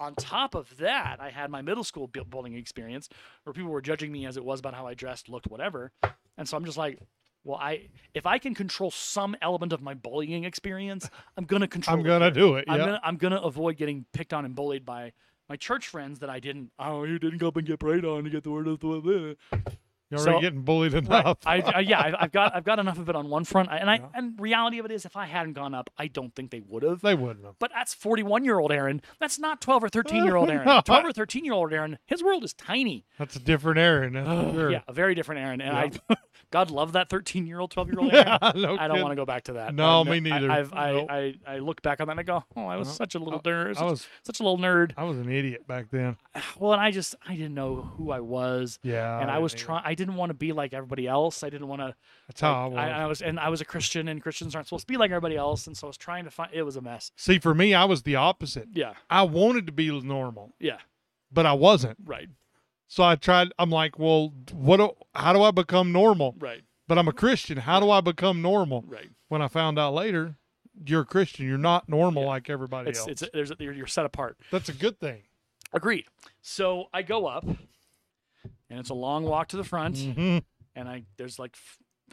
on 0.00 0.14
top 0.14 0.54
of 0.54 0.78
that 0.78 1.18
i 1.20 1.28
had 1.30 1.50
my 1.50 1.60
middle 1.62 1.84
school 1.84 2.06
bu- 2.08 2.24
bullying 2.24 2.56
experience 2.56 3.08
where 3.44 3.52
people 3.52 3.70
were 3.70 3.82
judging 3.82 4.10
me 4.10 4.24
as 4.26 4.36
it 4.38 4.44
was 4.46 4.60
about 4.60 4.72
how 4.74 4.86
i 4.86 4.94
dressed 4.94 5.28
looked 5.28 5.46
whatever 5.46 5.92
and 6.38 6.48
so 6.48 6.56
i'm 6.56 6.64
just 6.64 6.78
like 6.78 6.98
well 7.44 7.58
i 7.58 7.88
if 8.14 8.26
i 8.26 8.38
can 8.38 8.54
control 8.54 8.90
some 8.90 9.34
element 9.42 9.72
of 9.72 9.80
my 9.80 9.94
bullying 9.94 10.44
experience 10.44 11.08
i'm 11.36 11.44
gonna 11.44 11.66
control 11.76 11.96
I'm 11.96 12.02
gonna 12.04 12.26
here. 12.26 12.34
do 12.34 12.54
it. 12.56 12.64
I'm 12.68 12.78
gonna 12.78 13.00
I'm 13.02 13.16
gonna 13.16 13.40
avoid 13.40 13.76
getting 13.76 14.04
picked 14.12 14.32
on 14.32 14.44
and 14.44 14.54
bullied 14.54 14.84
by 14.84 15.12
my 15.48 15.56
church 15.56 15.88
friends 15.88 16.20
that 16.20 16.30
I 16.30 16.38
didn't. 16.38 16.70
Oh, 16.78 17.02
you 17.02 17.18
didn't 17.18 17.38
go 17.38 17.48
up 17.48 17.56
and 17.56 17.66
get 17.66 17.80
prayed 17.80 18.04
on 18.04 18.22
to 18.22 18.30
get 18.30 18.44
the 18.44 18.50
word 18.52 18.68
of 18.68 18.78
the 18.78 19.36
You're 20.10 20.20
already 20.20 20.36
so- 20.36 20.40
getting 20.40 20.62
bullied 20.62 20.92
Right. 20.92 21.04
enough. 21.04 21.38
I, 21.46 21.60
I 21.60 21.80
yeah, 21.80 22.00
I, 22.00 22.24
I've 22.24 22.32
got 22.32 22.54
I've 22.54 22.64
got 22.64 22.78
enough 22.78 22.98
of 22.98 23.08
it 23.08 23.16
on 23.16 23.28
one 23.30 23.44
front, 23.44 23.68
I, 23.70 23.76
and 23.78 23.88
I 23.90 23.96
Yeah. 23.96 24.06
and 24.14 24.40
reality 24.40 24.78
of 24.78 24.84
it 24.86 24.90
is, 24.90 25.04
if 25.04 25.16
I 25.16 25.26
hadn't 25.26 25.52
gone 25.52 25.74
up, 25.74 25.88
I 25.98 26.08
don't 26.08 26.34
think 26.34 26.50
they 26.50 26.60
would 26.60 26.82
have. 26.82 27.00
they 27.00 27.14
wouldn't 27.14 27.44
have. 27.44 27.54
But 27.58 27.70
that's 27.74 27.94
41 27.94 28.44
year 28.44 28.58
old 28.58 28.72
Aaron. 28.72 29.02
That's 29.20 29.38
not 29.38 29.60
12 29.60 29.84
or 29.84 29.88
13 29.88 30.24
year 30.26 30.36
old 30.36 30.50
Aaron. 30.50 30.66
No. 30.66 30.80
12 30.84 31.04
or 31.06 31.12
13 31.12 31.44
year 31.44 31.54
old 31.54 31.72
Aaron. 31.72 31.98
His 32.06 32.22
world 32.22 32.42
is 32.44 32.52
tiny. 32.54 33.04
That's 33.18 33.36
a 33.36 33.40
different 33.40 33.78
Aaron. 33.78 34.14
Sure. 34.14 34.70
Yeah, 34.70 34.80
a 34.88 34.92
very 34.92 35.14
different 35.14 35.40
Aaron. 35.42 35.60
And 35.60 35.76
I, 35.76 35.90
God 36.50 36.70
love 36.70 36.92
that 36.92 37.08
13 37.08 37.46
year 37.46 37.60
old, 37.60 37.70
12 37.70 37.88
year 37.90 38.00
old 38.00 38.12
Aaron. 38.12 38.26
Yeah, 38.26 38.52
no 38.56 38.76
I 38.78 38.88
don't 38.88 39.00
want 39.02 39.12
to 39.12 39.16
go 39.16 39.24
back 39.24 39.44
to 39.44 39.52
that. 39.54 39.74
No, 39.74 40.00
I- 40.00 40.04
me 40.04 40.20
neither. 40.20 40.50
I, 40.50 40.58
I've, 40.58 40.72
I, 40.74 40.92
Nope. 40.92 41.06
I, 41.10 41.34
I 41.46 41.58
look 41.58 41.82
back 41.82 42.00
on 42.00 42.08
that 42.08 42.12
and 42.12 42.20
I 42.20 42.24
go, 42.24 42.42
oh, 42.56 42.66
I 42.66 42.76
was 42.76 42.88
Uh-huh. 42.88 42.96
such 42.96 43.14
a 43.14 43.18
little 43.20 43.40
nerd, 43.40 43.76
I 43.78 43.84
was 43.84 44.06
such 44.24 44.40
a 44.40 44.42
little 44.42 44.58
nerd. 44.58 44.92
I 44.96 45.04
was 45.04 45.18
an 45.18 45.30
idiot 45.30 45.66
back 45.68 45.86
then. 45.90 46.16
Well, 46.58 46.72
and 46.72 46.80
I 46.82 46.90
just 46.90 47.14
I 47.26 47.34
didn't 47.36 47.54
know 47.54 47.76
who 47.96 48.10
I 48.10 48.20
was, 48.20 48.78
Yeah. 48.82 49.20
and 49.20 49.30
I 49.30 49.38
was 49.38 49.52
didn't 49.52 49.64
trying. 49.66 49.82
Didn't 50.00 50.16
want 50.16 50.30
to 50.30 50.34
be 50.34 50.52
like 50.52 50.72
everybody 50.72 51.06
else. 51.06 51.42
I 51.44 51.50
didn't 51.50 51.68
want 51.68 51.82
to. 51.82 51.94
That's 52.26 52.40
how 52.40 52.64
I 52.64 52.66
was. 52.68 52.78
I, 52.78 52.88
I 52.90 53.06
was, 53.06 53.22
and 53.22 53.38
I 53.38 53.48
was 53.50 53.60
a 53.60 53.64
Christian, 53.66 54.08
and 54.08 54.22
Christians 54.22 54.54
aren't 54.54 54.66
supposed 54.66 54.86
to 54.86 54.92
be 54.92 54.96
like 54.96 55.10
everybody 55.10 55.36
else, 55.36 55.66
and 55.66 55.76
so 55.76 55.86
I 55.86 55.88
was 55.88 55.96
trying 55.98 56.24
to 56.24 56.30
find. 56.30 56.50
It 56.52 56.62
was 56.62 56.76
a 56.76 56.80
mess. 56.80 57.12
See, 57.16 57.38
for 57.38 57.54
me, 57.54 57.74
I 57.74 57.84
was 57.84 58.02
the 58.02 58.16
opposite. 58.16 58.68
Yeah, 58.72 58.94
I 59.10 59.22
wanted 59.24 59.66
to 59.66 59.72
be 59.72 59.90
normal, 60.00 60.54
yeah, 60.58 60.78
but 61.30 61.44
I 61.46 61.52
wasn't. 61.52 61.98
right, 62.04 62.28
So 62.88 63.02
I 63.04 63.16
tried. 63.16 63.48
I'm 63.58 63.70
like, 63.70 63.98
well, 63.98 64.32
what? 64.52 64.78
Do, 64.78 64.90
how 65.14 65.32
do 65.34 65.42
I 65.42 65.50
become 65.50 65.92
normal? 65.92 66.34
right, 66.38 66.62
But 66.88 66.96
I'm 66.98 67.08
a 67.08 67.12
Christian. 67.12 67.58
How 67.58 67.78
do 67.80 67.90
I 67.90 68.00
become 68.00 68.40
normal? 68.42 68.84
right. 68.88 69.10
When 69.28 69.42
I 69.42 69.48
found 69.48 69.78
out 69.78 69.92
later, 69.94 70.36
you're 70.86 71.02
a 71.02 71.04
Christian. 71.04 71.46
You're 71.46 71.58
not 71.58 71.88
normal 71.88 72.22
Yeah. 72.22 72.28
like 72.30 72.48
everybody 72.50 72.90
It's 72.90 72.98
else. 73.00 73.08
it's 73.08 73.24
there's 73.34 73.52
you're, 73.58 73.74
you're 73.74 73.86
set 73.86 74.06
apart. 74.06 74.38
That's 74.50 74.68
a 74.70 74.72
good 74.74 74.98
thing. 74.98 75.22
Agreed. 75.72 76.06
So 76.42 76.86
I 76.92 77.02
go 77.02 77.26
up, 77.26 77.44
and 78.70 78.78
it's 78.80 78.90
a 78.90 78.94
long 78.94 79.24
walk 79.24 79.48
to 79.48 79.56
the 79.56 79.64
front, 79.64 79.98
hmm 79.98 80.38
and 80.74 80.88
I 80.88 81.02
there's 81.16 81.38
like 81.38 81.56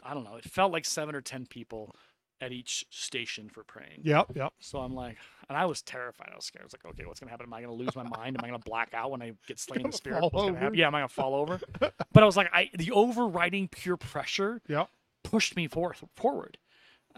I 0.02 0.14
don't 0.14 0.24
know. 0.24 0.36
It 0.36 0.44
felt 0.44 0.72
like 0.72 0.84
seven 0.84 1.14
or 1.14 1.20
ten 1.20 1.46
people 1.46 1.94
at 2.40 2.52
each 2.52 2.84
station 2.90 3.48
for 3.48 3.64
praying. 3.64 4.02
Yep. 4.04 4.28
Yep. 4.36 4.52
So 4.60 4.78
I'm 4.78 4.94
like, 4.94 5.16
and 5.48 5.58
I 5.58 5.66
was 5.66 5.82
terrified. 5.82 6.28
I 6.32 6.36
was 6.36 6.44
scared. 6.44 6.62
I 6.62 6.66
was 6.66 6.72
like, 6.72 6.84
okay, 6.84 7.04
what's 7.04 7.18
gonna 7.20 7.30
happen? 7.30 7.46
Am 7.46 7.54
I 7.54 7.60
gonna 7.62 7.72
lose 7.72 7.96
my 7.96 8.04
mind? 8.04 8.36
Am 8.36 8.44
I 8.44 8.48
gonna 8.48 8.58
black 8.60 8.94
out 8.94 9.10
when 9.10 9.22
I 9.22 9.32
get 9.46 9.58
slain 9.58 9.80
in 9.80 9.86
the 9.90 9.96
spirit? 9.96 10.22
What's 10.22 10.44
gonna 10.44 10.58
happen? 10.58 10.78
Yeah, 10.78 10.86
am 10.86 10.94
I 10.94 10.98
gonna 10.98 11.08
fall 11.08 11.34
over? 11.34 11.60
But 12.12 12.22
I 12.22 12.26
was 12.26 12.36
like, 12.36 12.48
I 12.52 12.70
the 12.74 12.90
overriding 12.92 13.68
pure 13.68 13.96
pressure 13.96 14.62
Yep. 14.68 14.88
pushed 15.24 15.56
me 15.56 15.68
forth 15.68 16.02
forward. 16.16 16.58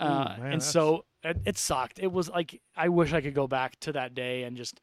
Ooh, 0.01 0.03
Uh, 0.03 0.37
man, 0.39 0.53
and 0.55 0.63
so 0.63 1.05
it, 1.23 1.37
it 1.45 1.59
sucked. 1.59 1.99
It 1.99 2.11
was 2.11 2.29
like 2.29 2.61
I 2.77 2.89
wish 2.89 3.13
I 3.13 3.21
could 3.21 3.35
go 3.35 3.47
back 3.47 3.79
to 3.81 3.93
that 3.93 4.15
day 4.15 4.43
and 4.45 4.57
just 4.57 4.81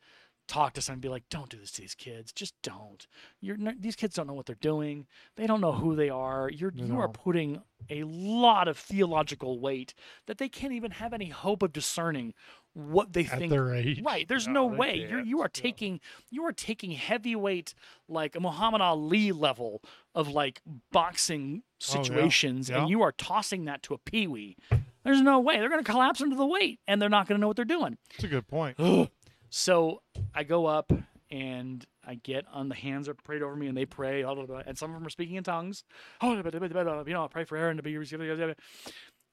talk 0.47 0.73
to 0.73 0.81
someone 0.81 0.95
and 0.95 1.01
be 1.01 1.09
like, 1.09 1.27
"Don't 1.29 1.49
do 1.49 1.57
this 1.57 1.71
to 1.73 1.81
these 1.81 1.95
kids. 1.95 2.31
Just 2.31 2.53
don't. 2.61 3.05
You're 3.41 3.55
n- 3.57 3.77
these 3.79 3.95
kids 3.95 4.15
don't 4.15 4.27
know 4.27 4.33
what 4.33 4.45
they're 4.45 4.55
doing. 4.55 5.07
They 5.35 5.45
don't 5.47 5.61
know 5.61 5.73
who 5.73 5.95
they 5.95 6.09
are. 6.09 6.49
You're 6.49 6.71
You 6.75 6.85
you 6.87 6.99
are 6.99 7.09
putting 7.09 7.61
a 7.89 8.03
lot 8.03 8.67
of 8.67 8.77
theological 8.77 9.59
weight 9.59 9.93
that 10.25 10.37
they 10.37 10.49
can't 10.49 10.73
even 10.73 10.91
have 10.91 11.13
any 11.13 11.29
hope 11.29 11.61
of 11.63 11.71
discerning 11.73 12.33
what 12.73 13.13
they 13.13 13.25
At 13.25 13.39
think 13.39 13.49
their 13.51 13.73
age. 13.73 14.01
Right. 14.03 14.27
There's 14.27 14.47
No, 14.47 14.69
no, 14.69 14.75
way. 14.77 14.95
You're 14.97 15.09
can't. 15.09 15.27
you 15.27 15.39
are 15.41 15.45
Yeah. 15.53 15.61
taking 15.61 15.99
you 16.29 16.45
are 16.45 16.51
taking 16.53 16.91
heavyweight 16.91 17.73
like 18.07 18.35
a 18.35 18.39
Muhammad 18.39 18.81
Ali 18.81 19.31
level 19.31 19.81
of 20.13 20.27
like 20.29 20.61
boxing 20.91 21.63
Oh, 21.63 21.95
yeah. 21.95 22.03
situations 22.03 22.69
Yeah. 22.69 22.81
and 22.81 22.89
you 22.89 23.01
are 23.01 23.11
tossing 23.11 23.65
that 23.65 23.81
to 23.83 23.93
a 23.93 23.97
peewee. 23.97 24.55
There's 25.03 25.21
no 25.21 25.39
way. 25.39 25.57
They're 25.59 25.69
gonna 25.69 25.83
collapse 25.83 26.21
under 26.21 26.35
the 26.35 26.45
weight 26.45 26.79
and 26.87 27.01
they're 27.01 27.09
not 27.09 27.27
gonna 27.27 27.39
know 27.39 27.47
what 27.47 27.55
they're 27.55 27.65
doing. 27.65 27.97
That's 28.11 28.25
a 28.25 28.27
good 28.27 28.47
point. 28.47 28.77
So 29.49 30.01
I 30.33 30.43
go 30.43 30.65
up 30.65 30.91
and 31.29 31.85
I 32.05 32.15
get 32.15 32.45
on 32.51 32.69
the 32.69 32.75
hands 32.75 33.09
are 33.09 33.13
prayed 33.13 33.41
over 33.41 33.55
me 33.55 33.67
and 33.67 33.77
they 33.77 33.85
pray, 33.85 34.23
blah, 34.23 34.35
blah, 34.35 34.45
blah, 34.45 34.61
and 34.65 34.77
some 34.77 34.91
of 34.91 34.95
them 34.95 35.05
are 35.05 35.09
speaking 35.09 35.35
in 35.35 35.43
tongues. 35.43 35.83
Oh, 36.21 36.33
you 36.33 36.43
know, 36.43 37.23
I 37.23 37.27
pray 37.27 37.43
for 37.43 37.57
Aaron 37.57 37.77
to 37.77 37.83
be 37.83 37.97
received. 37.97 38.21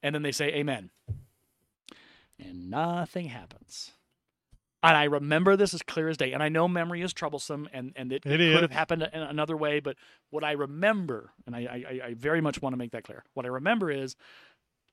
And 0.02 0.14
then 0.14 0.22
they 0.22 0.32
say 0.32 0.48
amen. 0.48 0.90
And 2.38 2.70
nothing 2.70 3.26
happens. 3.26 3.92
And 4.82 4.96
I 4.96 5.04
remember 5.04 5.56
this 5.56 5.72
as 5.72 5.80
clear 5.82 6.08
as 6.08 6.18
day. 6.18 6.32
And 6.32 6.42
I 6.42 6.50
know 6.50 6.68
memory 6.68 7.00
is 7.00 7.14
troublesome 7.14 7.68
and, 7.72 7.92
and 7.96 8.12
it, 8.12 8.26
It 8.26 8.36
could 8.52 8.62
have 8.62 8.70
happened 8.70 9.08
in 9.10 9.22
another 9.22 9.56
way. 9.56 9.80
But 9.80 9.96
what 10.30 10.44
I 10.44 10.52
remember, 10.52 11.30
and 11.46 11.56
I, 11.56 11.60
I, 11.60 12.06
I 12.08 12.14
very 12.14 12.42
much 12.42 12.60
want 12.60 12.74
to 12.74 12.76
make 12.76 12.90
that 12.90 13.04
clear, 13.04 13.24
what 13.32 13.46
I 13.46 13.48
remember 13.48 13.90
is 13.90 14.14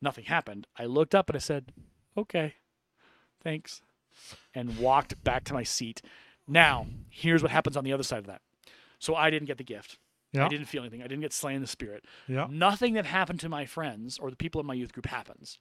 nothing 0.02 0.24
happened. 0.24 0.68
I 0.78 0.86
looked 0.86 1.14
up 1.14 1.30
and 1.30 1.36
I 1.36 1.40
said, 1.40 1.74
okay, 2.18 2.54
thanks, 3.44 3.82
and 4.54 4.78
walked 4.78 5.22
back 5.24 5.44
to 5.46 5.54
my 5.54 5.64
seat. 5.64 6.02
Now, 6.48 6.88
here's 7.10 7.42
what 7.42 7.52
happens 7.52 7.78
on 7.78 7.84
the 7.84 7.94
other 7.94 8.04
side 8.04 8.20
of 8.20 8.28
that. 8.28 8.42
So 9.00 9.16
I 9.16 9.30
didn't 9.30 9.48
get 9.48 9.58
the 9.58 9.64
gift. 9.64 9.98
Yeah. 10.34 10.46
I 10.46 10.48
didn't 10.48 10.68
feel 10.68 10.82
anything. 10.82 11.02
I 11.02 11.08
didn't 11.08 11.22
get 11.22 11.34
slain 11.34 11.56
in 11.56 11.62
the 11.62 11.68
spirit. 11.68 12.06
Yeah. 12.28 12.48
Nothing 12.50 12.94
that 12.94 13.06
happened 13.06 13.40
to 13.42 13.50
my 13.50 13.66
friends 13.66 14.18
or 14.18 14.30
the 14.30 14.36
people 14.36 14.62
in 14.62 14.68
my 14.68 14.74
youth 14.74 14.94
group 14.94 15.08
happens. 15.08 15.60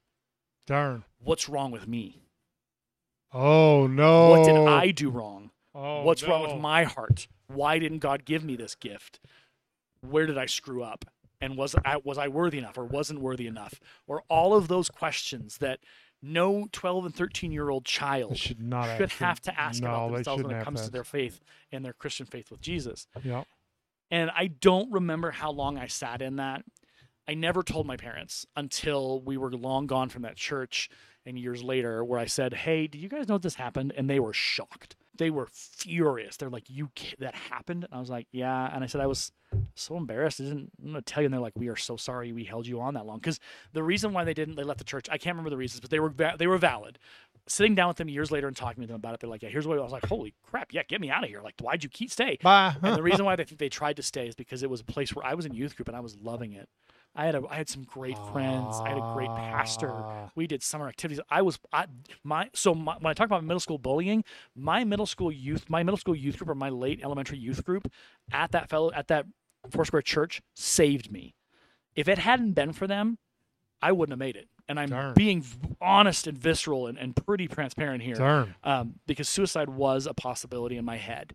Darn. 0.67 1.05
What's 1.19 1.49
wrong 1.49 1.71
with 1.71 1.89
me? 1.89 2.23
Oh 3.33 3.87
no. 3.87 4.31
What 4.31 4.45
did 4.45 4.57
I 4.57 4.91
do 4.91 5.11
wrong? 5.11 5.51
Oh, 5.75 6.03
What's 6.03 6.27
wrong 6.27 6.43
with 6.43 6.61
my 6.61 6.85
heart? 6.85 7.29
Why 7.47 7.79
didn't 7.79 7.99
God 7.99 8.25
give 8.25 8.45
me 8.45 8.57
this 8.57 8.75
gift? 8.75 9.21
Where 10.01 10.27
did 10.27 10.39
I 10.39 10.47
screw 10.47 10.83
up? 10.83 11.05
And 11.41 11.57
was 11.57 11.75
I 11.85 11.97
was 12.05 12.19
I 12.19 12.29
worthy 12.29 12.59
enough 12.59 12.77
or 12.77 12.85
wasn't 12.85 13.21
worthy 13.21 13.47
enough? 13.47 13.81
Or 14.07 14.23
all 14.29 14.55
of 14.55 14.69
those 14.69 14.89
questions 14.89 15.59
that 15.59 15.81
no 16.23 16.69
12 16.73 17.07
and 17.07 17.15
13 17.15 17.53
year 17.53 17.71
old 17.71 17.85
child 17.85 18.37
should 18.37 18.61
not 18.61 18.97
should 18.97 19.11
ask 19.11 19.19
have 19.19 19.41
to 19.43 19.61
ask 19.61 19.83
no, 19.83 19.89
about 19.89 20.13
themselves 20.13 20.43
when 20.43 20.57
it 20.57 20.65
comes 20.65 20.81
to 20.81 20.85
ask. 20.85 20.93
their 20.93 21.05
faith 21.05 21.41
and 21.73 21.85
their 21.85 21.93
Christian 21.93 22.27
faith 22.27 22.51
with 22.51 22.61
Jesus. 22.61 23.07
Yeah. 23.23 23.45
And 24.11 24.31
I 24.35 24.49
don't 24.49 24.91
remember 24.93 25.31
how 25.31 25.53
long 25.53 25.79
I 25.79 25.87
sat 25.87 26.21
in 26.21 26.37
that. 26.37 26.65
I 27.29 27.35
never 27.35 27.63
told 27.63 27.87
my 27.87 27.97
parents 27.97 28.45
until 28.57 29.21
we 29.21 29.37
were 29.37 29.53
long 29.53 29.87
gone 29.87 30.09
from 30.09 30.23
that 30.23 30.37
church 30.37 30.91
and 31.25 31.39
years 31.39 31.63
later, 31.63 32.05
where 32.05 32.19
I 32.19 32.27
said, 32.27 32.55
Hey, 32.55 32.87
do 32.87 32.99
you 32.99 33.09
guys 33.09 33.29
know 33.29 33.39
this 33.39 33.55
happened? 33.55 33.93
And 33.97 34.09
they 34.09 34.19
were 34.19 34.33
shocked 34.33 34.97
they 35.21 35.31
were 35.31 35.47
furious. 35.53 36.39
They're 36.39 36.49
like, 36.49 36.71
"You 36.71 36.89
that 37.19 37.35
happened?" 37.35 37.85
And 37.85 37.95
I 37.95 38.01
was 38.01 38.09
like, 38.09 38.27
"Yeah." 38.33 38.75
And 38.75 38.83
I 38.83 38.87
said, 38.87 39.03
"I 39.03 39.07
was 39.07 39.33
so 39.75 39.99
embarrassed. 39.99 40.41
I 40.41 40.45
didn't. 40.45 40.73
I'm 40.83 40.93
gonna 40.93 41.03
tell 41.03 41.23
you." 41.23 41.27
And 41.27 41.35
they're 41.35 41.41
like, 41.41 41.53
"We 41.55 41.69
are 41.69 41.77
so 41.77 41.99
sorry 41.99 42.33
we 42.33 42.45
held 42.45 42.67
you 42.67 42.81
on 42.81 42.95
that 42.95 43.05
long." 43.05 43.19
Because 43.19 43.39
the 43.75 43.83
reason 43.83 44.15
why 44.15 44.25
they 44.25 44.33
didn't, 44.33 44.57
they 44.57 44.63
left 44.63 44.79
the 44.79 44.85
church. 44.85 45.09
I 45.11 45.19
can't 45.19 45.35
remember 45.35 45.51
the 45.51 45.59
reasons, 45.59 45.83
but 45.83 45.91
they 45.91 46.01
were 46.01 46.09
they 46.39 46.47
were 46.47 46.57
valid. 46.57 46.99
Sitting 47.47 47.75
down 47.75 47.89
with 47.89 47.99
them 47.99 48.09
years 48.09 48.31
later 48.31 48.49
and 48.49 48.57
talking 48.57 48.81
to 48.81 48.87
them 48.87 48.97
about 48.97 49.13
it, 49.13 49.21
they're 49.21 49.29
like, 49.29 49.43
"Yeah, 49.43 49.51
here's 49.51 49.67
what 49.67 49.79
I 49.79 49.83
was 49.83 49.93
like. 49.93 50.07
Holy 50.07 50.33
crap! 50.43 50.73
Yeah, 50.73 50.85
get 50.85 51.03
me 51.03 51.11
out 51.11 51.23
of 51.23 51.29
here. 51.29 51.43
Like, 51.43 51.61
why'd 51.61 51.85
you 51.85 51.91
keep 51.91 52.11
stay?" 52.11 52.39
Bye. 52.43 52.75
And 52.83 52.97
the 52.97 53.03
reason 53.03 53.25
why 53.27 53.37
they 53.37 53.45
think 53.45 53.59
they 53.59 53.69
tried 53.69 53.97
to 53.97 54.03
stay 54.03 54.27
is 54.27 54.35
because 54.35 54.63
it 54.63 54.71
was 54.71 54.81
a 54.81 54.85
place 54.85 55.15
where 55.15 55.27
I 55.27 55.35
was 55.35 55.45
in 55.45 55.53
youth 55.53 55.77
group 55.77 55.89
and 55.89 55.97
I 55.97 56.01
was 56.01 56.17
loving 56.17 56.55
it. 56.55 56.69
I 57.15 57.27
had 57.27 57.35
a, 57.35 57.43
I 57.51 57.57
had 57.57 57.69
some 57.69 57.83
great 57.83 58.17
friends. 58.33 58.77
I 58.83 58.91
had 58.91 58.99
a 58.99 59.13
great 59.15 59.29
pastor. 59.29 59.91
Ah. 59.91 60.31
We 60.37 60.47
did 60.47 60.63
summer 60.63 60.89
activities. 60.89 61.21
I 61.29 61.43
was 61.43 61.59
I, 61.73 61.87
my 62.23 62.51
so 62.55 62.75
my, 62.75 62.97
when 63.01 63.11
I 63.11 63.15
talk 63.15 63.27
about 63.27 63.43
middle 63.45 63.61
school 63.61 63.79
bullying, 63.79 64.25
my 64.55 64.85
middle 64.85 65.07
school 65.07 65.33
youth, 65.33 65.69
my 65.69 65.83
middle 65.83 65.99
school 65.99 66.15
youth 66.15 66.39
group 66.39 66.49
or 66.49 66.55
my 66.55 66.69
late 66.69 67.01
elementary 67.03 67.39
youth 67.39 67.65
group 67.65 67.91
at 68.33 68.53
that 68.53 68.69
fellow 68.69 68.93
at 68.93 69.09
that 69.09 69.27
Foursquare 69.71 70.03
church 70.03 70.41
saved 70.55 71.11
me. 71.11 71.35
If 71.95 72.09
it 72.09 72.19
hadn't 72.19 72.53
been 72.53 72.73
for 72.73 72.87
them, 72.87 73.19
I 73.83 73.93
wouldn't 73.93 74.13
have 74.13 74.19
made 74.19 74.37
it. 74.37 74.49
And 74.69 74.79
I'm 74.79 74.89
Darn. 74.89 75.15
being 75.15 75.45
honest 75.81 76.29
and 76.29 76.39
visceral 76.39 76.87
and, 76.87 76.97
and 76.97 77.17
pretty 77.17 77.49
transparent 77.49 78.03
here 78.05 78.17
um, 78.63 78.95
because 79.07 79.29
suicide 79.29 79.69
was 79.69 80.07
a 80.07 80.15
possibility 80.15 80.77
in 80.77 80.85
my 80.85 80.97
head 80.97 81.35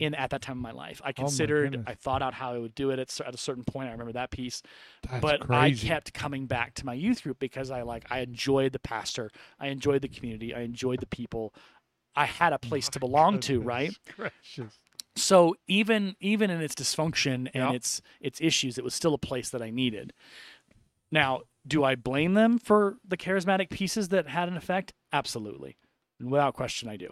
in 0.00 0.14
at 0.14 0.30
that 0.30 0.42
time 0.42 0.56
of 0.58 0.62
my 0.62 0.72
life. 0.72 1.00
I 1.04 1.12
Oh 1.12 1.12
considered, 1.12 1.70
goodness. 1.72 1.84
I 1.86 1.94
thought 1.94 2.22
out 2.22 2.34
how 2.34 2.52
I 2.54 2.58
would 2.58 2.74
do 2.74 2.90
it 2.90 2.98
at, 2.98 3.20
at 3.20 3.34
a 3.34 3.38
certain 3.38 3.64
point. 3.64 3.88
I 3.88 3.92
remember 3.92 4.12
that 4.12 4.30
piece, 4.30 4.62
That's 5.08 5.22
but 5.22 5.40
crazy. 5.40 5.86
I 5.86 5.88
kept 5.90 6.12
coming 6.14 6.46
back 6.46 6.74
to 6.74 6.86
my 6.86 6.94
youth 6.94 7.22
group 7.22 7.38
because 7.38 7.70
I 7.70 7.82
like 7.82 8.04
I 8.10 8.20
enjoyed 8.20 8.72
the 8.72 8.78
pastor, 8.78 9.30
I 9.58 9.68
enjoyed 9.68 10.02
the 10.02 10.08
community, 10.08 10.54
I 10.54 10.60
enjoyed 10.60 11.00
the 11.00 11.06
people. 11.06 11.54
I 12.16 12.26
had 12.26 12.52
a 12.52 12.58
place 12.58 12.88
to 12.90 12.98
belong 13.00 13.38
to, 13.40 13.60
right? 13.60 13.94
Gracious. 14.16 14.78
So 15.16 15.54
even 15.68 16.16
even 16.20 16.50
in 16.50 16.60
its 16.60 16.74
dysfunction 16.74 17.48
and 17.52 17.64
Yep. 17.64 17.74
its 17.74 18.02
its 18.20 18.40
issues, 18.40 18.78
it 18.78 18.84
was 18.84 18.94
still 18.94 19.14
a 19.14 19.18
place 19.18 19.50
that 19.50 19.62
I 19.62 19.70
needed. 19.70 20.12
Now, 21.12 21.42
do 21.66 21.84
I 21.84 21.94
blame 21.94 22.34
them 22.34 22.58
for 22.58 22.96
the 23.06 23.16
charismatic 23.16 23.70
pieces 23.70 24.08
that 24.08 24.28
had 24.28 24.48
an 24.48 24.56
effect? 24.56 24.92
Absolutely. 25.12 25.76
Without 26.20 26.54
question 26.54 26.88
I 26.88 26.96
do. 26.96 27.08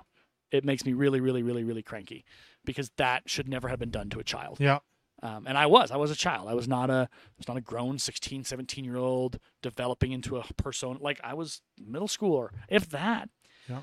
It 0.51 0.65
makes 0.65 0.85
me 0.85 0.93
really 0.95 1.21
really 1.21 1.43
really 1.43 1.65
really 1.65 1.83
cranky 1.83 2.25
because 2.69 2.91
that 2.99 3.23
should 3.31 3.49
never 3.49 3.69
have 3.69 3.79
been 3.79 3.91
done 3.91 4.11
to 4.11 4.19
a 4.19 4.23
child. 4.25 4.59
Yeah. 4.61 4.81
Um, 5.23 5.47
and 5.49 5.57
I 5.57 5.65
was 5.67 5.91
I 5.91 5.97
was 5.97 6.11
a 6.11 6.15
child. 6.15 6.49
I 6.49 6.55
was 6.55 6.69
not 6.69 6.91
a 6.91 7.09
I 7.11 7.35
was 7.39 7.49
not 7.49 7.57
a 7.57 7.61
grown 7.63 7.99
16, 7.99 8.45
17 8.45 8.85
year 8.85 8.97
old 8.97 9.39
developing 9.63 10.13
into 10.13 10.37
a 10.37 10.45
person 10.55 10.99
like 11.01 11.19
I 11.25 11.33
was 11.35 11.63
middle 11.85 12.09
schooler, 12.09 12.51
if 12.69 12.91
that. 12.91 13.31
Yeah. 13.69 13.81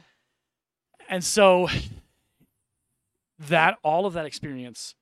And 1.10 1.24
so 1.24 1.68
that 3.40 3.78
all 3.84 4.06
of 4.06 4.14
that 4.14 4.26
experience, 4.26 4.96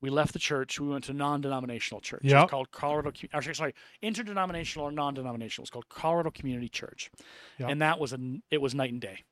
we 0.00 0.08
left 0.10 0.32
the 0.32 0.38
church. 0.38 0.80
We 0.80 0.88
went 0.88 1.04
to 1.04 1.12
non-denominational 1.12 2.00
church. 2.00 2.22
It's 2.24 2.50
called 2.50 2.70
Colorado. 2.72 3.12
Actually, 3.32 3.54
sorry, 3.54 3.74
interdenominational 4.02 4.88
or 4.88 4.92
non-denominational. 4.92 5.64
It's 5.64 5.70
called 5.70 5.88
Colorado 5.90 6.30
Community 6.30 6.68
Church, 6.70 7.10
Yep. 7.58 7.68
and 7.68 7.82
that 7.82 8.00
was 8.00 8.12
a 8.12 8.18
it 8.50 8.60
was 8.62 8.74
night 8.74 8.92
and 8.92 9.00
day. 9.00 9.24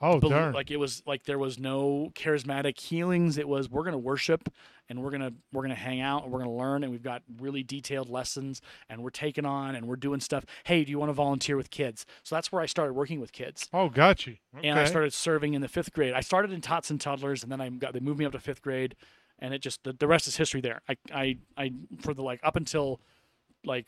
Oh, 0.00 0.20
darn. 0.20 0.54
Like 0.54 0.70
it 0.70 0.76
was 0.76 1.02
like 1.06 1.24
there 1.24 1.38
was 1.38 1.58
no 1.58 2.10
charismatic 2.14 2.78
healings. 2.78 3.36
It 3.36 3.48
was 3.48 3.68
we're 3.68 3.82
gonna 3.82 3.98
worship 3.98 4.48
and 4.88 5.02
we're 5.02 5.10
gonna 5.10 5.32
we're 5.52 5.62
gonna 5.62 5.74
hang 5.74 6.00
out 6.00 6.22
and 6.22 6.32
we're 6.32 6.38
gonna 6.38 6.54
learn 6.54 6.84
and 6.84 6.92
we've 6.92 7.02
got 7.02 7.22
really 7.40 7.62
detailed 7.62 8.08
lessons 8.08 8.60
and 8.88 9.02
we're 9.02 9.10
taking 9.10 9.44
on 9.44 9.74
and 9.74 9.88
we're 9.88 9.96
doing 9.96 10.20
stuff. 10.20 10.44
Hey, 10.64 10.84
do 10.84 10.90
you 10.90 10.98
want 10.98 11.08
to 11.08 11.14
volunteer 11.14 11.56
with 11.56 11.70
kids? 11.70 12.06
So 12.22 12.36
that's 12.36 12.52
where 12.52 12.62
I 12.62 12.66
started 12.66 12.92
working 12.92 13.20
with 13.20 13.32
kids. 13.32 13.68
oh, 13.72 13.88
got 13.88 14.26
you. 14.26 14.36
Okay. 14.56 14.68
And 14.68 14.78
I 14.78 14.84
started 14.84 15.12
serving 15.12 15.54
in 15.54 15.62
the 15.62 15.68
fifth 15.68 15.92
grade. 15.92 16.14
I 16.14 16.20
started 16.20 16.52
in 16.52 16.60
tots 16.60 16.90
and 16.90 17.00
toddlers, 17.00 17.42
and 17.42 17.50
then 17.50 17.60
I 17.60 17.68
got 17.68 17.92
they 17.92 18.00
moved 18.00 18.18
me 18.20 18.24
up 18.24 18.32
to 18.32 18.38
fifth 18.38 18.62
grade, 18.62 18.94
and 19.40 19.52
it 19.52 19.60
just 19.60 19.82
the, 19.82 19.92
the 19.92 20.06
rest 20.06 20.28
is 20.28 20.36
history. 20.36 20.60
There, 20.60 20.80
I 20.88 20.96
I 21.12 21.38
I 21.56 21.72
for 22.00 22.14
the 22.14 22.22
like 22.22 22.40
up 22.44 22.54
until 22.54 23.00
like 23.64 23.86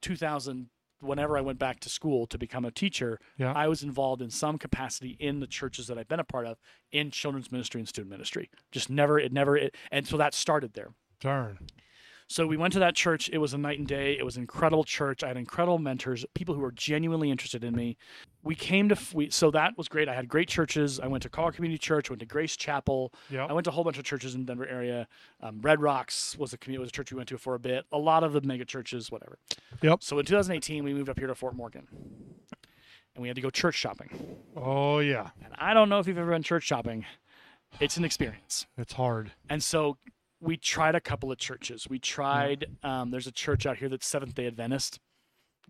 2000, 0.00 0.68
whenever 1.02 1.36
I 1.36 1.40
went 1.40 1.58
back 1.58 1.80
to 1.80 1.88
school 1.88 2.26
to 2.28 2.38
become 2.38 2.64
a 2.64 2.70
teacher, 2.70 3.18
Yeah. 3.38 3.52
I 3.52 3.68
was 3.68 3.82
involved 3.82 4.22
in 4.22 4.30
some 4.30 4.58
capacity 4.58 5.16
in 5.18 5.40
the 5.40 5.46
churches 5.46 5.86
that 5.88 5.98
I've 5.98 6.08
been 6.08 6.20
a 6.20 6.24
part 6.24 6.46
of 6.46 6.58
in 6.90 7.10
children's 7.10 7.50
ministry 7.50 7.80
and 7.80 7.88
student 7.88 8.10
ministry. 8.10 8.50
Just 8.70 8.88
never 8.90 9.18
it 9.18 9.32
never 9.32 9.56
it, 9.56 9.74
and 9.90 10.06
so 10.06 10.16
that 10.16 10.34
started 10.34 10.74
there. 10.74 10.90
Darn. 11.20 11.58
So 12.32 12.46
we 12.46 12.56
went 12.56 12.72
to 12.72 12.78
that 12.78 12.94
church. 12.94 13.28
It 13.30 13.36
was 13.36 13.52
a 13.52 13.58
night 13.58 13.78
and 13.78 13.86
day. 13.86 14.16
It 14.18 14.24
was 14.24 14.36
an 14.36 14.42
incredible 14.42 14.84
church. 14.84 15.22
I 15.22 15.28
had 15.28 15.36
incredible 15.36 15.78
mentors, 15.78 16.24
people 16.34 16.54
who 16.54 16.62
were 16.62 16.72
genuinely 16.72 17.30
interested 17.30 17.62
in 17.62 17.76
me. 17.76 17.98
We 18.42 18.54
came 18.54 18.88
to 18.88 18.96
we, 19.12 19.28
so 19.28 19.50
that 19.50 19.76
was 19.76 19.86
great. 19.86 20.08
I 20.08 20.14
had 20.14 20.28
great 20.28 20.48
churches. 20.48 20.98
I 20.98 21.08
went 21.08 21.22
to 21.24 21.28
Colorado 21.28 21.56
Community 21.56 21.76
Church. 21.76 22.08
Went 22.08 22.20
to 22.20 22.26
Grace 22.26 22.56
Chapel. 22.56 23.12
Yep. 23.28 23.50
I 23.50 23.52
went 23.52 23.64
to 23.64 23.70
a 23.70 23.72
whole 23.74 23.84
bunch 23.84 23.98
of 23.98 24.04
churches 24.04 24.34
in 24.34 24.46
Denver 24.46 24.66
area. 24.66 25.06
Um, 25.42 25.60
Red 25.60 25.82
Rocks 25.82 26.34
was 26.38 26.54
a 26.54 26.58
community 26.58 26.80
was 26.80 26.88
a 26.88 26.92
church 26.92 27.12
we 27.12 27.18
went 27.18 27.28
to 27.28 27.36
for 27.36 27.54
a 27.54 27.60
bit. 27.60 27.84
A 27.92 27.98
lot 27.98 28.24
of 28.24 28.32
the 28.32 28.40
mega 28.40 28.64
churches, 28.64 29.12
whatever. 29.12 29.36
Yep. 29.82 30.02
So 30.02 30.18
in 30.18 30.24
2018, 30.24 30.84
we 30.84 30.94
moved 30.94 31.10
up 31.10 31.18
here 31.18 31.28
to 31.28 31.34
Fort 31.34 31.54
Morgan, 31.54 31.86
and 33.14 33.20
we 33.20 33.28
had 33.28 33.34
to 33.34 33.42
go 33.42 33.50
church 33.50 33.74
shopping. 33.74 34.38
Oh, 34.56 35.00
yeah. 35.00 35.28
And 35.44 35.52
I 35.58 35.74
don't 35.74 35.90
know 35.90 35.98
if 35.98 36.06
you've 36.06 36.16
ever 36.16 36.30
been 36.30 36.42
church 36.42 36.64
shopping. 36.64 37.04
It's 37.78 37.98
an 37.98 38.04
experience. 38.04 38.66
It's 38.78 38.94
hard. 38.94 39.32
And 39.50 39.62
so 39.62 39.98
we 40.42 40.56
tried 40.56 40.94
a 40.96 41.00
couple 41.00 41.30
of 41.30 41.38
churches. 41.38 41.86
We 41.88 41.98
tried. 42.00 42.66
Um, 42.82 43.10
there's 43.12 43.26
a 43.28 43.32
church 43.32 43.64
out 43.64 43.76
here 43.78 43.88
that's 43.88 44.06
Seventh 44.06 44.34
Day 44.34 44.46
Adventist. 44.46 44.98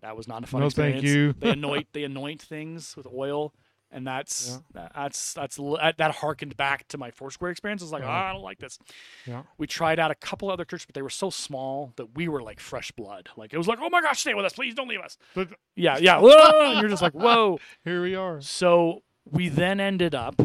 That 0.01 0.17
was 0.17 0.27
not 0.27 0.43
a 0.43 0.47
fun 0.47 0.61
No, 0.61 0.65
experience. 0.67 1.01
thank 1.01 1.05
you. 1.15 1.33
they 1.39 1.49
anoint 1.59 1.87
they 1.93 2.03
anoint 2.03 2.41
things 2.41 2.97
with 2.97 3.05
oil, 3.07 3.53
and 3.91 4.05
that's 4.05 4.59
that's 4.73 5.33
that's 5.33 5.55
that, 5.57 5.95
that 5.99 6.11
harkened 6.15 6.57
back 6.57 6.87
to 6.89 6.97
my 6.97 7.11
Foursquare 7.11 7.51
experience. 7.51 7.81
I 7.81 7.85
was 7.85 7.91
like, 7.93 8.01
Yeah. 8.01 8.09
"Ah, 8.09 8.29
I 8.29 8.33
don't 8.33 8.41
like 8.41 8.57
this. 8.57 8.79
Yeah. 9.27 9.43
We 9.59 9.67
tried 9.67 9.99
out 9.99 10.09
a 10.11 10.15
couple 10.15 10.49
other 10.51 10.65
churches, 10.65 10.87
but 10.87 10.95
they 10.95 11.03
were 11.03 11.09
so 11.11 11.29
small 11.29 11.93
that 11.97 12.15
we 12.17 12.27
were 12.27 12.41
like 12.41 12.59
fresh 12.59 12.91
blood. 12.91 13.29
Like 13.37 13.53
it 13.53 13.57
was 13.57 13.67
like, 13.67 13.79
oh 13.81 13.89
my 13.89 14.01
gosh, 14.01 14.21
stay 14.21 14.33
with 14.33 14.43
us, 14.45 14.53
please 14.53 14.73
don't 14.73 14.89
leave 14.89 14.99
us. 15.01 15.17
But 15.35 15.49
Yeah, 15.75 15.97
yeah. 15.99 16.19
And 16.19 16.79
you're 16.81 16.89
just 16.89 17.01
like, 17.03 17.13
whoa. 17.13 17.59
here 17.85 18.01
we 18.01 18.15
are. 18.15 18.41
So 18.41 19.03
we 19.29 19.47
then 19.49 19.79
ended 19.79 20.15
up 20.15 20.41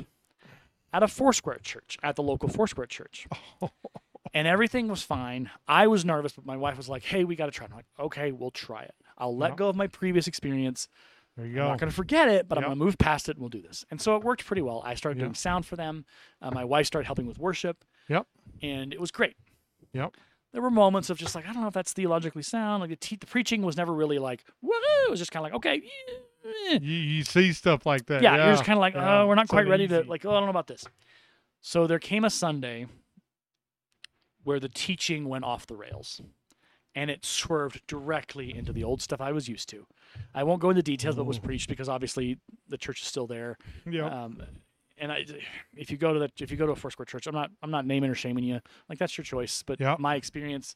at 0.93 1.03
a 1.03 1.09
Foursquare 1.09 1.59
church, 1.62 1.99
at 2.03 2.14
the 2.17 2.23
local 2.23 2.49
Foursquare 2.49 2.87
church. 2.87 3.27
and 4.35 4.47
everything 4.49 4.88
was 4.88 5.03
fine. 5.03 5.51
I 5.67 5.87
was 5.87 6.05
nervous, 6.05 6.33
but 6.33 6.45
my 6.47 6.57
wife 6.57 6.77
was 6.77 6.88
like, 6.88 7.03
hey, 7.05 7.25
we 7.25 7.37
got 7.37 7.47
to 7.47 7.53
try 7.53 7.64
it. 7.67 7.71
I'm 7.71 7.77
like, 7.77 7.87
okay, 7.99 8.33
we'll 8.33 8.51
try 8.51 8.83
it. 8.83 8.95
I'll 9.17 9.37
let 9.37 9.57
go 9.57 9.69
of 9.69 9.77
my 9.77 9.87
previous 9.87 10.27
experience. 10.27 10.88
There 11.37 11.47
you 11.47 11.53
I'm 11.53 11.57
go. 11.67 11.69
not 11.69 11.79
going 11.81 11.91
to 11.91 11.95
forget 11.97 12.29
it, 12.29 12.49
but 12.49 12.59
I'm 12.59 12.64
going 12.64 12.79
to 12.79 12.85
move 12.85 12.99
past 12.99 13.29
it 13.29 13.33
and 13.37 13.41
we'll 13.41 13.49
do 13.49 13.62
this. 13.62 13.85
And 13.91 14.01
so 14.01 14.17
it 14.17 14.23
worked 14.25 14.45
pretty 14.45 14.62
well. 14.62 14.83
I 14.85 14.95
started 14.95 15.19
Yeah. 15.19 15.25
doing 15.27 15.35
sound 15.35 15.67
for 15.67 15.77
them. 15.77 16.05
Uh, 16.43 16.51
my 16.51 16.64
wife 16.64 16.87
started 16.87 17.07
helping 17.07 17.27
with 17.27 17.38
worship. 17.38 17.85
Yep. 18.09 18.27
And 18.62 18.93
it 18.93 19.01
was 19.01 19.11
great. 19.11 19.37
Yep. 19.93 20.14
There 20.53 20.62
were 20.62 20.71
moments 20.71 21.11
of 21.11 21.19
just 21.19 21.35
like, 21.35 21.47
I 21.47 21.53
don't 21.53 21.61
know 21.62 21.69
if 21.69 21.75
that's 21.75 21.93
theologically 21.93 22.43
sound. 22.43 22.81
Like 22.81 22.91
the, 22.91 22.97
te- 22.97 23.17
the 23.17 23.27
preaching 23.27 23.62
was 23.62 23.77
never 23.77 23.93
really 23.93 24.19
like, 24.19 24.45
woo! 24.62 24.71
It 25.07 25.11
was 25.11 25.19
just 25.21 25.31
kind 25.31 25.45
of 25.47 25.53
like, 25.53 25.57
okay. 25.57 25.83
eh. 26.73 26.79
You, 26.81 26.95
you 26.97 27.25
see 27.25 27.53
stuff 27.53 27.85
like 27.87 28.07
that. 28.07 28.23
yeah, 28.23 28.35
Yeah. 28.37 28.45
you're 28.47 28.55
just 28.55 28.64
kind 28.64 28.77
of 28.79 28.81
like, 28.81 28.95
yeah, 28.95 29.21
oh, 29.23 29.27
we're 29.27 29.35
not 29.35 29.49
so 29.49 29.53
quite 29.53 29.69
ready 29.69 29.87
to 29.88 30.03
like, 30.05 30.25
oh, 30.25 30.31
I 30.31 30.35
don't 30.35 30.45
know 30.45 30.51
about 30.51 30.67
this. 30.67 30.85
So 31.61 31.87
there 31.87 31.99
came 31.99 32.25
a 32.25 32.31
Sunday 32.31 32.87
where 34.49 34.59
the 34.59 34.69
teaching 34.71 35.29
went 35.29 35.45
off 35.45 35.67
the 35.67 35.77
rails, 35.77 36.23
and 36.95 37.11
it 37.11 37.23
swerved 37.23 37.83
directly 37.87 38.57
into 38.57 38.73
the 38.73 38.83
old 38.83 39.03
stuff 39.03 39.21
I 39.21 39.31
was 39.31 39.47
used 39.47 39.69
to. 39.69 39.87
I 40.35 40.43
won't 40.43 40.63
go 40.63 40.71
into 40.71 40.83
details 40.83 41.17
of 41.17 41.19
what 41.19 41.27
was 41.27 41.39
preached 41.39 41.69
because 41.69 41.87
obviously 41.87 42.39
the 42.67 42.79
church 42.79 43.03
is 43.03 43.09
still 43.09 43.27
there. 43.27 43.59
Yeah. 43.85 44.07
Um, 44.07 44.43
and 44.97 45.13
I, 45.13 45.27
if 45.77 45.91
you 45.91 45.99
go 45.99 46.15
to 46.15 46.21
that, 46.21 46.33
if 46.41 46.51
you 46.51 46.57
go 46.57 46.65
to 46.65 46.73
a 46.73 46.77
Foursquare 46.77 47.05
church, 47.05 47.27
I'm 47.27 47.35
not, 47.35 47.51
I'm 47.63 47.71
not 47.71 47.85
naming 47.85 48.09
or 48.11 48.15
shaming 48.15 48.43
you. 48.43 48.61
Like 48.89 48.99
that's 48.99 49.19
your 49.19 49.25
choice. 49.27 49.63
But 49.63 49.81
Yep. 49.81 49.99
my 49.99 50.15
experience, 50.17 50.75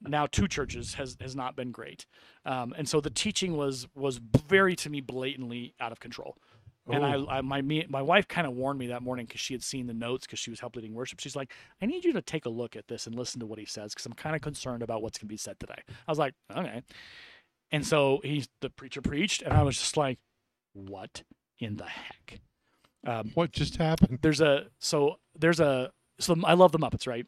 now 0.00 0.26
two 0.26 0.46
churches 0.46 0.94
has 0.94 1.16
has 1.20 1.34
not 1.34 1.56
been 1.56 1.72
great. 1.72 2.06
Um, 2.44 2.72
and 2.78 2.88
so 2.88 3.00
the 3.00 3.10
teaching 3.10 3.56
was 3.56 3.88
was 3.96 4.18
very 4.18 4.76
to 4.76 4.88
me 4.88 5.00
blatantly 5.00 5.74
out 5.80 5.90
of 5.90 5.98
control. 5.98 6.36
And 6.90 7.04
I, 7.04 7.38
I 7.38 7.40
my 7.40 7.62
me, 7.62 7.86
my 7.88 8.02
wife 8.02 8.26
kind 8.28 8.46
of 8.46 8.54
warned 8.54 8.78
me 8.78 8.88
that 8.88 9.02
morning 9.02 9.26
because 9.26 9.40
she 9.40 9.54
had 9.54 9.62
seen 9.62 9.86
the 9.86 9.94
notes 9.94 10.26
because 10.26 10.38
she 10.38 10.50
was 10.50 10.60
help 10.60 10.76
leading 10.76 10.94
worship. 10.94 11.20
She's 11.20 11.36
like, 11.36 11.52
I 11.82 11.86
need 11.86 12.04
you 12.04 12.12
to 12.14 12.22
take 12.22 12.46
a 12.46 12.50
look 12.50 12.76
at 12.76 12.88
this 12.88 13.06
and 13.06 13.14
listen 13.14 13.40
to 13.40 13.46
what 13.46 13.58
he 13.58 13.66
says 13.66 13.92
because 13.92 14.06
I'm 14.06 14.12
kind 14.14 14.34
of 14.34 14.42
concerned 14.42 14.82
about 14.82 15.02
what's 15.02 15.18
going 15.18 15.28
to 15.28 15.32
be 15.32 15.36
said 15.36 15.58
today. 15.60 15.82
I 15.86 16.10
was 16.10 16.18
like, 16.18 16.34
okay. 16.54 16.82
And 17.70 17.86
so 17.86 18.20
he, 18.24 18.46
the 18.60 18.70
preacher 18.70 19.02
preached, 19.02 19.42
and 19.42 19.52
I 19.52 19.62
was 19.62 19.76
just 19.76 19.96
like, 19.96 20.18
what 20.72 21.22
in 21.58 21.76
the 21.76 21.84
heck? 21.84 22.40
Um, 23.06 23.30
what 23.34 23.52
just 23.52 23.76
happened? 23.76 24.18
there's 24.22 24.40
a 24.40 24.66
so 24.80 25.18
there's 25.38 25.60
a 25.60 25.92
so 26.18 26.36
I 26.44 26.54
love 26.54 26.72
the 26.72 26.78
Muppets, 26.78 27.06
right? 27.06 27.26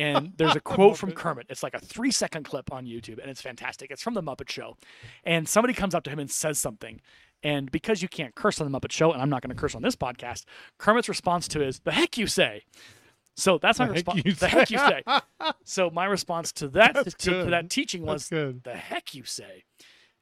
And 0.00 0.32
there's 0.36 0.56
a 0.56 0.60
quote 0.60 0.96
from 0.96 1.12
Kermit. 1.12 1.46
It's 1.50 1.62
like 1.62 1.74
a 1.74 1.78
three 1.80 2.10
second 2.10 2.44
clip 2.44 2.72
on 2.72 2.86
YouTube, 2.86 3.18
and 3.20 3.30
it's 3.30 3.40
fantastic. 3.42 3.90
It's 3.90 4.02
from 4.02 4.14
the 4.14 4.22
Muppet 4.22 4.48
Show, 4.48 4.76
and 5.24 5.48
somebody 5.48 5.74
comes 5.74 5.94
up 5.94 6.04
to 6.04 6.10
him 6.10 6.18
and 6.18 6.30
says 6.30 6.58
something. 6.58 7.00
And 7.42 7.70
because 7.70 8.02
you 8.02 8.08
can't 8.08 8.34
curse 8.34 8.60
on 8.60 8.70
the 8.70 8.78
Muppet 8.78 8.92
Show, 8.92 9.12
and 9.12 9.22
I'm 9.22 9.30
not 9.30 9.42
going 9.42 9.54
to 9.54 9.60
curse 9.60 9.74
on 9.74 9.82
this 9.82 9.96
podcast, 9.96 10.44
Kermit's 10.78 11.08
response 11.08 11.48
to 11.48 11.62
is, 11.62 11.80
"the 11.80 11.92
heck 11.92 12.16
you 12.18 12.26
say." 12.26 12.64
So 13.36 13.58
that's 13.58 13.78
my 13.78 13.86
response. 13.86 14.22
The 14.38 14.48
heck 14.48 14.70
you 14.70 14.78
say. 14.78 15.02
So 15.64 15.88
my 15.90 16.04
response 16.04 16.52
to 16.52 16.68
that 16.68 16.94
to, 16.94 17.10
to 17.10 17.44
that 17.50 17.70
teaching 17.70 18.02
was 18.02 18.28
"the 18.28 18.74
heck 18.74 19.14
you 19.14 19.24
say." 19.24 19.64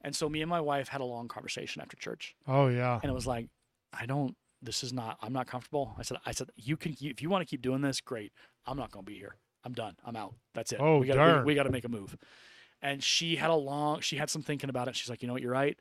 And 0.00 0.14
so 0.14 0.28
me 0.28 0.42
and 0.42 0.50
my 0.50 0.60
wife 0.60 0.88
had 0.88 1.00
a 1.00 1.04
long 1.04 1.26
conversation 1.26 1.82
after 1.82 1.96
church 1.96 2.36
Oh 2.46 2.68
yeah. 2.68 3.00
and 3.02 3.10
it 3.10 3.14
was 3.14 3.26
like 3.26 3.48
i 3.92 4.06
don't 4.06 4.36
this 4.62 4.82
is 4.82 4.92
not. 4.92 5.18
I'm 5.22 5.32
not 5.32 5.46
comfortable. 5.46 5.94
I 5.98 6.02
said, 6.02 6.18
I 6.26 6.32
said, 6.32 6.50
you 6.56 6.76
can 6.76 6.96
if 7.00 7.22
you 7.22 7.30
want 7.30 7.42
to 7.42 7.46
keep 7.46 7.62
doing 7.62 7.80
this, 7.80 8.00
great. 8.00 8.32
I'm 8.66 8.76
not 8.76 8.90
going 8.90 9.04
to 9.04 9.10
be 9.10 9.16
here. 9.16 9.36
I'm 9.64 9.72
done. 9.72 9.96
I'm 10.04 10.16
out. 10.16 10.34
That's 10.54 10.72
it. 10.72 10.78
Oh, 10.80 10.98
we 10.98 11.06
got 11.06 11.16
darn. 11.16 11.38
we, 11.44 11.52
we 11.52 11.54
got 11.54 11.64
to 11.64 11.70
make 11.70 11.84
a 11.84 11.88
move. 11.88 12.16
And 12.80 13.02
she 13.02 13.36
had 13.36 13.50
a 13.50 13.54
long. 13.54 14.00
She 14.00 14.16
had 14.16 14.30
some 14.30 14.42
thinking 14.42 14.70
about 14.70 14.88
it. 14.88 14.94
She's 14.96 15.10
like, 15.10 15.20
you 15.22 15.26
know 15.28 15.34
what, 15.34 15.42
you're 15.42 15.52
right. 15.52 15.76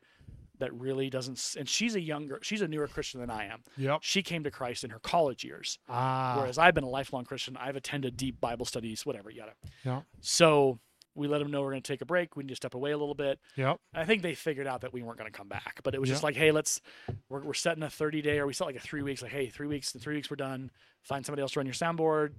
That 0.58 0.74
really 0.74 1.08
doesn't. 1.08 1.54
And 1.56 1.68
she's 1.68 1.94
a 1.94 2.00
younger. 2.00 2.40
She's 2.42 2.60
a 2.60 2.66
newer 2.66 2.88
Christian 2.88 3.20
than 3.20 3.30
I 3.30 3.46
am. 3.46 3.60
Yep. 3.76 4.00
She 4.02 4.22
came 4.22 4.42
to 4.42 4.50
Christ 4.50 4.82
in 4.82 4.90
her 4.90 4.98
college 4.98 5.44
years, 5.44 5.78
Ah. 5.88 6.34
whereas 6.38 6.58
I've 6.58 6.74
been 6.74 6.82
a 6.82 6.88
lifelong 6.88 7.24
Christian. 7.24 7.56
I've 7.56 7.76
attended 7.76 8.16
deep 8.16 8.40
Bible 8.40 8.66
studies, 8.66 9.06
whatever, 9.06 9.30
yada. 9.30 9.52
Yeah. 9.84 10.00
So 10.20 10.80
we 11.14 11.28
let 11.28 11.38
them 11.38 11.50
know 11.52 11.62
we're 11.62 11.70
going 11.70 11.82
to 11.82 11.92
take 11.92 12.00
a 12.00 12.04
break. 12.06 12.34
We 12.36 12.42
need 12.42 12.48
to 12.50 12.56
step 12.56 12.74
away 12.74 12.90
a 12.90 12.98
little 12.98 13.14
bit. 13.14 13.38
Yep. 13.56 13.78
I 13.94 14.04
think 14.04 14.22
they 14.22 14.34
figured 14.34 14.66
out 14.66 14.80
that 14.80 14.92
we 14.92 15.02
weren't 15.02 15.18
going 15.18 15.30
to 15.30 15.36
come 15.36 15.48
back, 15.48 15.78
but 15.84 15.94
it 15.94 16.00
was 16.00 16.08
just 16.10 16.24
like, 16.24 16.34
hey, 16.34 16.50
let's 16.50 16.80
we're, 17.28 17.42
we're 17.44 17.54
setting 17.54 17.84
a 17.84 17.90
30 17.90 18.22
day, 18.22 18.38
or 18.40 18.46
we 18.48 18.52
set 18.52 18.64
like 18.66 18.76
a 18.76 18.80
three 18.80 19.02
weeks. 19.02 19.22
Like, 19.22 19.30
hey, 19.30 19.46
three 19.46 19.68
weeks. 19.68 19.94
In 19.94 20.00
three 20.00 20.16
weeks, 20.16 20.28
we're 20.28 20.36
done. 20.36 20.72
Find 21.04 21.24
somebody 21.24 21.42
else 21.42 21.52
to 21.52 21.60
run 21.60 21.66
your 21.66 21.74
soundboard. 21.74 22.32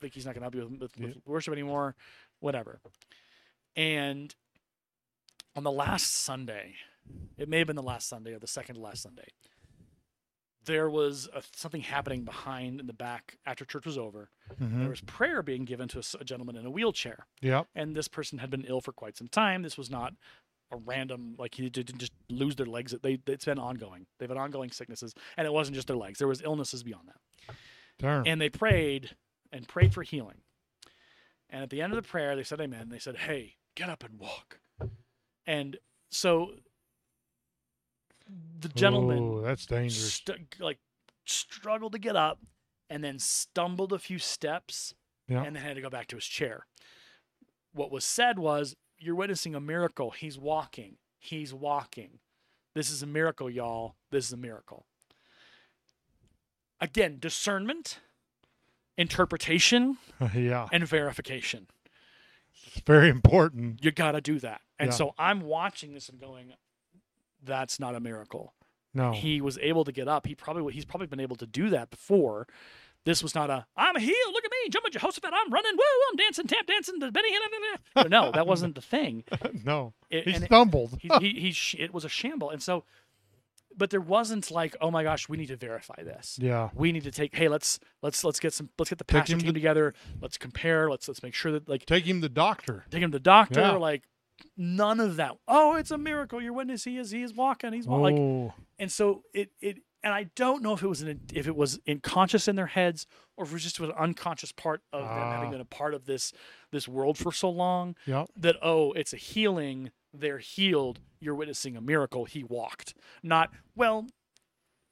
Vicky's 0.00 0.24
not 0.26 0.34
going 0.34 0.42
to 0.42 0.44
help 0.44 0.54
you 0.54 0.78
with, 0.78 0.80
with, 0.98 0.98
with 0.98 1.16
worship 1.26 1.52
anymore. 1.52 1.94
Whatever. 2.40 2.80
And 3.76 4.34
on 5.56 5.64
the 5.64 5.72
last 5.72 6.12
Sunday, 6.14 6.74
it 7.36 7.48
may 7.48 7.58
have 7.58 7.66
been 7.66 7.76
the 7.76 7.82
last 7.82 8.08
Sunday 8.08 8.32
or 8.32 8.38
the 8.38 8.46
second 8.46 8.76
to 8.76 8.80
last 8.80 9.02
Sunday. 9.02 9.26
There 10.64 10.90
was 10.90 11.28
a, 11.34 11.42
something 11.54 11.80
happening 11.80 12.24
behind 12.24 12.80
in 12.80 12.86
the 12.86 12.92
back 12.92 13.38
after 13.46 13.64
church 13.64 13.86
was 13.86 13.96
over. 13.96 14.28
Mhm. 14.60 14.80
There 14.80 14.90
was 14.90 15.00
prayer 15.00 15.42
being 15.42 15.64
given 15.64 15.88
to 15.88 16.02
a 16.20 16.24
gentleman 16.24 16.56
in 16.56 16.66
a 16.66 16.70
wheelchair 16.70 17.26
Yeah. 17.40 17.62
and 17.74 17.96
this 17.96 18.08
person 18.08 18.38
had 18.38 18.50
been 18.50 18.64
ill 18.66 18.80
for 18.82 18.92
quite 18.92 19.16
some 19.16 19.28
time. 19.28 19.62
This 19.62 19.78
was 19.78 19.88
not 19.88 20.12
a 20.70 20.76
random 20.76 21.34
like 21.38 21.54
he 21.54 21.70
didn't 21.70 21.96
just 21.98 22.12
lose 22.28 22.56
their 22.56 22.66
legs. 22.66 22.94
They 23.02 23.18
it's 23.26 23.46
been 23.46 23.58
ongoing. 23.58 24.06
They've 24.18 24.28
had 24.28 24.36
ongoing 24.36 24.70
sicknesses, 24.70 25.14
and 25.38 25.46
it 25.46 25.52
wasn't 25.52 25.76
just 25.76 25.86
their 25.86 25.96
legs. 25.96 26.18
There 26.18 26.28
was 26.28 26.42
illnesses 26.42 26.82
beyond 26.82 27.08
that. 27.08 27.56
Darn. 27.98 28.28
And 28.28 28.38
they 28.38 28.50
prayed 28.50 29.16
and 29.52 29.66
prayed 29.68 29.94
for 29.94 30.02
healing. 30.02 30.42
And 31.50 31.62
at 31.62 31.70
the 31.70 31.80
end 31.80 31.92
of 31.92 31.96
the 32.02 32.08
prayer, 32.08 32.36
they 32.36 32.42
said 32.44 32.60
amen. 32.60 32.88
They 32.90 32.98
said, 32.98 33.16
"Hey, 33.16 33.56
get 33.74 33.88
up 33.88 34.04
and 34.04 34.18
walk." 34.18 34.60
And 35.46 35.78
so 36.10 36.54
the 38.60 38.68
gentleman 38.68 39.18
Oh, 39.18 39.40
that's 39.40 39.64
dangerous. 39.66 40.14
st- 40.14 40.60
like 40.60 40.78
struggled 41.24 41.92
to 41.92 41.98
get 41.98 42.16
up 42.16 42.40
and 42.90 43.02
then 43.02 43.18
stumbled 43.18 43.92
a 43.92 43.98
few 43.98 44.18
steps 44.18 44.94
Yeah. 45.26 45.42
and 45.44 45.56
then 45.56 45.62
had 45.62 45.76
to 45.76 45.80
go 45.82 45.88
back 45.90 46.06
to 46.08 46.16
his 46.16 46.26
chair. 46.26 46.66
What 47.72 47.90
was 47.90 48.04
said 48.04 48.38
was, 48.38 48.76
You're 49.00 49.14
witnessing 49.14 49.54
a 49.54 49.60
miracle. 49.60 50.10
He's 50.10 50.36
walking. 50.38 50.98
He's 51.20 51.54
walking. 51.54 52.18
This 52.74 52.90
is 52.90 53.00
a 53.02 53.06
miracle, 53.06 53.48
y'all. 53.48 53.94
This 54.10 54.26
is 54.26 54.32
a 54.32 54.36
miracle. 54.36 54.86
Again, 56.80 57.18
discernment, 57.20 58.00
interpretation, 58.98 59.96
yeah. 60.34 60.68
and 60.72 60.86
verification. 60.86 61.66
It's 62.66 62.82
very 62.84 63.08
important. 63.08 63.82
You 63.82 63.90
got 63.92 64.12
to 64.12 64.20
do 64.20 64.38
that. 64.40 64.60
And 64.78 64.88
Yeah. 64.90 64.94
so 64.96 65.14
I'm 65.18 65.40
watching 65.40 65.94
this 65.94 66.08
and 66.10 66.20
going, 66.20 66.52
That's 67.42 67.80
not 67.80 67.94
a 67.94 68.00
miracle. 68.00 68.52
No. 68.94 69.12
he 69.12 69.40
was 69.40 69.58
able 69.58 69.84
to 69.84 69.92
get 69.92 70.08
up. 70.08 70.26
He 70.26 70.34
probably 70.34 70.72
he's 70.74 70.84
probably 70.84 71.06
been 71.06 71.20
able 71.20 71.36
to 71.36 71.46
do 71.46 71.70
that 71.70 71.90
before. 71.90 72.46
This 73.04 73.22
was 73.22 73.34
not 73.34 73.48
a 73.48 73.64
I'm 73.76 73.96
healed. 73.98 74.32
Look 74.32 74.44
at 74.44 74.50
me, 74.50 74.70
jumping 74.70 74.92
Jehoshaphat. 74.92 75.30
I'm 75.32 75.52
running. 75.52 75.72
Woo! 75.76 75.84
I'm 76.10 76.16
dancing, 76.16 76.46
tap 76.46 76.66
dancing. 76.66 76.98
The 76.98 77.12
Benny. 77.12 77.28
No, 78.08 78.32
that 78.32 78.46
wasn't 78.46 78.74
the 78.74 78.80
thing. 78.80 79.24
no. 79.64 79.92
It- 80.10 80.24
he 80.24 80.34
and 80.34 80.44
it- 80.44 80.46
stumbled. 80.48 80.98
He, 81.00 81.08
he, 81.20 81.52
he 81.52 81.78
it 81.82 81.94
was 81.94 82.04
a 82.04 82.08
shamble, 82.08 82.50
and 82.50 82.62
so, 82.62 82.84
but 83.78 83.90
there 83.90 84.00
wasn't 84.00 84.50
like, 84.50 84.76
oh 84.80 84.90
my 84.90 85.02
gosh, 85.04 85.28
we 85.28 85.36
need 85.36 85.46
to 85.48 85.56
verify 85.56 86.02
this. 86.02 86.36
yeah. 86.40 86.68
We 86.74 86.92
need 86.92 87.04
to 87.04 87.10
take. 87.10 87.34
Hey, 87.34 87.48
let's 87.48 87.78
let's 88.02 88.24
let's 88.24 88.40
get 88.40 88.52
some. 88.52 88.68
Let's 88.78 88.90
get 88.90 88.98
the 88.98 89.04
Take 89.04 89.24
team 89.26 89.38
to- 89.38 89.52
together. 89.52 89.94
Let's 90.20 90.36
compare. 90.36 90.90
Let's 90.90 91.08
let's 91.08 91.22
make 91.22 91.34
sure 91.34 91.52
that 91.52 91.68
like 91.68 91.86
Take 91.86 92.04
him 92.04 92.18
to 92.20 92.28
the 92.28 92.34
doctor. 92.34 92.84
take 92.90 93.02
him 93.02 93.10
to 93.12 93.16
the 93.18 93.22
doctor. 93.22 93.60
Yeah. 93.60 93.72
Like 93.72 94.02
none 94.56 95.00
of 95.00 95.16
that. 95.16 95.36
Oh, 95.46 95.76
it's 95.76 95.90
a 95.90 95.98
miracle. 95.98 96.42
Your 96.42 96.52
witness. 96.52 96.84
He 96.84 96.98
is. 96.98 97.10
He 97.10 97.22
is 97.22 97.32
walking. 97.34 97.72
He's 97.72 97.86
walking. 97.86 98.02
Like 98.02 98.14
Oh. 98.20 98.54
and 98.78 98.90
so 98.92 99.22
it 99.32 99.50
it 99.60 99.78
and 100.02 100.14
I 100.14 100.24
don't 100.36 100.62
know 100.62 100.74
if 100.74 100.82
it 100.82 100.86
was 100.88 101.02
an, 101.02 101.20
if 101.34 101.48
it 101.48 101.56
was 101.56 101.80
unconscious 101.88 102.46
in 102.46 102.54
their 102.56 102.66
heads 102.66 103.06
or 103.36 103.44
if 103.44 103.50
it 103.50 103.54
was 103.54 103.62
just 103.64 103.80
an 103.80 103.90
unconscious 103.92 104.52
part 104.52 104.80
of 104.92 105.02
them 105.02 105.08
having 105.10 105.48
Ah. 105.48 105.50
been 105.52 105.60
a 105.60 105.64
part 105.64 105.92
of 105.94 106.06
this 106.06 106.32
this 106.70 106.86
world 106.86 107.18
for 107.18 107.32
so 107.32 107.50
long 107.50 107.96
Yep. 108.06 108.28
that 108.36 108.56
oh 108.62 108.92
it's 108.92 109.12
a 109.12 109.16
healing 109.16 109.90
they're 110.12 110.38
healed 110.38 111.00
you're 111.20 111.34
witnessing 111.34 111.76
a 111.76 111.80
miracle 111.80 112.24
he 112.24 112.42
walked 112.44 112.94
not 113.22 113.50
well 113.76 114.06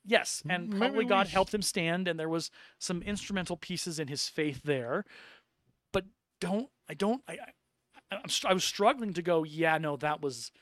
yes 0.04 0.42
and 0.48 0.68
Maybe 0.68 0.78
probably 0.78 1.04
God 1.04 1.28
sh- 1.28 1.32
helped 1.32 1.54
him 1.54 1.62
stand 1.62 2.06
and 2.08 2.18
there 2.18 2.28
was 2.28 2.50
some 2.78 3.02
instrumental 3.02 3.56
pieces 3.56 3.98
in 3.98 4.08
his 4.08 4.28
faith 4.28 4.62
there 4.64 5.04
but 5.92 6.04
don't 6.40 6.68
I 6.88 6.94
don't 6.94 7.22
I 7.28 7.38
I, 8.12 8.18
I 8.44 8.52
was 8.52 8.64
struggling 8.64 9.12
to 9.14 9.22
go 9.22 9.42
yeah 9.44 9.78
no 9.78 9.96
that 9.96 10.20
was 10.20 10.52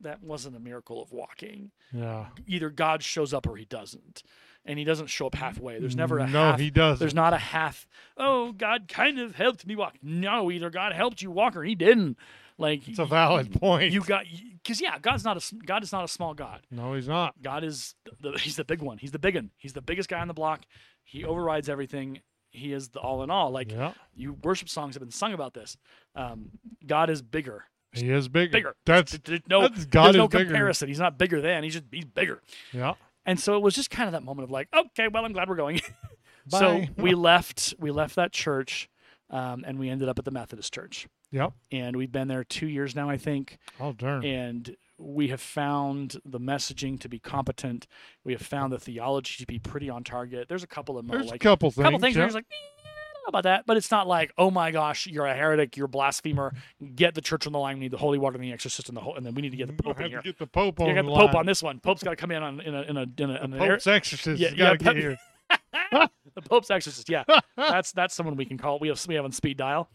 that 0.00 0.20
wasn't 0.22 0.56
a 0.56 0.60
miracle 0.60 1.00
of 1.00 1.12
walking 1.12 1.70
Yeah. 1.92 2.26
either 2.46 2.70
God 2.70 3.04
shows 3.04 3.32
up 3.32 3.46
or 3.46 3.56
he 3.56 3.64
doesn't. 3.64 4.24
And 4.64 4.76
he 4.78 4.84
doesn't 4.84 5.08
show 5.08 5.26
up 5.28 5.34
halfway. 5.36 5.78
There's 5.80 5.94
never 5.96 6.18
a 6.18 6.26
no, 6.26 6.50
half. 6.50 6.60
he 6.60 6.70
doesn't. 6.70 6.98
There's 7.00 7.14
not 7.14 7.32
a 7.32 7.36
half. 7.38 7.86
Oh, 8.16 8.50
God 8.52 8.86
kind 8.88 9.18
of 9.20 9.34
helped 9.36 9.64
me 9.66 9.74
walk. 9.76 9.96
No, 10.02 10.50
either 10.52 10.70
God 10.70 10.92
helped 10.92 11.20
you 11.22 11.30
walk 11.32 11.54
or 11.56 11.62
he 11.64 11.74
didn't. 11.76 12.16
Like 12.58 12.86
It's 12.88 12.98
a 12.98 13.04
valid 13.06 13.52
point. 13.60 13.92
you 13.92 14.02
got 14.02 14.24
because 14.62 14.80
yeah, 14.80 14.98
God's 14.98 15.24
not 15.24 15.36
a 15.36 15.54
God 15.56 15.82
is 15.82 15.92
not 15.92 16.04
a 16.04 16.08
small 16.08 16.34
God. 16.34 16.60
no, 16.70 16.94
he's 16.94 17.08
not. 17.08 17.34
God 17.42 17.64
is 17.64 17.94
the, 18.20 18.32
he's 18.38 18.56
the 18.56 18.64
big 18.64 18.80
one. 18.82 18.98
He's 18.98 19.10
the 19.12 19.18
big 19.18 19.34
one. 19.34 19.50
He's 19.56 19.72
the 19.72 19.82
biggest 19.82 20.08
guy 20.08 20.20
on 20.20 20.28
the 20.28 20.34
block. 20.34 20.62
He 21.04 21.24
overrides 21.24 21.68
everything. 21.68 22.20
He 22.50 22.72
is 22.72 22.90
the 22.90 23.00
all 23.00 23.22
in 23.22 23.30
all. 23.30 23.50
Like 23.50 23.72
Yeah. 23.72 23.94
you 24.14 24.34
worship 24.44 24.68
songs 24.68 24.94
have 24.94 25.00
been 25.00 25.10
sung 25.10 25.32
about 25.32 25.54
this. 25.54 25.76
Um, 26.14 26.50
God 26.86 27.08
is 27.10 27.22
bigger. 27.22 27.64
He 27.92 28.10
is 28.10 28.28
bigger. 28.28 28.52
Bigger. 28.52 28.76
That's 28.86 29.12
Th- 29.12 29.22
th- 29.22 29.42
no, 29.48 29.62
that's 29.68 29.84
God 29.86 30.06
there's 30.06 30.16
no 30.16 30.24
is 30.24 30.28
bigger. 30.30 30.44
comparison. 30.44 30.88
He's 30.88 30.98
not 31.00 31.18
bigger 31.18 31.40
than. 31.40 31.62
He's 31.64 31.72
just 31.74 31.84
he's 31.90 32.04
bigger. 32.04 32.40
yeah. 32.72 32.94
And 33.24 33.38
so 33.38 33.56
it 33.56 33.62
was 33.62 33.74
just 33.74 33.90
kind 33.90 34.08
of 34.08 34.12
that 34.12 34.22
moment 34.24 34.44
of 34.44 34.50
like, 34.50 34.68
okay, 34.74 35.08
well, 35.08 35.24
I'm 35.24 35.32
glad 35.32 35.48
we're 35.48 35.56
going. 35.56 35.80
so 36.48 36.84
we 36.96 37.14
left. 37.14 37.74
We 37.78 37.90
left 37.90 38.16
that 38.16 38.32
church, 38.32 38.88
um, 39.30 39.64
and 39.66 39.78
we 39.78 39.88
ended 39.88 40.08
up 40.08 40.18
at 40.18 40.24
the 40.24 40.30
Methodist 40.30 40.74
Church. 40.74 41.06
Yep. 41.32 41.52
And 41.72 41.96
we've 41.96 42.12
been 42.12 42.28
there 42.28 42.44
two 42.44 42.66
years 42.68 42.94
now, 42.94 43.08
I 43.10 43.16
think. 43.16 43.58
Oh 43.80 43.92
darn. 43.92 44.24
And 44.24 44.76
we 44.98 45.28
have 45.28 45.40
found 45.40 46.16
the 46.24 46.38
messaging 46.38 47.00
to 47.00 47.08
be 47.08 47.18
competent. 47.18 47.86
We 48.22 48.32
have 48.32 48.42
found 48.42 48.72
the 48.72 48.78
theology 48.78 49.36
to 49.38 49.46
be 49.46 49.58
pretty 49.58 49.90
on 49.90 50.04
target. 50.04 50.48
There's 50.48 50.62
a 50.62 50.66
couple 50.68 50.98
of 50.98 51.08
There's 51.08 51.26
like 51.26 51.36
a 51.36 51.38
couple 51.38 51.70
things. 51.70 51.84
couple 51.84 51.98
things 51.98 52.14
where 52.16 52.24
yeah. 52.24 52.28
you're 52.28 52.34
like, 52.34 52.44
"Eh, 52.52 52.54
I 52.54 53.14
don't 53.14 53.22
know 53.24 53.28
about 53.38 53.42
that, 53.44 53.64
but 53.66 53.76
it's 53.76 53.90
not 53.90 54.06
like, 54.06 54.32
oh 54.38 54.50
my 54.50 54.70
gosh, 54.70 55.06
you're 55.06 55.26
a 55.26 55.34
heretic, 55.34 55.76
you're 55.76 55.86
a 55.86 55.88
blasphemer. 55.88 56.54
Get 56.94 57.14
the 57.14 57.20
church 57.20 57.46
on 57.46 57.52
the 57.52 57.58
line. 57.58 57.76
We 57.76 57.80
need 57.80 57.90
the 57.92 57.96
holy 57.98 58.18
water 58.18 58.36
and 58.36 58.44
the 58.44 58.52
exorcist 58.52 58.88
and 58.88 58.96
the 58.96 59.00
whole, 59.00 59.16
and 59.16 59.24
then 59.26 59.34
we 59.34 59.42
need 59.42 59.50
to 59.50 59.56
get 59.56 59.66
the 59.68 59.82
Pope 59.82 60.00
in 60.00 60.10
here. 60.10 60.22
get 60.22 60.38
the 60.38 60.46
Pope 60.46 60.78
You 60.78 60.86
got 60.94 61.02
the 61.02 61.02
the 61.02 61.16
Pope 61.16 61.32
line. 61.32 61.36
on 61.36 61.46
this 61.46 61.62
one. 61.62 61.80
Pope's 61.80 62.02
got 62.04 62.10
to 62.10 62.16
come 62.16 62.30
in 62.30 62.42
on 62.42 62.60
in 62.60 62.74
a 62.74 62.82
in 62.82 62.96
a 62.96 63.02
in 63.18 63.30
a, 63.30 63.44
in 63.44 63.52
a 63.54 63.58
Pope's 63.58 63.86
exorcist. 63.86 64.40
Yeah, 64.40 64.50
yeah, 64.50 64.56
got 64.56 64.78
to 64.78 64.84
Pope- 64.84 64.94
get 64.94 65.02
here. 65.02 65.16
Pope's 66.52 66.70
exorcist. 66.70 67.08
Yeah, 67.08 67.24
that's 67.56 67.92
that's 67.92 68.14
someone 68.14 68.36
we 68.36 68.44
can 68.44 68.58
call. 68.58 68.78
We 68.78 68.88
have 68.88 69.02
we 69.06 69.14
have 69.14 69.24
on 69.24 69.32
speed 69.32 69.56
dial. 69.56 69.88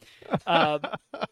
Uh, 0.47 0.79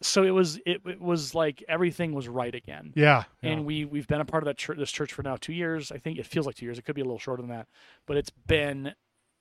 so 0.00 0.22
it 0.22 0.30
was 0.30 0.60
it, 0.64 0.82
it 0.86 1.00
was 1.00 1.34
like 1.34 1.64
everything 1.68 2.12
was 2.12 2.28
right 2.28 2.54
again. 2.54 2.92
Yeah. 2.94 3.24
yeah. 3.42 3.50
And 3.50 3.66
we 3.66 3.84
we've 3.84 4.06
been 4.06 4.20
a 4.20 4.24
part 4.24 4.44
of 4.44 4.46
that 4.46 4.56
church, 4.56 4.78
this 4.78 4.92
church 4.92 5.12
for 5.12 5.24
now 5.24 5.36
two 5.36 5.52
years. 5.52 5.90
I 5.90 5.98
think 5.98 6.18
it 6.18 6.26
feels 6.26 6.46
like 6.46 6.54
two 6.54 6.64
years. 6.64 6.78
It 6.78 6.84
could 6.84 6.94
be 6.94 7.00
a 7.00 7.04
little 7.04 7.18
shorter 7.18 7.42
than 7.42 7.50
that, 7.50 7.66
but 8.06 8.16
it's 8.16 8.30
been 8.30 8.94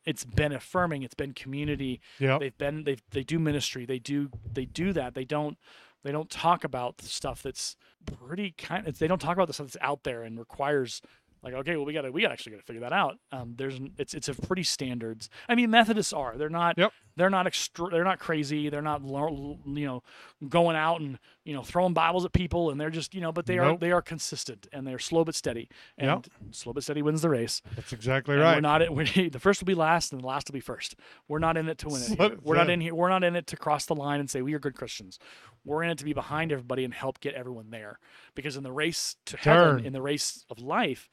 it's 0.08 0.26
been 0.26 0.54
affirming. 0.54 1.04
It's 1.04 1.14
been 1.14 1.34
community. 1.34 2.02
Yeah, 2.18 2.40
They've 2.40 2.58
been 2.58 2.84
they 2.84 2.98
they 3.12 3.24
do 3.24 3.38
ministry. 3.38 3.86
They 3.86 4.00
do 4.00 4.32
they 4.52 4.66
do 4.66 4.92
that. 4.94 5.14
They 5.14 5.26
don't 5.26 5.56
they 6.04 6.12
don't 6.12 6.32
talk 6.32 6.64
about 6.64 6.98
the 6.98 7.08
stuff 7.08 7.44
that's 7.44 7.76
pretty 8.06 8.56
kind. 8.58 8.88
They 8.88 9.08
don't 9.08 9.22
talk 9.22 9.38
about 9.38 9.48
the 9.48 9.54
stuff 9.54 9.68
that's 9.68 9.78
out 9.82 10.04
there 10.04 10.24
and 10.24 10.40
requires 10.40 11.02
like 11.46 11.54
okay, 11.54 11.78
well 11.78 11.86
we 11.86 11.94
got 11.94 12.02
to 12.02 12.12
we 12.12 12.22
gotta 12.24 12.34
actually 12.34 12.52
got 12.54 12.58
to 12.60 12.66
figure 12.66 12.82
that 12.82 12.92
out. 12.92 13.18
Um, 13.32 13.54
there's 13.58 13.80
it's 13.98 14.14
it's 14.14 14.28
a 14.28 14.34
pretty 14.34 14.64
standards. 14.64 15.30
I 15.48 15.56
mean 15.56 15.70
Methodists 15.70 16.12
are 16.12 16.36
they're 16.38 16.50
not 16.50 16.78
Yep. 16.78 16.92
they're 17.16 17.30
not 17.30 17.48
extra 17.48 17.88
they're 17.90 18.04
not 18.04 18.20
crazy. 18.20 18.70
They're 18.70 18.82
not 18.82 19.02
you 19.04 19.58
know 19.66 20.04
going 20.50 20.76
out 20.76 21.00
and 21.02 21.18
you 21.46 21.54
know 21.54 21.62
throwing 21.64 21.94
Bibles 21.94 22.26
at 22.26 22.34
people 22.34 22.72
and 22.72 22.82
they're 22.82 22.90
just 22.90 23.14
you 23.14 23.22
know 23.22 23.32
but 23.32 23.46
they 23.46 23.60
are 23.60 23.78
they 23.78 23.92
are 23.92 24.02
consistent 24.02 24.68
and 24.74 24.86
they're 24.88 25.00
slow 25.00 25.24
but 25.24 25.36
steady 25.36 25.70
and 25.98 26.08
Yep. 26.10 26.26
slow 26.52 26.74
but 26.74 26.84
steady 26.84 27.02
wins 27.04 27.22
the 27.22 27.30
race. 27.30 27.62
That's 27.76 27.94
exactly 27.94 28.34
And 28.36 28.44
right. 28.44 28.56
We're 28.56 28.62
not 28.62 28.82
in, 28.82 28.94
we 29.16 29.30
the 29.30 29.40
first 29.40 29.62
will 29.62 29.68
be 29.68 29.76
last, 29.76 30.12
and 30.12 30.22
the 30.22 30.28
last 30.28 30.50
will 30.50 30.54
be 30.56 30.60
first. 30.60 30.96
We're 31.28 31.40
not 31.40 31.58
in 31.58 31.70
it 31.70 31.78
to 31.80 31.88
win 31.90 32.02
it. 32.02 32.44
We're 32.44 32.56
not 32.56 32.70
in 32.72 32.82
here. 32.82 32.96
We're 32.96 33.10
not 33.10 33.24
in 33.24 33.36
it 33.36 33.48
to 33.48 33.56
cross 33.58 33.86
the 33.86 33.96
line 33.96 34.20
and 34.20 34.30
say 34.30 34.42
we 34.42 34.54
are 34.56 34.60
good 34.60 34.76
Christians. 34.76 35.20
We're 35.64 35.84
in 35.84 35.90
it 35.92 35.98
to 36.00 36.06
be 36.06 36.14
behind 36.14 36.52
everybody 36.52 36.84
and 36.86 36.94
help 36.94 37.20
get 37.20 37.34
everyone 37.36 37.70
there. 37.72 38.00
Because 38.36 38.56
in 38.58 38.64
the 38.64 38.72
race 38.72 39.16
to 39.28 39.38
heaven, 39.38 39.86
in 39.86 39.94
the 39.94 40.02
race 40.02 40.46
of 40.50 40.60
life, 40.60 41.10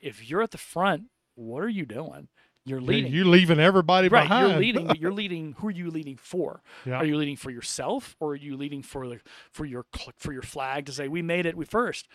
if 0.00 0.28
you're 0.28 0.42
at 0.42 0.50
the 0.50 0.58
front, 0.58 1.04
what 1.34 1.62
are 1.62 1.68
you 1.68 1.86
doing? 1.86 2.28
You're 2.64 2.80
You- 2.80 2.86
leading. 2.86 3.12
You're 3.12 3.24
leaving 3.26 3.60
everybody 3.60 4.08
Right, 4.08 4.22
behind. 4.24 4.48
you're 4.48 4.58
leading, 4.58 4.86
but 4.88 4.98
you're 5.00 5.12
leading. 5.12 5.52
Who 5.58 5.68
are 5.68 5.72
you 5.72 5.90
leading 5.90 6.16
for? 6.16 6.62
Yeah. 6.84 6.96
Are 6.96 7.04
you 7.04 7.16
leading 7.16 7.36
for 7.36 7.50
yourself, 7.50 8.16
or 8.18 8.30
are 8.32 8.36
you 8.36 8.56
leading 8.56 8.82
for 8.82 9.06
the 9.08 9.20
for 9.52 9.64
your 9.64 9.86
for 10.16 10.32
your 10.32 10.42
flag 10.42 10.86
to 10.86 10.92
say 10.92 11.06
we 11.08 11.22
made 11.22 11.46
it, 11.46 11.56
we 11.56 11.64
first, 11.64 12.08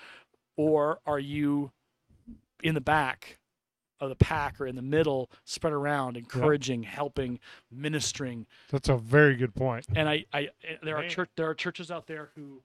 or 0.57 0.99
are 1.05 1.19
you 1.19 1.71
in 2.63 2.75
the 2.75 2.81
back, 2.81 3.39
of 4.01 4.09
the 4.09 4.15
pack 4.15 4.59
or 4.59 4.65
in 4.67 4.75
the 4.75 4.81
middle, 4.81 5.29
spread 5.45 5.71
around, 5.73 6.17
encouraging, 6.17 6.83
helping, 6.83 7.39
ministering. 7.71 8.47
That's 8.71 8.89
a 8.89 8.97
very 8.97 9.35
good 9.35 9.53
point. 9.53 9.85
And 9.95 10.09
I, 10.09 10.25
I 10.33 10.49
eh, 10.63 10.75
there 10.83 10.97
are 10.97 11.07
church 11.07 11.29
there 11.37 11.47
are 11.49 11.53
churches 11.53 11.91
out 11.91 12.07
there 12.07 12.31
who, 12.35 12.61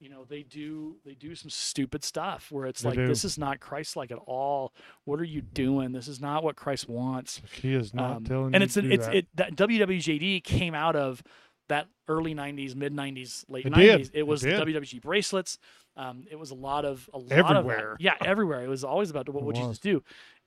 you 0.00 0.08
know, 0.08 0.24
they 0.24 0.42
do 0.44 0.96
they 1.04 1.14
do 1.14 1.34
some 1.34 1.50
stupid 1.50 2.04
stuff 2.04 2.50
where 2.52 2.66
it's 2.66 2.82
They 2.82 2.90
like 2.90 2.98
do. 2.98 3.06
this 3.08 3.24
is 3.24 3.36
not 3.38 3.58
Christ 3.60 3.96
like 3.96 4.10
at 4.12 4.18
all. 4.26 4.72
What 5.04 5.18
are 5.20 5.24
you 5.24 5.40
doing? 5.42 5.92
This 5.92 6.06
is 6.08 6.20
not 6.20 6.44
what 6.44 6.54
Christ 6.56 6.88
wants. 6.88 7.42
He 7.52 7.74
is 7.74 7.92
not 7.92 8.16
Um, 8.18 8.24
telling 8.24 8.54
and 8.54 8.62
you 8.62 8.64
it's 8.64 8.76
an, 8.76 8.92
it's 8.92 9.06
that. 9.06 9.14
it 9.16 9.26
that 9.34 9.56
WWJD 9.56 10.44
came 10.44 10.74
out 10.74 10.94
of 10.96 11.22
that 11.68 11.86
early 12.06 12.34
90s 12.34 12.74
mid 12.74 12.94
90s 12.94 13.44
late 13.48 13.66
It 13.66 13.72
90s 13.72 13.76
did. 13.76 14.00
it 14.00 14.10
It 14.14 14.26
was 14.26 14.40
the 14.42 14.50
did. 14.50 14.60
WWG 14.68 15.02
bracelets 15.02 15.58
um, 15.96 16.24
it 16.30 16.36
was 16.38 16.50
a 16.52 16.54
lot 16.54 16.84
of 16.84 17.10
a 17.12 17.18
lot 17.18 17.32
Everywhere. 17.32 17.92
of 17.92 18.00
yeah 18.00 18.14
everywhere 18.24 18.62
it 18.62 18.68
was 18.68 18.84
always 18.84 19.10
about 19.10 19.28
what 19.28 19.42
would 19.42 19.56
Jesus 19.56 19.78
do 19.80 20.02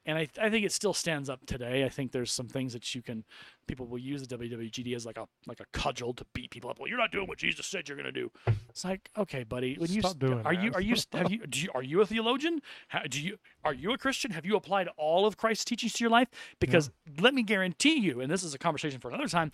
and 0.06 0.18
I, 0.18 0.28
I 0.42 0.50
think 0.50 0.66
it 0.66 0.72
still 0.72 0.94
stands 0.94 1.30
up 1.30 1.46
today. 1.46 1.84
I 1.84 1.90
think 1.90 2.12
there's 2.12 2.32
some 2.32 2.48
things 2.48 2.74
that 2.74 2.96
you 2.96 3.02
can 3.02 3.24
people 3.68 3.86
will 3.86 4.00
use 4.00 4.26
the 4.26 4.38
WWJD 4.38 4.96
as 4.96 5.06
like 5.06 5.18
a 5.18 5.28
like 5.48 5.60
a 5.60 5.66
cudgel 5.72 6.14
to 6.14 6.26
beat 6.34 6.50
people 6.50 6.70
up. 6.70 6.80
Well 6.80 6.90
you're 6.90 6.98
not 6.98 7.12
doing 7.12 7.28
what 7.28 7.38
Jesus 7.38 7.66
said 7.66 7.88
you're 7.88 7.98
going 7.98 8.06
to 8.06 8.12
do. 8.12 8.32
It's 8.70 8.84
like 8.84 9.10
okay 9.18 9.44
buddy 9.44 9.76
when 9.78 9.90
Stop 10.02 10.12
s- 10.12 10.14
doing 10.16 10.46
are 10.46 10.54
you 10.54 10.72
are 10.74 10.82
you 10.82 10.96
have 11.14 11.32
you, 11.32 11.40
do 11.50 11.60
you 11.62 11.70
are 11.74 11.84
you 11.84 12.02
a 12.02 12.06
theologian? 12.06 12.62
How, 12.88 13.04
do 13.04 13.22
you 13.22 13.38
are 13.64 13.74
you 13.74 13.92
a 13.94 13.98
Christian? 13.98 14.32
Have 14.32 14.46
you 14.46 14.56
applied 14.56 14.90
all 14.98 15.26
of 15.26 15.38
Christ's 15.38 15.66
teachings 15.66 15.94
to 15.94 16.04
your 16.04 16.12
life? 16.12 16.30
Because 16.60 16.90
let 17.20 17.34
me 17.34 17.44
guarantee 17.44 18.00
you 18.00 18.22
and 18.22 18.32
this 18.32 18.44
is 18.44 18.54
a 18.54 18.60
conversation 18.60 19.00
for 19.00 19.10
another 19.10 19.28
time 19.28 19.52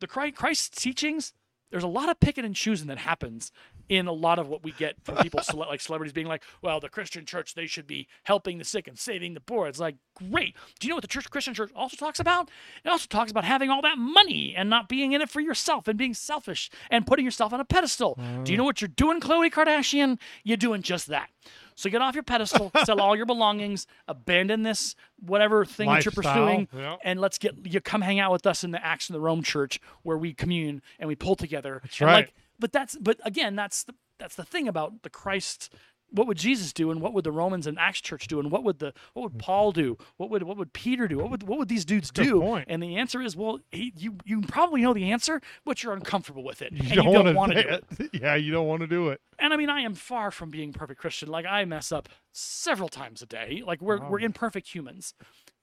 the 0.00 0.06
Christ, 0.08 0.34
Christ's 0.36 0.82
teachings, 0.82 1.32
there's 1.74 1.82
a 1.82 1.88
lot 1.88 2.08
of 2.08 2.20
picking 2.20 2.44
and 2.44 2.54
choosing 2.54 2.86
that 2.86 2.98
happens 2.98 3.50
in 3.88 4.06
a 4.06 4.12
lot 4.12 4.38
of 4.38 4.46
what 4.46 4.62
we 4.62 4.70
get 4.70 4.94
from 5.02 5.16
people 5.16 5.42
cele- 5.42 5.66
like 5.66 5.80
celebrities 5.80 6.12
being 6.12 6.28
like, 6.28 6.44
well, 6.62 6.78
the 6.78 6.88
Christian 6.88 7.26
church, 7.26 7.54
they 7.54 7.66
should 7.66 7.84
be 7.84 8.06
helping 8.22 8.58
the 8.58 8.64
sick 8.64 8.86
and 8.86 8.96
saving 8.96 9.34
the 9.34 9.40
poor. 9.40 9.66
It's 9.66 9.80
like, 9.80 9.96
great. 10.14 10.54
Do 10.78 10.86
you 10.86 10.90
know 10.90 10.94
what 10.94 11.02
the 11.02 11.08
church 11.08 11.28
Christian 11.28 11.52
church 11.52 11.72
also 11.74 11.96
talks 11.96 12.20
about? 12.20 12.48
It 12.84 12.90
also 12.90 13.08
talks 13.08 13.32
about 13.32 13.44
having 13.44 13.70
all 13.70 13.82
that 13.82 13.98
money 13.98 14.54
and 14.56 14.70
not 14.70 14.88
being 14.88 15.10
in 15.10 15.20
it 15.20 15.28
for 15.28 15.40
yourself 15.40 15.88
and 15.88 15.98
being 15.98 16.14
selfish 16.14 16.70
and 16.92 17.08
putting 17.08 17.24
yourself 17.24 17.52
on 17.52 17.58
a 17.58 17.64
pedestal. 17.64 18.14
Do 18.44 18.52
you 18.52 18.56
mm. 18.56 18.58
know 18.58 18.64
what 18.64 18.80
you're 18.80 18.86
doing, 18.86 19.20
Khloe 19.20 19.50
Kardashian? 19.50 20.20
You're 20.44 20.56
doing 20.56 20.80
just 20.80 21.08
that. 21.08 21.28
So 21.74 21.90
get 21.90 22.02
off 22.02 22.14
your 22.14 22.22
pedestal, 22.22 22.70
sell 22.84 23.00
all 23.00 23.16
your 23.16 23.26
belongings, 23.26 23.86
abandon 24.06 24.62
this 24.62 24.94
whatever 25.20 25.64
thing 25.64 25.88
that 25.88 26.04
you're 26.04 26.12
pursuing, 26.12 26.68
yeah. 26.72 26.96
and 27.02 27.20
let's 27.20 27.38
get 27.38 27.54
you 27.64 27.80
come 27.80 28.02
hang 28.02 28.20
out 28.20 28.32
with 28.32 28.46
us 28.46 28.64
in 28.64 28.70
the 28.70 28.84
Acts 28.84 29.08
in 29.08 29.12
the 29.12 29.20
Rome 29.20 29.42
Church 29.42 29.80
where 30.02 30.16
we 30.16 30.32
commune 30.34 30.82
and 30.98 31.08
we 31.08 31.14
pull 31.14 31.34
together. 31.34 31.80
That's 31.82 32.00
right. 32.00 32.14
Like, 32.14 32.34
but 32.58 32.72
that's 32.72 32.96
but 32.96 33.18
again, 33.24 33.56
that's 33.56 33.84
the 33.84 33.94
that's 34.18 34.36
the 34.36 34.44
thing 34.44 34.68
about 34.68 35.02
the 35.02 35.10
Christ. 35.10 35.72
What 36.14 36.28
would 36.28 36.38
Jesus 36.38 36.72
do, 36.72 36.90
and 36.90 37.00
what 37.00 37.12
would 37.12 37.24
the 37.24 37.32
Romans 37.32 37.66
and 37.66 37.78
Acts 37.78 38.00
Church 38.00 38.28
do, 38.28 38.38
and 38.38 38.50
what 38.50 38.62
would 38.62 38.78
the 38.78 38.92
what 39.12 39.24
would 39.24 39.32
mm-hmm. 39.32 39.40
Paul 39.40 39.72
do? 39.72 39.98
What 40.16 40.30
would 40.30 40.44
what 40.44 40.56
would 40.56 40.72
Peter 40.72 41.08
do? 41.08 41.18
What 41.18 41.30
would 41.30 41.42
what 41.42 41.58
would 41.58 41.68
these 41.68 41.84
dudes 41.84 42.10
Good 42.10 42.24
do? 42.24 42.40
point. 42.40 42.66
And 42.68 42.82
the 42.82 42.96
answer 42.96 43.20
is, 43.20 43.36
well, 43.36 43.58
he, 43.72 43.92
you 43.96 44.16
you 44.24 44.40
probably 44.42 44.82
know 44.82 44.94
the 44.94 45.10
answer, 45.10 45.40
but 45.64 45.82
you're 45.82 45.92
uncomfortable 45.92 46.44
with 46.44 46.62
it, 46.62 46.72
You 46.72 46.78
and 46.82 46.94
don't, 46.94 47.06
you 47.06 47.12
don't 47.12 47.34
want 47.34 47.52
to 47.52 47.62
to 47.62 47.62
do 47.62 47.78
it. 47.98 48.10
Yeah, 48.22 48.34
you 48.36 48.52
don't 48.52 48.66
want 48.66 48.80
to 48.82 48.86
do 48.86 49.08
it. 49.08 49.20
And 49.38 49.52
I 49.52 49.56
mean, 49.56 49.70
I 49.70 49.80
am 49.80 49.94
far 49.94 50.30
from 50.30 50.50
being 50.50 50.72
perfect 50.72 51.00
Christian. 51.00 51.28
Like 51.28 51.46
I 51.46 51.64
mess 51.64 51.90
up 51.90 52.08
several 52.32 52.88
times 52.88 53.20
a 53.20 53.26
day. 53.26 53.62
Like 53.66 53.80
we're 53.82 53.98
we're 54.08 54.20
imperfect 54.20 54.74
humans. 54.74 55.14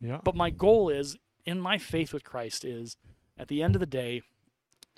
Yeah. 0.01 0.19
But 0.23 0.35
my 0.35 0.49
goal 0.49 0.89
is 0.89 1.17
in 1.45 1.59
my 1.59 1.77
faith 1.77 2.13
with 2.13 2.23
Christ 2.23 2.65
is 2.65 2.97
at 3.37 3.47
the 3.47 3.63
end 3.63 3.75
of 3.75 3.79
the 3.79 3.85
day 3.85 4.21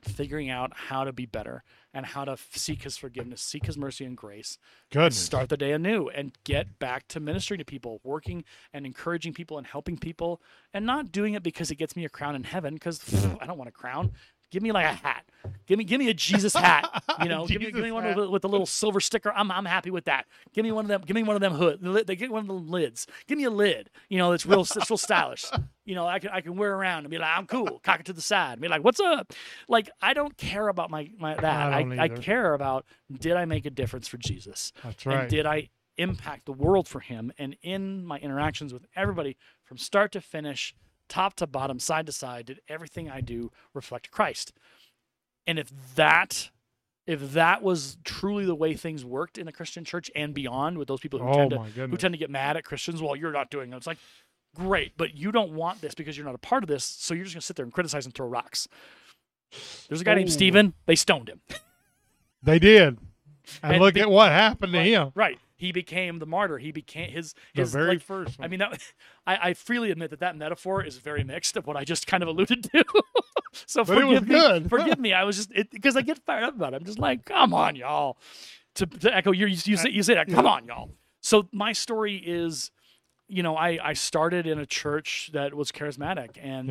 figuring 0.04 0.50
out 0.50 0.72
how 0.76 1.04
to 1.04 1.12
be 1.12 1.26
better 1.26 1.64
and 1.94 2.06
how 2.06 2.26
to 2.26 2.38
seek 2.52 2.84
his 2.84 2.98
forgiveness, 2.98 3.42
seek 3.42 3.66
his 3.66 3.78
mercy 3.78 4.06
and 4.06 4.18
grace, 4.18 4.58
Good. 4.92 5.14
start 5.14 5.50
the 5.50 5.58
day 5.58 5.72
anew 5.72 6.10
and 6.10 6.34
get 6.44 6.80
back 6.80 7.08
to 7.10 7.20
ministering 7.20 7.60
to 7.60 7.66
people, 7.66 8.00
working 8.04 8.44
and 8.74 8.86
encouraging 8.86 9.34
people 9.34 9.58
and 9.58 9.68
helping 9.68 9.98
people 9.98 10.42
and 10.74 10.86
not 10.86 11.12
doing 11.12 11.34
it 11.34 11.44
because 11.44 11.72
it 11.72 11.76
gets 11.76 11.96
me 11.96 12.06
a 12.06 12.10
crown 12.10 12.36
in 12.36 12.44
heaven 12.44 12.78
cuz 12.78 13.02
I 13.42 13.46
don't 13.46 13.58
want 13.58 13.70
a 13.70 13.74
crown. 13.74 14.12
Give 14.52 14.62
me 14.62 14.72
like 14.72 14.86
a 14.86 14.94
hat. 14.94 15.26
Give 15.66 15.78
me 15.78 15.84
give 15.84 16.00
me 16.00 16.10
a 16.10 16.14
Jesus 16.14 16.54
hat. 16.54 17.04
You 17.22 17.30
know, 17.30 17.46
give 17.48 17.62
me 17.62 17.72
give 17.72 17.84
me 17.84 17.92
one 17.92 18.16
with, 18.16 18.30
with 18.30 18.44
a 18.44 18.48
little 18.48 18.66
silver 18.66 19.00
sticker. 19.00 19.32
I'm 19.36 19.52
I'm 19.52 19.66
happy 19.66 19.92
with 19.92 20.06
that. 20.06 20.26
Give 20.54 20.64
me 20.64 20.72
one 20.72 20.86
of 20.86 20.90
them. 20.90 21.02
Give 21.06 21.16
me 21.16 21.24
one 21.24 21.36
of 21.36 21.42
them 21.42 21.54
hood. 21.54 22.08
They 22.08 22.16
get 22.16 22.32
one 22.32 22.42
of 22.42 22.48
them 22.48 22.70
lids. 22.70 23.08
Give 23.28 23.38
me 23.38 23.44
a 23.46 23.50
lid. 23.50 23.90
You 24.10 24.18
know, 24.18 24.32
it's 24.32 24.46
real 24.46 24.62
it's 24.62 24.90
real 24.90 24.98
stylish. 24.98 25.46
You 25.86 25.96
know, 25.96 26.08
I 26.08 26.20
can 26.20 26.30
I 26.30 26.40
can 26.40 26.56
wear 26.56 26.74
around 26.74 27.00
and 27.00 27.10
be 27.10 27.18
like, 27.18 27.38
I'm 27.38 27.46
cool. 27.46 27.82
Cock 27.84 28.00
it 28.00 28.06
to 28.06 28.14
the 28.14 28.22
side. 28.22 28.54
And 28.54 28.62
Be 28.62 28.70
like, 28.70 28.86
what's 28.86 29.02
up? 29.02 29.34
Like 29.68 29.90
I 30.02 30.14
don't 30.14 30.38
care 30.38 30.70
about 30.70 30.90
my 30.90 31.10
my 31.20 31.34
that. 31.36 31.74
I 31.74 31.82
I, 31.82 32.04
I, 32.04 32.08
care 32.08 32.54
about 32.54 32.86
did 33.12 33.34
I 33.34 33.44
make 33.44 33.66
a 33.66 33.70
difference 33.70 34.08
for 34.08 34.16
Jesus? 34.16 34.72
That's 34.82 35.04
And 35.06 35.14
right. 35.14 35.30
did 35.30 35.46
I 35.46 35.72
impact 35.98 36.46
the 36.46 36.54
world 36.54 36.88
for 36.88 37.02
him? 37.02 37.34
And 37.38 37.58
in 37.62 38.06
my 38.06 38.18
interactions 38.20 38.74
with 38.74 38.86
everybody 38.96 39.36
from 39.66 39.78
start 39.78 40.14
to 40.14 40.22
finish, 40.22 40.74
top 41.10 41.34
to 41.36 41.48
bottom, 41.48 41.80
side 41.80 42.06
to 42.06 42.14
side, 42.14 42.46
did 42.46 42.62
everything 42.70 43.10
I 43.10 43.20
do 43.20 43.52
reflect 43.74 44.10
Christ? 44.10 44.54
And 45.48 45.60
if 45.60 45.72
that 45.96 46.50
if 47.06 47.34
that 47.34 47.62
was 47.62 47.98
truly 48.06 48.46
the 48.46 48.56
way 48.56 48.76
things 48.76 49.04
worked 49.04 49.38
in 49.38 49.46
the 49.46 49.52
Christian 49.52 49.84
church 49.84 50.10
and 50.16 50.34
beyond 50.34 50.78
with 50.78 50.88
those 50.88 51.02
people 51.02 51.20
who 51.20 51.28
oh 51.28 51.34
tend 51.34 51.52
to 51.52 51.58
who 51.88 51.98
tend 51.98 52.14
to 52.14 52.18
get 52.18 52.30
mad 52.30 52.56
at 52.58 52.64
Christians, 52.64 53.02
well, 53.02 53.16
you're 53.16 53.32
not 53.34 53.50
doing 53.50 53.74
it. 53.74 53.76
It's 53.76 53.88
like, 53.88 53.98
great, 54.56 54.94
but 54.98 55.16
you 55.16 55.32
don't 55.32 55.52
want 55.54 55.82
this 55.82 55.94
because 55.96 56.16
you're 56.18 56.26
not 56.26 56.36
a 56.36 56.40
part 56.40 56.64
of 56.64 56.70
this, 56.70 56.86
so 56.86 57.14
you're 57.14 57.26
just 57.26 57.36
gonna 57.36 57.42
sit 57.42 57.56
there 57.58 57.66
and 57.66 57.74
criticize 57.74 58.06
and 58.06 58.14
throw 58.16 58.28
rocks. 58.28 58.68
There's 59.90 60.02
a 60.02 60.04
guy 60.04 60.16
named 60.16 60.30
Oh. 60.30 60.32
Stephen. 60.32 60.74
They 60.86 60.96
stoned 60.96 61.28
him. 61.30 61.42
They 62.42 62.58
did. 62.60 62.98
And, 63.62 63.74
And 63.74 63.82
look 63.82 63.94
be- 63.96 64.02
at 64.02 64.10
what 64.10 64.32
happened 64.32 64.72
to 64.74 64.80
right, 64.80 64.88
him. 64.88 65.12
Right. 65.14 65.38
He 65.64 65.72
became 65.72 66.20
the 66.20 66.26
martyr. 66.26 66.58
He 66.58 66.74
became 66.74 67.10
his 67.10 67.34
The 67.56 67.62
his 67.62 67.72
very 67.72 67.92
like, 67.92 68.02
first 68.02 68.38
one. 68.38 68.46
I 68.46 68.50
mean, 68.50 68.60
that, 68.60 68.82
I, 69.26 69.50
I 69.50 69.54
freely 69.54 69.92
admit 69.92 70.10
that 70.10 70.20
that 70.20 70.36
metaphor 70.36 70.84
is 70.84 70.98
very 70.98 71.24
mixed 71.24 71.56
of 71.56 71.66
what 71.66 71.78
I 71.78 71.86
just 71.86 72.06
kind 72.06 72.22
of 72.22 72.28
alluded 72.28 72.66
to. 72.66 72.84
so 73.66 73.86
But 73.86 74.00
forgive 74.00 74.28
me. 74.28 74.64
Forgive 74.70 75.00
me. 75.00 75.14
I 75.14 75.24
was 75.24 75.38
just 75.38 75.54
because 75.72 75.96
I 75.96 76.02
get 76.02 76.20
fired 76.26 76.44
up 76.44 76.56
about 76.58 76.74
it. 76.74 76.76
I'm 76.76 76.84
just 76.84 77.00
like, 77.00 77.24
come 77.24 77.54
on, 77.54 77.78
y'all. 77.78 78.18
To, 78.76 78.86
to 78.86 79.16
echo 79.16 79.32
your, 79.32 79.48
you, 79.48 79.58
you 79.64 79.78
say 79.78 79.90
you 79.90 80.04
say 80.04 80.16
that. 80.16 80.28
Come 80.28 80.46
on, 80.46 80.66
y'all. 80.66 80.90
So 81.22 81.48
my 81.54 81.72
story 81.72 82.18
is, 82.18 82.70
you 83.30 83.42
know, 83.42 83.56
I 83.56 83.80
I 83.82 83.94
started 83.94 84.46
in 84.46 84.60
a 84.60 84.66
church 84.66 85.30
that 85.34 85.54
was 85.54 85.72
charismatic, 85.72 86.32
and. 86.42 86.70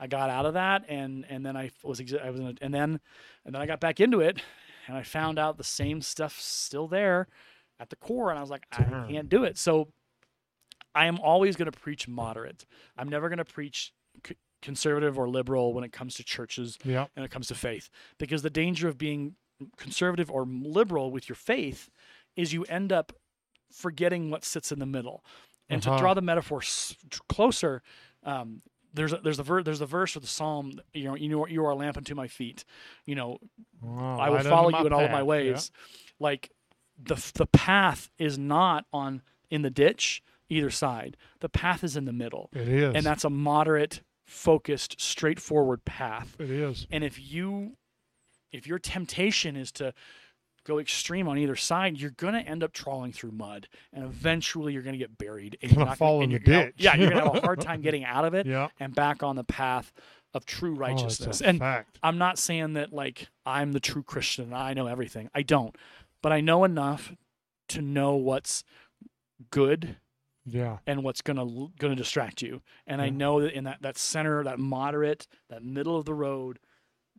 I 0.00 0.06
got 0.06 0.30
out 0.30 0.46
of 0.46 0.54
that, 0.54 0.84
and 0.88 1.26
and 1.28 1.44
then 1.44 1.56
I 1.56 1.72
was 1.82 2.00
I 2.00 2.30
was 2.30 2.38
in 2.38 2.46
a, 2.46 2.54
and 2.60 2.72
then 2.72 3.00
and 3.44 3.52
then 3.52 3.60
I 3.60 3.66
got 3.66 3.80
back 3.80 3.98
into 3.98 4.20
it, 4.20 4.40
and 4.86 4.96
I 4.96 5.02
found 5.02 5.40
out 5.40 5.58
the 5.58 5.64
same 5.64 6.02
stuff 6.02 6.38
still 6.38 6.86
there 6.86 7.26
at 7.80 7.90
the 7.90 7.96
core, 7.96 8.30
and 8.30 8.38
I 8.38 8.42
was 8.42 8.50
like, 8.50 8.66
I 8.72 8.82
can't 9.08 9.28
do 9.28 9.44
it. 9.44 9.56
So 9.58 9.88
I 10.94 11.06
am 11.06 11.18
always 11.20 11.56
going 11.56 11.70
to 11.70 11.78
preach 11.78 12.08
moderate. 12.08 12.66
I'm 12.96 13.08
never 13.08 13.28
going 13.28 13.38
to 13.38 13.44
preach 13.44 13.92
c- 14.26 14.36
conservative 14.62 15.18
or 15.18 15.28
liberal 15.28 15.72
when 15.72 15.84
it 15.84 15.92
comes 15.92 16.14
to 16.16 16.24
churches 16.24 16.76
Yeah. 16.84 17.06
and 17.14 17.24
it 17.24 17.30
comes 17.30 17.48
to 17.48 17.54
faith, 17.54 17.88
because 18.18 18.42
the 18.42 18.50
danger 18.50 18.88
of 18.88 18.98
being 18.98 19.36
conservative 19.76 20.30
or 20.30 20.44
liberal 20.46 21.10
with 21.10 21.28
your 21.28 21.36
faith 21.36 21.90
is 22.36 22.52
you 22.52 22.64
end 22.64 22.92
up 22.92 23.12
forgetting 23.72 24.30
what 24.30 24.44
sits 24.44 24.72
in 24.72 24.78
the 24.78 24.86
middle. 24.86 25.24
And 25.68 25.84
Uh-huh. 25.86 25.96
to 25.96 26.00
draw 26.02 26.14
the 26.14 26.22
metaphor 26.22 26.62
s- 26.62 26.96
closer, 27.28 27.82
um, 28.24 28.62
there's 28.94 29.12
a, 29.12 29.18
there's 29.18 29.38
a 29.38 29.42
ver- 29.42 29.62
there's 29.62 29.82
a 29.82 29.86
verse 29.86 30.16
of 30.16 30.22
the 30.22 30.28
psalm. 30.28 30.80
You 30.94 31.04
know, 31.04 31.14
you 31.14 31.28
know, 31.28 31.46
you 31.46 31.64
are 31.64 31.70
a 31.70 31.74
lamp 31.76 31.96
unto 31.98 32.14
my 32.14 32.26
feet. 32.26 32.64
You 33.04 33.14
know, 33.16 33.38
I 33.86 34.30
will 34.30 34.38
follow 34.40 34.70
you 34.70 34.86
in 34.86 34.92
all 34.92 35.04
of 35.04 35.10
my 35.10 35.22
ways. 35.22 35.70
Like 36.18 36.50
the 37.02 37.14
the 37.34 37.46
path 37.46 38.10
is 38.18 38.38
not 38.38 38.84
on 38.92 39.22
in 39.50 39.62
the 39.62 39.70
ditch 39.70 40.22
either 40.48 40.70
side. 40.70 41.16
The 41.40 41.48
path 41.48 41.84
is 41.84 41.96
in 41.96 42.04
the 42.06 42.12
middle, 42.12 42.50
It 42.54 42.68
is. 42.68 42.94
and 42.94 43.04
that's 43.04 43.24
a 43.24 43.30
moderate, 43.30 44.00
focused, 44.24 45.00
straightforward 45.00 45.84
path. 45.84 46.36
it 46.38 46.50
is. 46.50 46.86
And 46.90 47.04
if 47.04 47.20
you 47.32 47.76
if 48.52 48.66
your 48.66 48.78
temptation 48.78 49.56
is 49.56 49.70
to 49.72 49.92
go 50.64 50.78
extreme 50.78 51.28
on 51.28 51.38
either 51.38 51.56
side, 51.56 51.98
you're 51.98 52.10
going 52.10 52.34
to 52.34 52.40
end 52.40 52.62
up 52.62 52.72
trawling 52.72 53.12
through 53.12 53.30
mud, 53.30 53.68
and 53.92 54.04
eventually 54.04 54.72
you're 54.72 54.82
going 54.82 54.92
to 54.94 54.98
get 54.98 55.16
buried. 55.16 55.56
And 55.62 55.72
you're 55.72 55.84
gonna, 55.84 55.96
fall 55.96 56.20
in 56.22 56.30
the 56.30 56.38
ditch. 56.38 56.74
Yeah, 56.78 56.94
you're 56.96 57.10
going 57.10 57.22
to 57.24 57.30
have 57.32 57.36
a 57.36 57.40
hard 57.46 57.60
time 57.60 57.80
getting 57.80 58.04
out 58.04 58.24
of 58.26 58.34
it 58.34 58.46
Yeah. 58.46 58.68
and 58.80 58.94
back 58.94 59.22
on 59.22 59.36
the 59.36 59.44
path 59.44 59.92
of 60.34 60.44
true 60.44 60.74
Oh, 60.74 60.78
righteousness. 60.78 61.40
and 61.40 61.58
fact. 61.58 61.98
I'm 62.02 62.18
not 62.18 62.38
saying 62.38 62.74
that 62.74 62.92
like 62.92 63.28
I'm 63.46 63.72
the 63.72 63.80
true 63.80 64.02
Christian 64.02 64.44
and 64.46 64.54
I 64.54 64.74
know 64.74 64.86
everything. 64.86 65.30
I 65.34 65.40
don't. 65.42 65.74
But 66.22 66.32
I 66.32 66.40
know 66.40 66.64
enough 66.64 67.12
to 67.68 67.82
know 67.82 68.16
what's 68.16 68.64
good 69.50 69.96
Yeah. 70.44 70.78
and 70.86 71.04
what's 71.04 71.20
gonna 71.22 71.68
gonna 71.78 71.94
distract 71.94 72.42
you. 72.42 72.62
And 72.86 73.00
I 73.00 73.08
know 73.10 73.40
that 73.42 73.52
in 73.54 73.64
that 73.64 73.82
that 73.82 73.98
center, 73.98 74.42
that 74.44 74.58
moderate, 74.58 75.28
that 75.48 75.62
middle 75.62 75.96
of 75.96 76.04
the 76.04 76.14
road, 76.14 76.58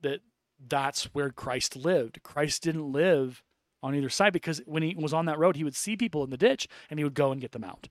that 0.01 0.21
that's 0.67 1.05
where 1.13 1.29
Christ 1.29 1.75
lived. 1.75 2.21
Christ 2.23 2.63
didn't 2.63 2.91
live 2.91 3.43
on 3.81 3.95
either 3.95 4.09
side 4.09 4.33
because 4.33 4.61
when 4.65 4.83
he 4.83 4.93
was 4.95 5.13
on 5.13 5.25
that 5.25 5.39
road, 5.39 5.55
he 5.55 5.63
would 5.63 5.75
see 5.75 5.95
people 5.95 6.23
in 6.23 6.29
the 6.31 6.37
ditch 6.37 6.67
and 6.89 6.99
he 6.99 7.03
would 7.03 7.13
go 7.13 7.31
and 7.31 7.39
get 7.39 7.51
them 7.53 7.63
out. 7.63 7.87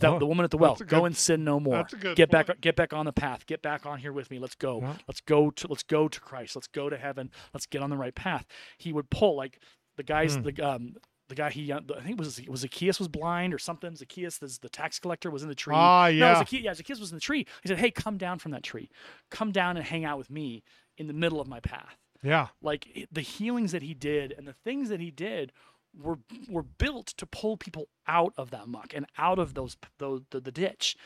That, 0.00 0.18
the 0.18 0.26
woman 0.26 0.44
at 0.44 0.50
the 0.50 0.58
well, 0.58 0.74
go 0.74 0.84
good- 0.84 1.04
and 1.06 1.16
sin 1.16 1.44
no 1.44 1.58
more. 1.58 1.76
that's 1.76 1.94
a 1.94 1.96
good 1.96 2.14
get 2.14 2.30
back, 2.30 2.60
get 2.60 2.76
back 2.76 2.92
on 2.92 3.06
the 3.06 3.12
path. 3.12 3.46
Get 3.46 3.62
back 3.62 3.86
on 3.86 4.00
here 4.00 4.12
with 4.12 4.30
me. 4.30 4.38
Let's 4.38 4.54
go. 4.54 4.80
Yeah. 4.82 4.96
Let's 5.08 5.22
go 5.22 5.50
to, 5.50 5.66
let's 5.68 5.82
go 5.82 6.08
to 6.08 6.20
Christ. 6.20 6.54
Let's 6.56 6.66
go 6.66 6.90
to 6.90 6.98
heaven. 6.98 7.30
Let's 7.54 7.64
get 7.64 7.82
on 7.82 7.88
the 7.88 7.96
right 7.96 8.14
path. 8.14 8.44
He 8.76 8.92
would 8.92 9.08
pull 9.08 9.34
like 9.34 9.60
the 9.96 10.02
guys, 10.02 10.36
Hmm. 10.36 10.42
the 10.42 10.60
um, 10.62 10.94
the 11.28 11.34
guy 11.34 11.50
he, 11.50 11.72
I 11.72 11.78
think 11.80 12.10
it 12.10 12.18
was 12.18 12.40
was 12.46 12.60
Zacchaeus 12.60 12.98
was 12.98 13.08
blind 13.08 13.54
or 13.54 13.58
something. 13.58 13.94
Zacchaeus, 13.96 14.38
the, 14.38 14.58
the 14.60 14.68
tax 14.68 14.98
collector, 14.98 15.30
was 15.30 15.42
in 15.42 15.48
the 15.48 15.54
tree. 15.54 15.74
Ah, 15.76 16.04
No, 16.06 16.10
yeah. 16.10 16.38
Zacchaeus, 16.38 16.62
yeah, 16.62 16.74
Zacchaeus 16.74 17.00
was 17.00 17.10
in 17.10 17.16
the 17.16 17.20
tree. 17.22 17.46
He 17.62 17.68
said, 17.68 17.78
"Hey, 17.78 17.90
come 17.90 18.18
down 18.18 18.38
from 18.38 18.52
that 18.52 18.62
tree. 18.62 18.90
Come 19.30 19.50
down 19.52 19.76
and 19.76 19.86
hang 19.86 20.04
out 20.04 20.18
with 20.18 20.30
me 20.30 20.62
in 20.98 21.06
the 21.06 21.12
middle 21.14 21.40
of 21.40 21.48
my 21.48 21.60
path." 21.60 21.96
Yeah. 22.22 22.48
Like 22.60 23.08
the 23.10 23.20
healings 23.22 23.72
that 23.72 23.82
he 23.82 23.94
did 23.94 24.32
and 24.36 24.46
the 24.46 24.52
things 24.52 24.88
that 24.90 25.00
he 25.00 25.10
did 25.10 25.52
were 25.96 26.18
were 26.48 26.62
built 26.62 27.06
to 27.18 27.26
pull 27.26 27.56
people 27.56 27.88
out 28.06 28.32
of 28.36 28.50
that 28.50 28.68
muck 28.68 28.92
and 28.94 29.06
out 29.18 29.38
of 29.38 29.54
those 29.54 29.76
those 29.98 30.22
the, 30.30 30.40
the 30.40 30.52
ditch. 30.52 30.96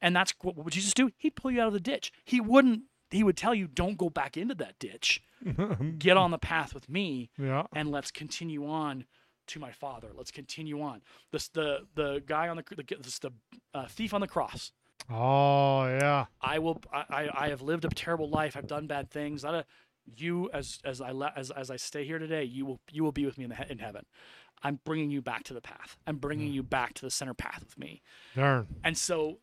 And 0.00 0.16
that's 0.16 0.34
what, 0.42 0.56
what 0.56 0.64
would 0.64 0.74
Jesus 0.74 0.94
do? 0.94 1.10
He'd 1.16 1.36
pull 1.36 1.50
you 1.52 1.60
out 1.60 1.68
of 1.68 1.72
the 1.74 1.80
ditch. 1.80 2.12
He 2.24 2.40
wouldn't. 2.40 2.82
He 3.12 3.22
would 3.22 3.36
tell 3.36 3.54
you, 3.54 3.68
"Don't 3.68 3.96
go 3.96 4.10
back 4.10 4.36
into 4.36 4.54
that 4.56 4.78
ditch. 4.78 5.22
Get 5.98 6.16
on 6.16 6.30
the 6.30 6.38
path 6.38 6.74
with 6.74 6.88
me." 6.88 7.30
yeah. 7.38 7.64
and 7.74 7.90
let's 7.90 8.10
continue 8.10 8.66
on 8.66 9.04
to 9.48 9.58
my 9.60 9.72
father. 9.72 10.08
Let's 10.14 10.30
continue 10.30 10.80
on. 10.82 11.02
This 11.30 11.48
the 11.48 11.86
the 11.94 12.22
guy 12.26 12.48
on 12.48 12.56
the 12.56 12.64
the, 12.74 12.96
this, 13.00 13.18
the 13.18 13.30
uh, 13.74 13.86
thief 13.86 14.14
on 14.14 14.20
the 14.20 14.28
cross. 14.28 14.72
Oh, 15.10 15.86
yeah. 15.86 16.26
I 16.40 16.58
will. 16.58 16.80
I, 16.92 17.28
I 17.34 17.48
have 17.48 17.60
lived 17.60 17.84
a 17.84 17.88
terrible 17.88 18.28
life. 18.28 18.56
I've 18.56 18.68
done 18.68 18.86
bad 18.86 19.10
things. 19.10 19.44
A, 19.44 19.64
you 20.16 20.48
as 20.52 20.78
as 20.84 21.00
I 21.00 21.12
as 21.36 21.50
as 21.50 21.70
I 21.70 21.76
stay 21.76 22.04
here 22.04 22.18
today. 22.18 22.44
You 22.44 22.66
will 22.66 22.80
you 22.90 23.02
will 23.04 23.12
be 23.12 23.26
with 23.26 23.38
me 23.38 23.44
in 23.44 23.50
the 23.50 23.56
he- 23.56 23.70
in 23.70 23.78
heaven. 23.78 24.04
I'm 24.62 24.78
bringing 24.84 25.10
you 25.10 25.22
back 25.22 25.42
to 25.44 25.54
the 25.54 25.60
path. 25.60 25.96
I'm 26.06 26.16
bringing 26.18 26.52
you 26.52 26.62
back 26.62 26.94
to 26.94 27.02
the 27.04 27.10
center 27.10 27.34
path 27.34 27.60
with 27.60 27.76
me. 27.78 28.00
Darn. 28.36 28.68
And 28.84 28.96
so, 28.96 29.38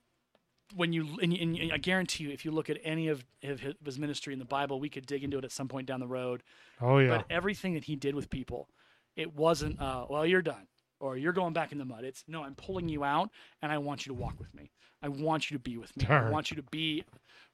when 0.76 0.93
you 0.93 1.17
and, 1.22 1.34
and 1.34 1.72
I 1.74 1.78
guarantee 1.78 2.26
you, 2.26 2.32
if 2.32 2.45
you 2.45 2.51
look 2.51 2.70
at 2.70 2.78
any 2.84 3.07
of 3.07 3.26
of 3.43 3.59
his 3.84 3.99
ministry 3.99 4.34
in 4.34 4.39
the 4.39 4.45
Bible, 4.45 4.80
we 4.80 4.89
could 4.89 5.05
dig 5.05 5.24
into 5.24 5.38
it 5.38 5.45
at 5.45 5.51
some 5.51 5.67
point 5.67 5.88
down 5.88 5.99
the 5.99 6.07
road. 6.07 6.43
Oh, 6.82 6.97
yeah. 6.99 7.17
But 7.17 7.26
everything 7.30 7.74
that 7.74 7.86
he 7.86 7.95
did 7.95 8.15
with 8.15 8.30
people, 8.30 8.70
it 9.15 9.36
wasn't, 9.36 9.80
uh, 9.82 10.05
well, 10.09 10.26
you're 10.26 10.41
done 10.41 10.67
or 10.99 11.17
you're 11.17 11.34
going 11.34 11.53
back 11.53 11.72
in 11.72 11.78
the 11.78 11.86
mud. 11.86 12.03
It's 12.03 12.24
no, 12.28 12.43
I'm 12.43 12.55
pulling 12.55 12.89
you 12.89 13.03
out 13.03 13.30
and 13.61 13.72
I 13.72 13.78
want 13.78 14.05
you 14.05 14.13
to 14.13 14.20
walk 14.20 14.39
with 14.39 14.53
me. 14.53 14.72
I 15.01 15.07
want 15.07 15.49
you 15.49 15.57
to 15.57 15.63
be 15.63 15.78
with 15.78 15.95
me. 15.95 16.05
I 16.07 16.30
want 16.30 16.51
you 16.51 16.57
to 16.57 16.63
be 16.63 17.03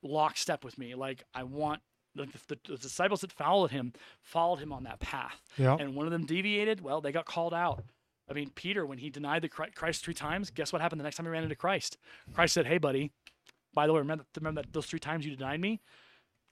lockstep 0.02 0.64
with 0.64 0.78
me. 0.78 0.96
Like 0.96 1.24
I 1.34 1.44
want 1.44 1.82
like 2.16 2.32
the, 2.32 2.56
the, 2.56 2.72
the 2.72 2.78
disciples 2.78 3.22
that 3.22 3.32
followed 3.32 3.72
him 3.72 3.94
followed 4.22 4.60
him 4.60 4.72
on 4.72 4.84
that 4.84 5.00
path. 5.00 5.40
yeah. 5.58 5.78
And 5.80 5.96
one 5.96 6.06
of 6.06 6.12
them 6.12 6.26
deviated. 6.26 6.82
Well, 6.82 7.02
they 7.02 7.12
got 7.12 7.26
called 7.26 7.54
out. 7.54 7.84
I 8.30 8.34
mean, 8.34 8.50
Peter, 8.56 8.86
when 8.86 8.98
he 8.98 9.10
denied 9.10 9.44
the 9.44 9.50
Christ 9.50 10.04
three 10.04 10.14
times, 10.14 10.50
guess 10.50 10.74
what 10.74 10.82
happened 10.82 11.00
the 11.00 11.04
next 11.04 11.18
time 11.18 11.26
he 11.26 11.32
ran 11.32 11.44
into 11.44 11.56
Christ? 11.56 11.98
Christ 12.34 12.54
said, 12.54 12.66
"Hey, 12.66 12.78
buddy, 12.80 13.12
by 13.74 13.86
the 13.88 13.94
way, 13.94 14.00
remember 14.00 14.26
remember 14.36 14.62
that 14.62 14.74
those 14.74 14.88
three 14.88 15.00
times 15.00 15.26
you 15.26 15.36
denied 15.36 15.60
me? 15.60 15.82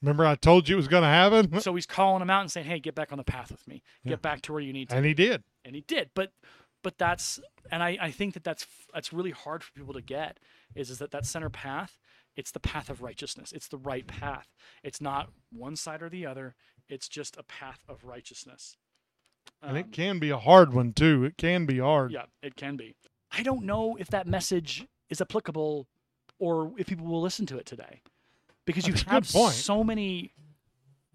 Remember 0.01 0.25
I 0.25 0.35
told 0.35 0.67
you 0.67 0.75
it 0.75 0.77
was 0.77 0.87
going 0.87 1.03
to 1.03 1.07
happen? 1.07 1.61
so 1.61 1.73
he's 1.73 1.85
calling 1.85 2.21
him 2.21 2.29
out 2.29 2.41
and 2.41 2.51
saying, 2.51 2.67
"Hey, 2.67 2.79
get 2.79 2.93
back 2.93 3.11
on 3.11 3.17
the 3.17 3.23
path 3.23 3.51
with 3.51 3.67
me. 3.67 3.81
Get 4.05 4.11
Yeah. 4.11 4.15
back 4.17 4.41
to 4.43 4.53
where 4.53 4.61
you 4.61 4.73
need 4.73 4.89
to." 4.89 4.95
and 4.95 5.05
he 5.05 5.13
did. 5.13 5.43
And 5.65 5.75
he 5.75 5.81
did. 5.81 6.11
But 6.13 6.31
but 6.83 6.97
that's 6.97 7.39
and 7.71 7.81
I 7.81 7.97
I 7.99 8.11
think 8.11 8.33
that 8.33 8.43
that's 8.43 8.67
that's 8.93 9.13
really 9.13 9.31
hard 9.31 9.63
for 9.63 9.71
people 9.73 9.93
to 9.93 10.01
get 10.01 10.39
is 10.75 10.89
is 10.89 10.99
that 10.99 11.11
that 11.11 11.25
center 11.25 11.49
path, 11.49 11.97
it's 12.35 12.51
the 12.51 12.59
path 12.59 12.89
of 12.89 13.01
righteousness. 13.01 13.51
It's 13.51 13.67
the 13.69 13.77
right 13.77 14.05
path. 14.05 14.49
It's 14.83 14.99
not 15.01 15.31
one 15.51 15.75
side 15.75 16.01
or 16.01 16.09
the 16.09 16.25
other. 16.25 16.55
It's 16.89 17.07
just 17.07 17.37
a 17.37 17.43
path 17.43 17.79
of 17.87 18.03
righteousness. 18.03 18.75
And 19.61 19.71
Um, 19.71 19.77
it 19.77 19.91
can 19.91 20.19
be 20.19 20.29
a 20.29 20.37
hard 20.37 20.73
one, 20.73 20.93
too. 20.93 21.23
It 21.23 21.37
can 21.37 21.65
be 21.65 21.79
hard. 21.79 22.11
yeah, 22.11 22.25
it 22.41 22.55
can 22.55 22.75
be. 22.75 22.95
I 23.31 23.43
don't 23.43 23.63
know 23.63 23.95
if 23.95 24.07
that 24.09 24.27
message 24.27 24.85
is 25.09 25.21
applicable 25.21 25.87
or 26.39 26.73
if 26.77 26.87
people 26.87 27.05
will 27.05 27.21
listen 27.21 27.45
to 27.47 27.57
it 27.57 27.65
today. 27.65 28.01
Because 28.65 28.87
you 28.87 28.93
That's 28.93 29.33
have 29.33 29.53
so 29.53 29.83
many 29.83 30.33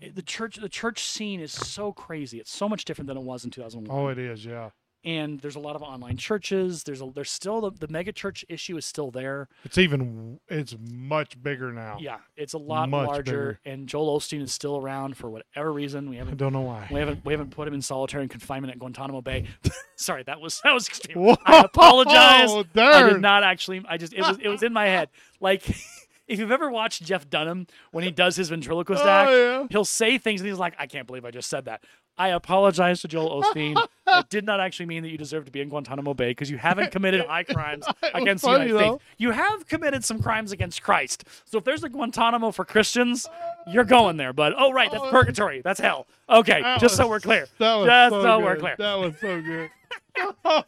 eh, 0.03 0.11
the 0.15 0.23
church 0.23 0.57
the 0.57 0.69
church 0.69 1.03
scene 1.03 1.41
is 1.41 1.53
so 1.53 1.93
crazy. 1.93 2.39
It's 2.41 2.55
so 2.55 2.69
much 2.69 2.85
different 2.85 3.07
than 3.09 3.17
it 3.17 3.23
was 3.23 3.45
in 3.45 3.51
2001. 3.51 3.97
Oh, 3.97 4.09
it 4.09 4.19
is. 4.19 4.45
Yeah. 4.45 4.71
And 5.05 5.41
there's 5.41 5.55
a 5.57 5.61
lot 5.61 5.77
of 5.77 5.83
online 5.83 6.17
churches. 6.17 6.83
There's 6.85 7.01
a 7.01 7.11
there's 7.15 7.31
still 7.31 7.61
the, 7.61 7.71
the 7.71 7.89
mega 7.89 8.13
church 8.13 8.45
issue 8.49 8.77
is 8.77 8.85
still 8.85 9.11
there. 9.11 9.49
It's 9.65 9.79
even, 9.79 10.41
it's 10.49 10.77
much 10.91 11.41
bigger 11.43 11.73
now. 11.73 11.99
Yeah, 12.01 12.19
it's 12.37 12.53
a 12.53 12.59
lot 12.59 12.89
Much 12.89 13.07
larger. 13.07 13.61
And 13.65 13.89
Joel 13.89 14.19
Osteen 14.19 14.43
is 14.43 14.53
still 14.53 14.77
around 14.77 15.17
for 15.17 15.31
whatever 15.31 15.73
reason. 15.73 16.11
We 16.11 16.17
haven't 16.17 16.35
I 16.35 16.37
don't 16.37 16.53
know 16.53 16.63
why. 16.63 16.89
we 16.91 16.99
haven't 16.99 17.25
we 17.25 17.33
haven't 17.33 17.51
put 17.51 17.69
him 17.69 17.75
in 17.75 17.83
solitary 17.83 18.27
confinement 18.29 18.73
at 18.73 18.79
Guantanamo 18.79 19.21
Bay. 19.23 19.45
Sorry, 19.97 20.23
that 20.25 20.41
was 20.41 20.61
that 20.65 20.73
was 20.75 20.89
extreme. 20.89 21.19
Whoa, 21.19 21.37
I 21.45 21.61
apologize. 21.61 22.51
I 22.53 22.65
darn. 22.75 23.13
did 23.15 23.23
not 23.23 23.45
actually. 23.45 23.85
I 23.89 23.97
just 23.97 24.13
it 24.13 24.21
was 24.21 24.39
it 24.43 24.49
was 24.49 24.63
in 24.63 24.73
my 24.73 24.87
head. 24.87 25.09
Like 25.41 25.69
if 26.29 26.39
you've 26.39 26.51
ever 26.53 26.71
watched 26.71 27.03
Jeff 27.05 27.31
Dunham 27.31 27.67
when 27.93 28.05
he 28.05 28.11
does 28.11 28.37
his 28.37 28.49
ventriloquist 28.49 29.03
Oh, 29.05 29.09
act, 29.09 29.31
yeah. 29.31 29.67
he'll 29.71 29.85
say 29.85 30.19
things 30.19 30.41
and 30.41 30.49
he's 30.51 30.59
like, 30.59 30.75
I 30.79 30.87
can't 30.87 31.07
believe 31.07 31.25
I 31.25 31.31
just 31.31 31.49
said 31.49 31.65
that. 31.67 31.85
I 32.19 32.29
apologize 32.29 33.01
to 33.03 33.09
Joel 33.09 33.43
Osteen. 33.55 33.83
I 34.07 34.25
did 34.29 34.45
not 34.45 34.61
actually 34.61 34.87
mean 34.87 35.03
that 35.03 35.11
you 35.11 35.19
deserve 35.19 35.45
to 35.45 35.51
be 35.51 35.61
in 35.61 35.69
Guantanamo 35.69 36.15
Bay 36.15 36.31
because 36.31 36.51
you 36.51 36.59
haven't 36.59 36.91
committed 36.93 37.25
high 37.27 37.45
crimes 37.45 37.85
was 38.03 38.11
against 38.15 38.45
the 38.45 38.51
United 38.51 38.77
States. 38.79 39.05
You 39.19 39.31
have 39.31 39.69
committed 39.69 40.05
some 40.05 40.21
crimes 40.23 40.51
against 40.53 40.83
Christ. 40.83 41.25
So 41.45 41.59
if 41.59 41.65
there's 41.65 41.85
a 41.85 41.89
Guantanamo 41.89 42.51
for 42.51 42.65
Christians, 42.65 43.27
you're 43.67 43.85
going 43.85 44.17
there, 44.17 44.33
bud. 44.33 44.55
Oh, 44.57 44.73
right. 44.73 44.91
That's 44.91 45.05
Oh, 45.05 45.11
purgatory. 45.11 45.61
That's 45.63 45.79
hell. 45.81 46.07
Okay. 46.29 46.61
That 46.63 46.81
Just 46.81 46.97
so 46.97 47.07
we're 47.09 47.21
clear. 47.21 47.47
That 47.59 47.75
was 47.77 47.87
Just 47.87 48.11
so, 48.13 48.23
so 48.23 48.39
good. 48.39 48.45
we're 48.45 48.57
clear. 48.57 48.75
That 48.79 48.95
was 48.99 49.15
so 49.21 49.41
good. 49.43 49.71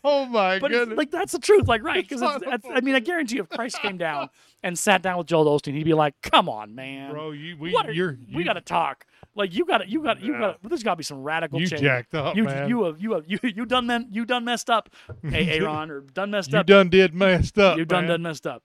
oh 0.05 0.26
my 0.26 0.59
But 0.61 0.70
goodness. 0.70 0.96
like 0.96 1.11
that's 1.11 1.32
the 1.32 1.38
truth, 1.40 1.66
like 1.66 1.82
right? 1.82 2.07
Because 2.09 2.22
I 2.22 2.80
mean, 2.80 2.94
I 2.94 3.01
guarantee 3.01 3.36
you, 3.36 3.42
if 3.42 3.48
Christ 3.48 3.80
came 3.82 3.98
down 3.98 4.30
and 4.62 4.78
sat 4.78 5.03
down 5.03 5.18
with 5.18 5.26
Joel 5.26 5.46
Osteen, 5.59 5.74
he'd 5.74 5.82
be 5.84 5.94
like, 5.94 6.14
"Come 6.22 6.48
on, 6.48 6.74
man, 6.76 7.11
Bro, 7.12 7.32
you 7.32 7.57
we 7.59 7.72
what 7.72 7.88
are, 7.88 7.92
you're 7.92 8.16
we 8.32 8.44
got 8.44 8.53
to 8.53 8.61
talk. 8.61 9.07
Like 9.41 9.55
you 9.55 9.64
got 9.64 9.78
to, 9.78 9.88
you 9.88 10.03
got, 10.03 10.20
to 10.20 10.24
you 10.24 10.32
Yeah. 10.34 10.38
got. 10.41 10.59
There's 10.62 10.82
got 10.82 10.93
to 10.93 10.97
be 10.97 11.05
some 11.05 11.22
radical 11.22 11.61
you 11.61 11.66
change. 11.66 11.82
jacked 11.82 12.14
up, 12.14 12.36
you, 12.36 12.45
man. 12.45 12.68
you 12.68 12.84
have, 12.84 13.01
you 13.01 13.12
have, 13.12 13.24
you, 13.26 13.38
you 13.43 13.66
done, 13.66 13.86
men, 13.86 14.07
you 14.11 14.24
done 14.24 14.45
messed 14.45 14.70
up, 14.70 14.91
hey, 15.28 15.49
Aaron, 15.59 15.91
or 15.91 16.01
done 16.03 16.30
messed 16.30 16.55
up. 16.55 16.68
You 16.68 16.74
done 16.74 16.88
did 16.88 17.14
messed 17.14 17.59
up. 17.59 17.78
you 17.78 17.84
done 17.84 18.03
man. 18.03 18.09
done 18.11 18.22
messed 18.22 18.47
up. 18.47 18.62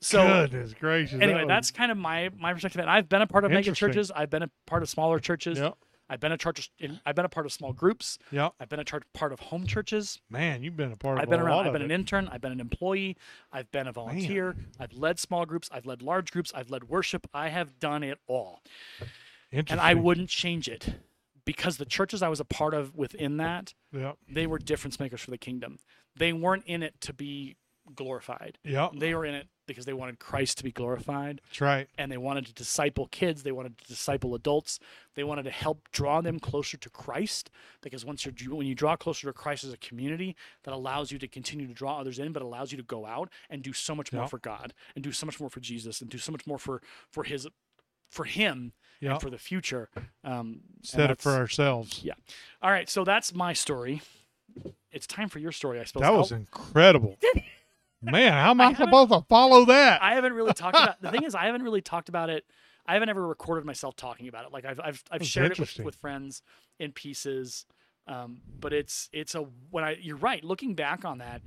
So 0.00 0.26
Goodness 0.26 0.74
gracious. 0.74 1.20
anyway, 1.22 1.40
that 1.40 1.48
that's 1.48 1.70
kind 1.70 1.90
of 1.90 1.96
my 1.96 2.28
my 2.38 2.52
perspective. 2.52 2.80
And 2.80 2.90
I've 2.90 3.08
been 3.08 3.22
a 3.22 3.26
part 3.26 3.44
of 3.44 3.50
mega 3.50 3.72
churches. 3.72 4.10
I've 4.14 4.28
been 4.30 4.42
a 4.42 4.50
part 4.66 4.82
of 4.82 4.88
smaller 4.90 5.18
churches. 5.18 5.58
was, 5.58 5.72
I've 6.10 6.20
been 6.20 6.32
a 6.32 6.36
church. 6.36 6.70
In, 6.78 7.00
I've 7.06 7.14
been 7.14 7.24
a 7.24 7.30
part 7.30 7.46
of 7.46 7.52
small 7.52 7.72
groups. 7.72 8.18
yep, 8.30 8.38
yep. 8.42 8.52
I've 8.60 8.68
been 8.68 8.80
a 8.80 8.84
church, 8.84 9.04
part 9.14 9.32
of 9.32 9.40
home 9.40 9.66
churches. 9.66 10.20
Man, 10.28 10.62
you've 10.62 10.76
been 10.76 10.92
a 10.92 10.96
part 10.96 11.16
of 11.16 11.22
I've 11.22 11.30
been 11.30 11.40
a 11.40 11.44
around. 11.44 11.56
lot 11.56 11.66
I've 11.66 11.72
been 11.72 11.80
of 11.80 11.86
an 11.86 11.90
it. 11.90 11.94
intern. 11.94 12.28
I've 12.30 12.42
been 12.42 12.52
an 12.52 12.60
employee. 12.60 13.16
I've 13.50 13.70
been 13.72 13.86
a 13.86 13.92
volunteer. 13.92 14.54
I've 14.78 14.92
led 14.92 15.18
small 15.18 15.46
groups. 15.46 15.70
I've 15.72 15.86
led 15.86 16.02
large 16.02 16.30
groups. 16.30 16.52
I've 16.54 16.68
led 16.70 16.90
worship. 16.90 17.26
I 17.32 17.48
have 17.48 17.78
done 17.80 18.02
it 18.02 18.18
all, 18.26 18.60
and 19.70 19.80
I 19.80 19.94
wouldn't 19.94 20.28
change 20.28 20.68
it 20.68 20.94
because 21.44 21.76
the 21.76 21.84
churches 21.84 22.22
I 22.22 22.28
was 22.28 22.40
a 22.40 22.44
part 22.44 22.74
of 22.74 22.94
within 22.94 23.36
that 23.38 23.74
they 24.28 24.46
were 24.46 24.58
difference 24.58 24.98
makers 24.98 25.20
for 25.20 25.30
the 25.30 25.38
kingdom. 25.38 25.78
They 26.16 26.32
weren't 26.32 26.64
in 26.66 26.82
it 26.82 27.00
to 27.02 27.12
be 27.12 27.56
glorified. 27.94 28.58
yep. 28.64 28.92
They 28.96 29.14
were 29.14 29.26
in 29.26 29.34
it 29.34 29.48
because 29.66 29.84
they 29.84 29.92
wanted 29.92 30.18
Christ 30.18 30.56
to 30.58 30.64
be 30.64 30.72
glorified 30.72 31.40
That's 31.48 31.60
right. 31.60 31.88
and 31.98 32.10
they 32.10 32.16
wanted 32.16 32.46
to 32.46 32.54
disciple 32.54 33.06
kids. 33.08 33.42
They 33.42 33.52
wanted 33.52 33.76
to 33.78 33.84
disciple 33.86 34.34
adults. 34.34 34.78
They 35.16 35.24
wanted 35.24 35.42
to 35.44 35.50
help 35.50 35.88
draw 35.92 36.20
them 36.22 36.38
closer 36.38 36.76
to 36.78 36.88
Christ 36.90 37.50
because 37.82 38.04
once 38.04 38.24
you're 38.24 38.54
when 38.54 38.66
you 38.66 38.74
draw 38.74 38.96
closer 38.96 39.26
to 39.26 39.32
Christ 39.34 39.64
as 39.64 39.72
a 39.72 39.76
community, 39.78 40.34
that 40.62 40.72
allows 40.72 41.12
you 41.12 41.18
to 41.18 41.28
continue 41.28 41.66
to 41.66 41.74
draw 41.74 41.98
others 42.00 42.18
in, 42.18 42.32
but 42.32 42.42
allows 42.42 42.72
you 42.72 42.78
to 42.78 42.84
go 42.84 43.04
out 43.04 43.28
and 43.50 43.62
do 43.62 43.72
so 43.74 43.94
much 43.94 44.12
more 44.14 44.22
Yeah. 44.22 44.28
for 44.28 44.38
God 44.38 44.72
and 44.94 45.04
do 45.04 45.12
so 45.12 45.26
much 45.26 45.38
more 45.38 45.50
for 45.50 45.60
Jesus 45.60 46.00
and 46.00 46.08
do 46.10 46.18
so 46.18 46.32
much 46.32 46.46
more 46.46 46.58
for 46.58 46.80
for 47.10 47.24
His 47.24 47.46
for 48.10 48.24
Him 48.24 48.72
Yep. 49.00 49.12
and 49.12 49.20
for 49.20 49.30
the 49.30 49.38
future. 49.38 49.88
Um, 50.22 50.60
Set 50.82 51.10
it 51.10 51.20
for 51.20 51.32
ourselves. 51.32 52.00
Yeah. 52.02 52.14
All 52.62 52.70
right, 52.70 52.88
so 52.88 53.04
that's 53.04 53.34
my 53.34 53.52
story. 53.52 54.02
It's 54.92 55.06
time 55.06 55.28
for 55.28 55.38
your 55.40 55.52
story, 55.52 55.80
I 55.80 55.84
suppose. 55.84 56.02
That 56.02 56.12
was 56.14 56.32
I'll- 56.32 56.38
incredible. 56.38 57.18
Man, 58.02 58.32
how 58.34 58.50
am 58.50 58.60
I 58.60 58.66
I, 58.66 58.74
supposed 58.74 59.10
to 59.12 59.22
follow 59.28 59.64
that? 59.64 60.02
I 60.02 60.14
haven't 60.14 60.34
really 60.34 60.52
talked 60.52 60.76
about 60.76 61.00
the 61.00 61.10
thing 61.10 61.22
is 61.22 61.34
I 61.34 61.46
haven't 61.46 61.62
really 61.62 61.80
talked 61.80 62.08
about 62.10 62.28
it. 62.28 62.44
I 62.86 62.92
haven't 62.92 63.08
ever 63.08 63.26
recorded 63.26 63.64
myself 63.64 63.96
talking 63.96 64.28
about 64.28 64.44
it. 64.44 64.52
Like 64.52 64.66
I've 64.66 64.78
I've, 64.78 65.02
I've 65.10 65.26
shared 65.26 65.52
it 65.52 65.58
with, 65.58 65.78
with 65.78 65.94
friends 65.96 66.42
in 66.78 66.92
pieces. 66.92 67.64
Um, 68.06 68.42
but 68.60 68.74
it's 68.74 69.08
it's 69.10 69.34
a 69.34 69.46
when 69.70 69.84
I 69.84 69.96
you're 69.98 70.18
right. 70.18 70.44
Looking 70.44 70.74
back 70.74 71.06
on 71.06 71.16
that, 71.18 71.40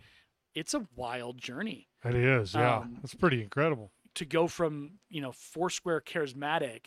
it's 0.56 0.74
a 0.74 0.88
wild 0.95 1.38
journey 1.38 1.89
it 2.04 2.16
is. 2.16 2.56
Yeah, 2.56 2.78
um, 2.78 2.98
that's 3.04 3.14
pretty 3.14 3.43
incredible. 3.43 3.91
to 4.16 4.26
go 4.26 4.48
from 4.48 4.93
you 5.10 5.22
know 5.22 5.32
Foursquare 5.32 6.02
charismatic 6.02 6.86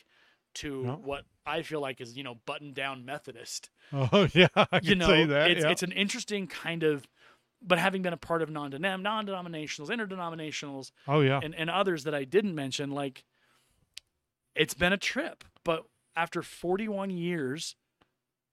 to 0.55 0.83
Yeah. 0.87 0.95
what 0.97 1.25
I 1.47 1.63
feel 1.63 1.81
like 1.81 2.01
is 2.01 2.17
you 2.17 2.23
know 2.23 2.37
button 2.47 2.73
down 2.73 3.05
Methodist. 3.05 3.71
Oh 3.93 4.29
yeah, 4.35 4.47
I 4.57 4.81
you 4.83 4.95
know, 4.95 5.07
say 5.09 5.25
that. 5.27 5.51
it's 5.51 5.65
yeah. 5.65 5.71
it's 5.71 5.83
an 5.83 5.93
interesting 5.93 6.47
kind 6.47 6.83
of. 6.83 7.07
But 7.63 7.79
having 7.79 8.01
been 8.03 8.13
a 8.15 8.17
part 8.17 8.41
of 8.41 8.49
non 8.51 8.71
non-denominationals, 8.71 9.89
interdenominationals, 9.89 10.93
oh 11.07 11.21
yeah. 11.21 11.41
and, 11.43 11.55
and 11.55 11.69
others 11.69 12.05
that 12.05 12.15
I 12.15 12.25
didn't 12.25 12.55
mention, 12.55 12.91
like 12.91 13.25
it's 14.55 14.75
been 14.75 14.93
a 14.93 14.97
trip. 14.97 15.45
But 15.65 15.85
after 16.17 16.41
41 16.43 17.11
years 17.11 17.77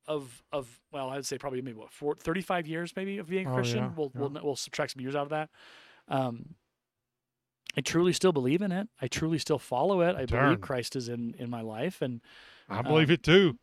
of 0.07 0.43
of 0.51 0.79
well, 0.91 1.09
I'd 1.09 1.25
say 1.25 1.37
probably 1.37 1.61
maybe 1.61 1.77
what 1.77 1.91
four, 1.91 2.15
35 2.15 2.67
years 2.67 2.93
maybe 2.95 3.17
of 3.17 3.27
being 3.29 3.47
a 3.47 3.51
Oh, 3.51 3.55
Christian. 3.55 3.77
yeah, 3.79 3.91
We'll, 3.95 4.11
yeah. 4.15 4.21
we'll 4.21 4.39
we'll 4.43 4.55
subtract 4.55 4.93
some 4.93 5.01
years 5.01 5.15
out 5.15 5.23
of 5.23 5.29
that. 5.29 5.49
Um, 6.07 6.55
I 7.77 7.81
truly 7.81 8.11
still 8.11 8.31
believe 8.31 8.63
in 8.63 8.71
it. 8.71 8.89
I 8.99 9.07
truly 9.07 9.37
still 9.37 9.59
follow 9.59 10.01
it. 10.01 10.15
I 10.15 10.25
believe 10.25 10.61
Christ 10.61 10.95
is 10.95 11.07
in 11.09 11.35
in 11.37 11.49
my 11.49 11.61
life, 11.61 12.01
and 12.01 12.21
I 12.67 12.81
believe 12.81 13.09
um, 13.09 13.13
it 13.13 13.23
too. 13.23 13.57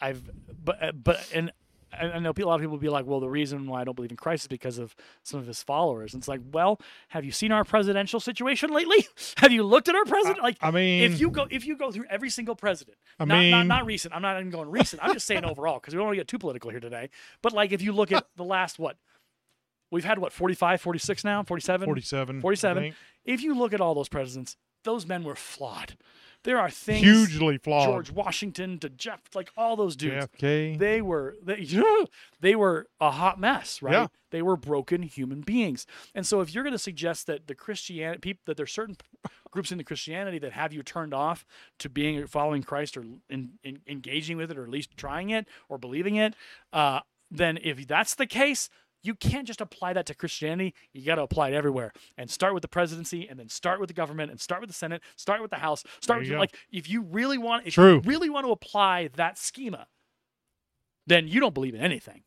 I've 0.00 0.22
but 0.62 0.82
uh, 0.82 0.92
but 0.92 1.28
and 1.34 1.50
I, 1.92 2.10
I 2.12 2.18
know 2.18 2.32
a 2.36 2.42
lot 2.44 2.54
of 2.54 2.60
people 2.60 2.72
will 2.72 2.78
be 2.78 2.88
like, 2.88 3.06
well, 3.06 3.20
the 3.20 3.28
reason 3.28 3.66
why 3.66 3.80
I 3.80 3.84
don't 3.84 3.94
believe 3.94 4.10
in 4.10 4.16
Christ 4.16 4.44
is 4.44 4.48
because 4.48 4.78
of 4.78 4.94
some 5.22 5.40
of 5.40 5.46
his 5.46 5.62
followers. 5.62 6.14
And 6.14 6.20
it's 6.20 6.28
like, 6.28 6.40
well, 6.52 6.80
have 7.08 7.24
you 7.24 7.32
seen 7.32 7.52
our 7.52 7.64
presidential 7.64 8.20
situation 8.20 8.70
lately? 8.70 9.06
have 9.38 9.52
you 9.52 9.62
looked 9.62 9.88
at 9.88 9.94
our 9.94 10.04
president? 10.04 10.42
Like, 10.42 10.58
I 10.60 10.70
mean, 10.70 11.02
if 11.02 11.20
you 11.20 11.30
go 11.30 11.46
if 11.50 11.66
you 11.66 11.76
go 11.76 11.90
through 11.90 12.04
every 12.10 12.30
single 12.30 12.54
president, 12.54 12.98
I 13.18 13.24
not, 13.24 13.34
not 13.34 13.40
mean- 13.40 13.68
not 13.68 13.86
recent. 13.86 14.14
I'm 14.14 14.22
not 14.22 14.38
even 14.38 14.50
going 14.50 14.70
recent. 14.70 15.02
I'm 15.02 15.12
just 15.12 15.26
saying 15.26 15.44
overall 15.44 15.80
because 15.80 15.94
we 15.94 15.98
don't 15.98 16.06
want 16.06 16.14
to 16.14 16.20
get 16.20 16.28
too 16.28 16.38
political 16.38 16.70
here 16.70 16.80
today. 16.80 17.10
But 17.42 17.52
like, 17.52 17.72
if 17.72 17.82
you 17.82 17.92
look 17.92 18.12
at 18.12 18.26
the 18.36 18.44
last 18.44 18.78
what 18.78 18.96
we've 19.90 20.04
had, 20.04 20.18
what 20.18 20.32
45, 20.32 20.80
46 20.80 21.24
now, 21.24 21.42
47, 21.42 21.86
47. 21.86 22.40
47. 22.40 22.94
If 23.24 23.42
you 23.42 23.54
look 23.54 23.72
at 23.72 23.80
all 23.80 23.94
those 23.94 24.08
presidents, 24.08 24.56
those 24.84 25.06
men 25.06 25.24
were 25.24 25.34
flawed. 25.34 25.96
There 26.44 26.58
are 26.58 26.70
things 26.70 27.00
Hugely 27.00 27.58
flawed. 27.58 27.84
George 27.84 28.10
Washington 28.10 28.78
to 28.78 28.88
Jeff, 28.88 29.20
like 29.34 29.50
all 29.56 29.76
those 29.76 29.96
dudes. 29.96 30.26
JFK. 30.40 30.78
They 30.78 31.02
were 31.02 31.36
they, 31.42 31.66
they 32.40 32.54
were 32.54 32.86
a 33.00 33.10
hot 33.10 33.40
mess, 33.40 33.82
right? 33.82 33.92
Yeah. 33.92 34.06
They 34.30 34.42
were 34.42 34.56
broken 34.56 35.02
human 35.02 35.40
beings. 35.40 35.84
And 36.14 36.26
so 36.26 36.40
if 36.40 36.54
you're 36.54 36.62
going 36.62 36.72
to 36.72 36.78
suggest 36.78 37.26
that 37.26 37.48
the 37.48 37.54
Christianity 37.54 38.20
people 38.20 38.42
that 38.46 38.56
there's 38.56 38.72
certain 38.72 38.96
groups 39.50 39.72
in 39.72 39.78
the 39.78 39.84
Christianity 39.84 40.38
that 40.38 40.52
have 40.52 40.72
you 40.72 40.82
turned 40.82 41.12
off 41.12 41.44
to 41.80 41.88
being 41.88 42.24
following 42.26 42.62
Christ 42.62 42.96
or 42.96 43.04
in, 43.28 43.50
in, 43.64 43.80
engaging 43.88 44.36
with 44.36 44.50
it 44.50 44.58
or 44.58 44.62
at 44.62 44.70
least 44.70 44.96
trying 44.96 45.30
it 45.30 45.48
or 45.68 45.76
believing 45.76 46.16
it, 46.16 46.34
uh, 46.72 47.00
then 47.30 47.58
if 47.62 47.86
that's 47.86 48.14
the 48.14 48.26
case, 48.26 48.70
you 49.02 49.14
can't 49.14 49.46
just 49.46 49.60
apply 49.60 49.92
that 49.92 50.06
to 50.06 50.14
Christianity. 50.14 50.74
You 50.92 51.04
got 51.04 51.16
to 51.16 51.22
apply 51.22 51.48
it 51.50 51.54
everywhere 51.54 51.92
and 52.16 52.30
start 52.30 52.52
with 52.54 52.62
the 52.62 52.68
presidency 52.68 53.28
and 53.28 53.38
then 53.38 53.48
start 53.48 53.80
with 53.80 53.88
the 53.88 53.94
government 53.94 54.30
and 54.30 54.40
start 54.40 54.60
with 54.60 54.68
the 54.70 54.74
Senate, 54.74 55.02
start 55.16 55.40
with 55.40 55.50
the 55.50 55.56
House, 55.58 55.84
start 56.00 56.20
with 56.20 56.28
go. 56.30 56.36
like 56.38 56.54
if 56.72 56.88
you 56.90 57.02
really 57.02 57.38
want 57.38 57.66
if 57.66 57.74
True. 57.74 57.94
you 57.94 58.00
really 58.00 58.28
want 58.30 58.44
to 58.46 58.52
apply 58.52 59.08
that 59.16 59.38
schema, 59.38 59.86
then 61.06 61.28
you 61.28 61.40
don't 61.40 61.54
believe 61.54 61.74
in 61.74 61.80
anything. 61.80 62.22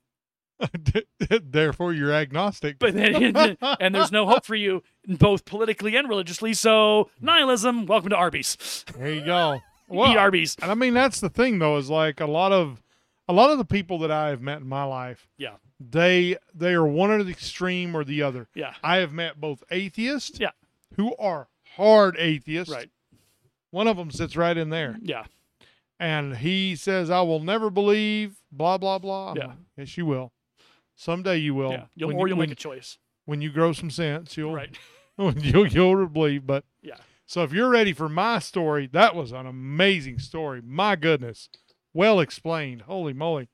Therefore, 1.44 1.92
you're 1.94 2.14
agnostic. 2.14 2.78
But 2.80 2.94
then, 2.94 3.58
and 3.80 3.96
there's 3.96 4.12
no 4.12 4.28
hope 4.28 4.46
for 4.46 4.56
you 4.56 4.84
both 5.08 5.44
politically 5.46 5.96
and 5.96 6.08
religiously. 6.08 6.54
So 6.54 7.10
nihilism. 7.20 7.86
Welcome 7.88 8.10
to 8.12 8.16
Arby's. 8.16 8.86
there 8.98 9.12
you 9.12 9.26
go. 9.26 9.60
Eat 9.92 10.18
Arby's. 10.18 10.56
and 10.62 10.72
I 10.72 10.74
mean 10.76 10.94
that's 10.94 11.20
the 11.20 11.30
thing 11.30 11.60
though 11.60 11.76
is 11.78 11.90
like 11.90 12.22
a 12.22 12.26
lot 12.26 12.54
of 12.54 12.82
a 13.28 13.34
lot 13.34 13.50
of 13.50 13.58
the 13.58 13.66
people 13.66 14.00
that 14.00 14.12
I 14.12 14.30
have 14.30 14.42
met 14.42 14.62
in 14.62 14.68
my 14.68 14.84
life, 14.86 15.28
Yeah. 15.38 15.56
They 15.90 16.38
they 16.54 16.74
are 16.74 16.86
one 16.86 17.10
or 17.12 17.24
the 17.24 17.32
extreme 17.32 17.96
or 17.96 18.04
the 18.04 18.22
other. 18.22 18.48
Yeah. 18.56 18.74
I 18.84 18.98
have 18.98 19.14
met 19.14 19.40
both 19.42 19.64
atheists, 19.72 20.40
Yeah. 20.40 20.52
who 20.96 21.16
are 21.18 21.48
hard 21.76 22.16
atheists. 22.18 22.74
Right. 22.74 22.90
One 23.72 23.88
of 23.88 23.98
them 23.98 24.12
sits 24.12 24.36
right 24.36 24.56
in 24.58 24.70
there, 24.70 24.98
Yeah. 25.02 25.26
and 26.00 26.38
he 26.38 26.76
says, 26.76 27.10
"I 27.10 27.22
will 27.22 27.40
never 27.40 27.70
believe." 27.70 28.36
Blah 28.52 28.78
blah 28.78 29.00
blah. 29.00 29.34
Yeah. 29.38 29.54
yes, 29.78 29.98
you 29.98 30.06
will. 30.06 30.34
Someday 30.96 31.38
you 31.38 31.56
will. 31.56 31.72
Yeah. 31.72 31.86
You'll, 31.96 32.10
or 32.10 32.28
you- 32.28 32.34
you'll 32.34 32.38
when, 32.38 32.50
make 32.50 32.58
a 32.58 32.62
choice. 32.62 32.98
when 33.26 33.42
you 33.42 33.50
grow 33.52 33.72
some 33.74 33.90
sense. 33.90 34.36
You'll 34.38 34.54
Right. 34.54 34.78
you'll 35.18 35.68
you'll 35.68 36.08
believe. 36.08 36.46
But 36.46 36.66
Yeah. 36.82 36.98
So 37.26 37.44
if 37.44 37.54
you're 37.54 37.70
ready 37.70 37.94
for 37.94 38.10
my 38.10 38.40
story, 38.40 38.88
that 38.88 39.16
was 39.16 39.32
an 39.32 39.46
amazing 39.48 40.20
story. 40.20 40.62
My 40.62 40.98
goodness, 40.98 41.48
well 41.94 42.20
explained. 42.20 42.82
Holy 42.84 43.14
moly! 43.14 43.48